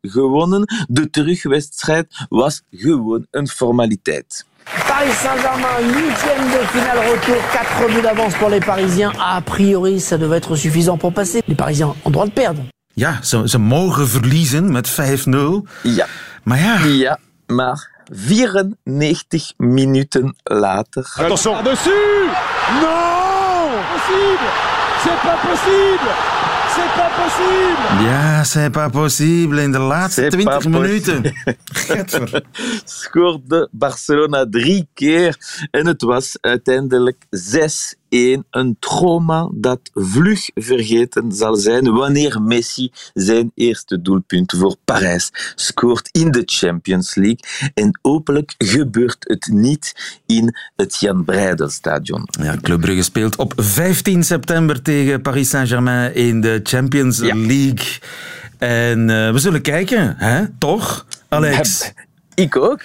gewonnen. 0.00 0.86
De 0.88 1.10
terugwedstrijd 1.10 2.26
was 2.28 2.62
gewoon 2.70 3.26
een 3.30 3.48
formaliteit. 3.48 4.44
Paris 4.86 5.20
Saint-Germain, 5.20 5.92
huitième 5.92 6.50
de 6.50 6.66
finale 6.66 7.00
retour, 7.00 7.36
4 7.76 7.86
buts 7.86 8.02
d'avance 8.02 8.36
pour 8.36 8.48
les 8.48 8.64
Parisiens. 8.64 9.12
A 9.18 9.40
priori, 9.40 10.00
ça 10.00 10.18
devait 10.18 10.36
être 10.36 10.56
suffisant 10.56 10.98
pour 10.98 11.12
passer. 11.12 11.42
Les 11.46 11.56
Parisiens 11.56 11.94
ont 12.04 12.12
droit 12.12 12.26
de 12.26 12.32
perdre. 12.32 12.62
Ja, 12.94 13.18
ze, 13.22 13.48
ze 13.48 13.58
mogen 13.58 14.08
verliezen 14.08 14.72
met 14.72 14.90
5-0. 14.90 14.94
Ja. 15.82 16.06
Maar 16.42 16.58
ja. 16.58 16.84
Ja, 16.84 17.18
maar 17.46 17.90
94 18.12 19.52
minuten 19.56 20.36
later. 20.42 21.12
Attention. 21.16 21.64
Dessus 21.64 21.92
Non 22.80 23.70
Possible 23.92 24.48
C'est 25.02 25.20
pas 25.22 25.38
possible 25.48 26.49
C'est 26.74 26.92
pas 26.96 27.10
possible 27.10 28.04
Ja, 28.04 28.44
c'est 28.44 28.70
pas 28.70 28.90
possible 28.90 29.58
in 29.58 29.68
de 29.70 29.78
laatste 29.78 30.14
C'est 30.14 30.36
20 30.36 30.44
pas 30.44 30.60
minuten. 30.68 31.22
Scoorde 32.84 33.68
Barcelona 33.72 34.44
drie 34.44 34.88
keer 34.94 35.36
en 35.70 35.86
het 35.86 36.02
was 36.02 36.38
uiteindelijk 36.40 37.26
6-1. 37.30 37.99
Een 38.10 38.76
trauma 38.78 39.48
dat 39.54 39.80
vlug 39.94 40.50
vergeten 40.54 41.32
zal 41.32 41.56
zijn 41.56 41.92
wanneer 41.92 42.42
Messi 42.42 42.90
zijn 43.14 43.52
eerste 43.54 44.02
doelpunt 44.02 44.54
voor 44.56 44.76
Parijs 44.84 45.30
scoort 45.54 46.08
in 46.12 46.30
de 46.30 46.42
Champions 46.44 47.14
League. 47.14 47.70
En 47.74 47.98
hopelijk 48.02 48.54
gebeurt 48.58 49.16
het 49.18 49.48
niet 49.52 50.18
in 50.26 50.56
het 50.76 50.96
Jan 51.00 51.24
Breidel-stadion. 51.24 52.28
Ja, 52.42 52.56
Club 52.62 52.80
Brugge 52.80 53.02
speelt 53.02 53.36
op 53.36 53.52
15 53.56 54.24
september 54.24 54.82
tegen 54.82 55.22
Paris 55.22 55.48
Saint-Germain 55.48 56.14
in 56.14 56.40
de 56.40 56.60
Champions 56.62 57.18
League. 57.18 57.98
En 58.58 59.10
eh, 59.10 59.32
we 59.32 59.38
zullen 59.38 59.62
kijken, 59.62 60.14
hè? 60.18 60.44
toch, 60.58 61.06
Alex? 61.28 61.92
Ik 62.34 62.56
ook. 62.56 62.80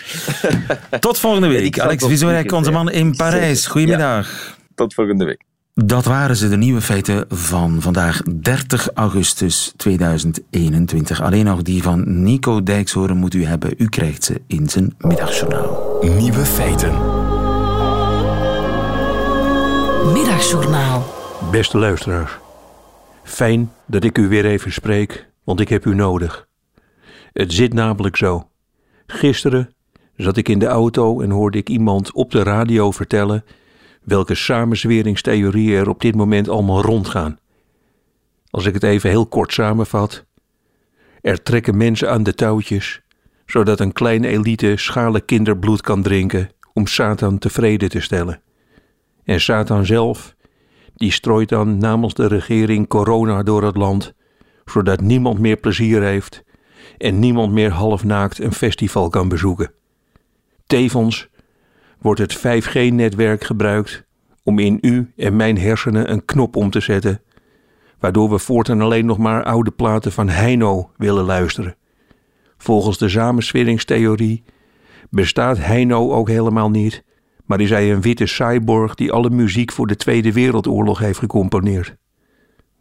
Tot 0.99 1.19
volgende 1.19 1.47
week. 1.47 1.79
Alex 1.79 2.05
Vizorek, 2.05 2.37
zeker 2.37 2.57
onze 2.57 2.71
man 2.71 2.91
in. 2.91 3.15
Parijs. 3.15 3.65
Goedemiddag. 3.65 4.55
Tot 4.75 4.93
volgende 4.93 5.25
week. 5.25 5.43
Dat 5.73 6.05
waren 6.05 6.35
ze, 6.35 6.49
de 6.49 6.57
nieuwe 6.57 6.81
feiten 6.81 7.25
van 7.29 7.81
vandaag 7.81 8.21
30 8.21 8.89
augustus 8.93 9.73
2021. 9.77 11.21
Alleen 11.21 11.45
nog 11.45 11.61
die 11.61 11.83
van 11.83 12.23
Nico 12.23 12.63
Dijkshoorn 12.63 13.17
moet 13.17 13.33
u 13.33 13.45
hebben. 13.45 13.73
U 13.77 13.89
krijgt 13.89 14.23
ze 14.23 14.41
in 14.47 14.69
zijn 14.69 14.95
middagjournaal. 14.97 15.97
Nieuwe 16.01 16.45
feiten. 16.45 16.91
Middagjournaal. 20.13 21.05
Beste 21.51 21.77
luisteraars, 21.77 22.37
fijn 23.23 23.71
dat 23.85 24.03
ik 24.03 24.17
u 24.17 24.27
weer 24.27 24.45
even 24.45 24.71
spreek, 24.71 25.29
want 25.43 25.59
ik 25.59 25.69
heb 25.69 25.85
u 25.85 25.95
nodig. 25.95 26.47
Het 27.33 27.53
zit 27.53 27.73
namelijk 27.73 28.15
zo. 28.15 28.49
Gisteren 29.07 29.69
zat 30.15 30.37
ik 30.37 30.49
in 30.49 30.59
de 30.59 30.67
auto 30.67 31.21
en 31.21 31.29
hoorde 31.29 31.57
ik 31.57 31.69
iemand 31.69 32.13
op 32.13 32.31
de 32.31 32.43
radio 32.43 32.91
vertellen 32.91 33.43
welke 34.05 34.35
samenzweringstheorieën 34.35 35.79
er 35.79 35.89
op 35.89 36.01
dit 36.01 36.15
moment 36.15 36.49
allemaal 36.49 36.81
rondgaan. 36.81 37.39
Als 38.49 38.65
ik 38.65 38.73
het 38.73 38.83
even 38.83 39.09
heel 39.09 39.27
kort 39.27 39.53
samenvat. 39.53 40.25
Er 41.21 41.43
trekken 41.43 41.77
mensen 41.77 42.09
aan 42.11 42.23
de 42.23 42.33
touwtjes, 42.33 43.01
zodat 43.45 43.79
een 43.79 43.93
kleine 43.93 44.27
elite 44.27 44.73
schalen 44.75 45.25
kinderbloed 45.25 45.81
kan 45.81 46.01
drinken 46.01 46.49
om 46.73 46.87
Satan 46.87 47.37
tevreden 47.37 47.89
te 47.89 48.01
stellen. 48.01 48.41
En 49.23 49.41
Satan 49.41 49.85
zelf, 49.85 50.35
die 50.95 51.11
strooit 51.11 51.49
dan 51.49 51.77
namens 51.77 52.13
de 52.13 52.27
regering 52.27 52.87
corona 52.87 53.43
door 53.43 53.63
het 53.63 53.75
land, 53.75 54.13
zodat 54.65 55.01
niemand 55.01 55.39
meer 55.39 55.57
plezier 55.57 56.01
heeft 56.01 56.43
en 56.97 57.19
niemand 57.19 57.53
meer 57.53 57.71
halfnaakt 57.71 58.39
een 58.39 58.53
festival 58.53 59.09
kan 59.09 59.29
bezoeken. 59.29 59.71
Tevens 60.65 61.27
wordt 61.99 62.19
het 62.19 62.37
5G-netwerk 62.37 63.43
gebruikt 63.43 64.05
om 64.43 64.59
in 64.59 64.77
u 64.81 65.11
en 65.15 65.35
mijn 65.35 65.57
hersenen 65.57 66.11
een 66.11 66.25
knop 66.25 66.55
om 66.55 66.69
te 66.69 66.79
zetten, 66.79 67.21
waardoor 67.99 68.29
we 68.29 68.39
voortaan 68.39 68.81
alleen 68.81 69.05
nog 69.05 69.17
maar 69.17 69.43
oude 69.43 69.71
platen 69.71 70.11
van 70.11 70.29
Heino 70.29 70.91
willen 70.97 71.25
luisteren. 71.25 71.75
Volgens 72.57 72.97
de 72.97 73.09
samensweringstheorie 73.09 74.43
bestaat 75.09 75.57
Heino 75.57 76.11
ook 76.11 76.27
helemaal 76.27 76.69
niet, 76.69 77.03
maar 77.45 77.59
is 77.59 77.69
hij 77.69 77.91
een 77.91 78.01
witte 78.01 78.25
cyborg 78.25 78.95
die 78.95 79.11
alle 79.11 79.29
muziek 79.29 79.71
voor 79.71 79.87
de 79.87 79.95
Tweede 79.95 80.33
Wereldoorlog 80.33 80.99
heeft 80.99 81.19
gecomponeerd. 81.19 81.95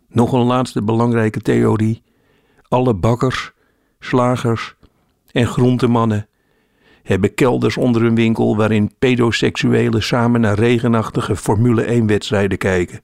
Nog 0.09 0.33
een 0.33 0.45
laatste 0.45 0.83
belangrijke 0.83 1.41
theorie: 1.41 2.03
alle 2.69 2.95
bakkers, 2.95 3.53
slagers 3.99 4.75
en 5.33 5.47
groentemannen 5.47 6.29
hebben 7.05 7.35
kelders 7.35 7.77
onder 7.77 8.03
hun 8.03 8.15
winkel 8.15 8.57
waarin 8.57 8.95
pedoseksuelen 8.99 10.03
samen 10.03 10.41
naar 10.41 10.59
regenachtige 10.59 11.37
Formule 11.37 12.03
1-wedstrijden 12.03 12.59
kijken. 12.59 13.01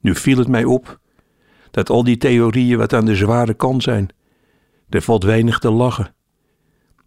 Nu 0.00 0.14
viel 0.14 0.38
het 0.38 0.48
mij 0.48 0.64
op 0.64 0.98
dat 1.70 1.90
al 1.90 2.04
die 2.04 2.16
theorieën 2.16 2.78
wat 2.78 2.92
aan 2.92 3.04
de 3.04 3.14
zware 3.14 3.54
kant 3.54 3.82
zijn. 3.82 4.08
Er 4.88 5.02
valt 5.02 5.24
weinig 5.24 5.58
te 5.58 5.70
lachen. 5.70 6.14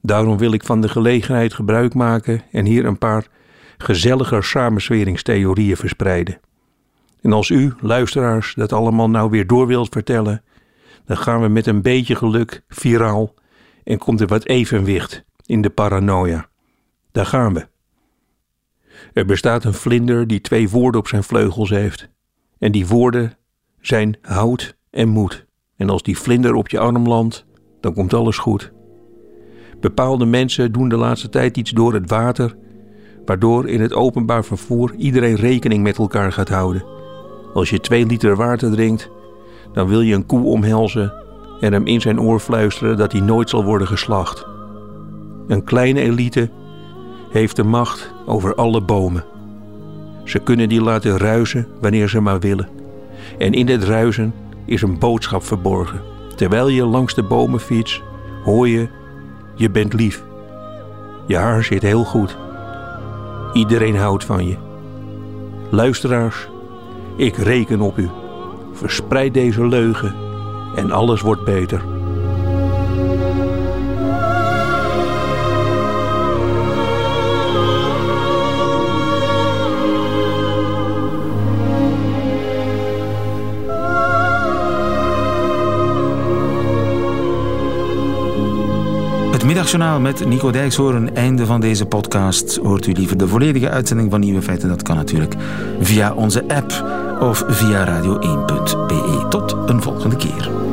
Daarom 0.02 0.38
wil 0.38 0.54
ik 0.54 0.64
van 0.64 0.82
de 0.82 0.90
gelegenheid 0.90 1.54
gebruik 1.54 1.94
maken 1.94 2.42
en 2.52 2.66
hier 2.66 2.86
een 2.86 2.98
paar 2.98 3.28
gezelliger 3.78 4.44
samensweringstheorieën 4.44 5.78
verspreiden. 5.78 6.40
En 7.22 7.34
als 7.34 7.50
u, 7.50 7.74
luisteraars, 7.80 8.54
dat 8.56 8.74
allemaal 8.74 9.10
nou 9.10 9.30
weer 9.30 9.48
door 9.48 9.68
wilt 9.68 9.90
vertellen, 9.92 10.44
dan 11.06 11.18
gaan 11.18 11.42
we 11.42 11.48
met 11.48 11.68
een 11.68 11.82
beetje 11.82 12.16
geluk 12.16 12.64
viraal 12.68 13.34
en 13.84 13.98
komt 13.98 14.22
er 14.22 14.28
wat 14.28 14.46
evenwicht 14.46 15.24
in 15.46 15.62
de 15.62 15.70
paranoia. 15.70 16.48
Daar 17.12 17.26
gaan 17.26 17.54
we. 17.54 17.68
Er 19.14 19.26
bestaat 19.26 19.64
een 19.64 19.74
vlinder 19.74 20.28
die 20.28 20.42
twee 20.42 20.70
woorden 20.70 21.00
op 21.00 21.08
zijn 21.08 21.24
vleugels 21.24 21.70
heeft. 21.70 22.10
En 22.60 22.72
die 22.72 22.88
woorden 22.88 23.38
zijn 23.82 24.18
hout 24.22 24.76
en 24.90 25.08
moed. 25.08 25.46
En 25.76 25.90
als 25.90 26.04
die 26.04 26.18
vlinder 26.18 26.54
op 26.54 26.70
je 26.70 26.80
arm 26.80 27.08
landt, 27.08 27.46
dan 27.80 27.94
komt 27.94 28.14
alles 28.14 28.38
goed. 28.38 28.72
Bepaalde 29.80 30.26
mensen 30.26 30.72
doen 30.72 30.90
de 30.90 30.98
laatste 30.98 31.30
tijd 31.30 31.58
iets 31.58 31.72
door 31.72 31.94
het 31.94 32.10
water, 32.10 32.56
waardoor 33.26 33.68
in 33.68 33.82
het 33.82 33.94
openbaar 33.94 34.46
vervoer 34.46 34.96
iedereen 34.96 35.36
rekening 35.36 35.84
met 35.84 35.98
elkaar 35.98 36.32
gaat 36.32 36.50
houden. 36.50 36.86
Als 37.54 37.70
je 37.70 37.80
twee 37.80 38.06
liter 38.06 38.36
water 38.36 38.72
drinkt, 38.72 39.10
dan 39.74 39.88
wil 39.88 40.02
je 40.02 40.16
een 40.16 40.26
koe 40.26 40.46
omhelzen 40.46 41.14
en 41.60 41.74
hem 41.74 41.88
in 41.88 42.02
zijn 42.02 42.22
oor 42.22 42.40
fluisteren 42.40 42.98
dat 42.98 43.12
hij 43.12 43.22
nooit 43.22 43.50
zal 43.50 43.64
worden 43.64 43.88
geslacht. 43.88 44.48
Een 45.48 45.64
kleine 45.64 46.02
elite 46.02 46.50
heeft 47.32 47.56
de 47.56 47.64
macht 47.64 48.14
over 48.26 48.56
alle 48.56 48.82
bomen. 48.82 49.24
Ze 50.24 50.40
kunnen 50.40 50.70
die 50.70 50.82
laten 50.82 51.18
ruizen 51.18 51.68
wanneer 51.82 52.10
ze 52.10 52.20
maar 52.20 52.40
willen. 52.40 52.70
En 53.38 53.54
in 53.54 53.66
dit 53.66 53.84
ruizen 53.84 54.34
is 54.66 54.82
een 54.82 55.00
boodschap 55.00 55.44
verborgen. 55.44 56.02
Terwijl 56.36 56.68
je 56.68 56.86
langs 56.86 57.14
de 57.14 57.24
bomen 57.24 57.60
fietst, 57.60 58.02
hoor 58.44 58.68
je: 58.68 58.88
je 59.56 59.70
bent 59.70 59.94
lief. 59.94 60.24
Je 61.28 61.38
haar 61.38 61.64
zit 61.64 61.82
heel 61.82 62.04
goed. 62.04 62.38
Iedereen 63.54 63.98
houdt 63.98 64.26
van 64.26 64.48
je. 64.48 64.56
Luisteraars, 65.70 66.48
ik 67.16 67.36
reken 67.36 67.82
op 67.82 67.98
u. 67.98 68.10
Verspreid 68.74 69.34
deze 69.34 69.68
leugen 69.68 70.16
en 70.76 70.92
alles 70.92 71.22
wordt 71.22 71.44
beter. 71.44 71.93
Middagjournaal 89.54 90.00
met 90.00 90.26
Nico 90.26 90.52
Dijkshoorn. 90.52 91.16
Einde 91.16 91.46
van 91.46 91.62
deze 91.62 91.86
podcast. 91.86 92.56
Hoort 92.56 92.88
u 92.88 92.92
liever 92.92 93.18
de 93.18 93.28
volledige 93.28 93.70
uitzending 93.70 94.12
van 94.12 94.20
Nieuwe 94.20 94.42
Feiten? 94.42 94.70
Dat 94.70 94.82
kan 94.82 94.96
natuurlijk 94.96 95.36
via 95.80 96.14
onze 96.14 96.44
app 96.48 96.72
of 97.20 97.44
via 97.48 98.02
radio1.be. 98.02 99.26
Tot 99.30 99.56
een 99.66 99.82
volgende 99.82 100.16
keer. 100.16 100.73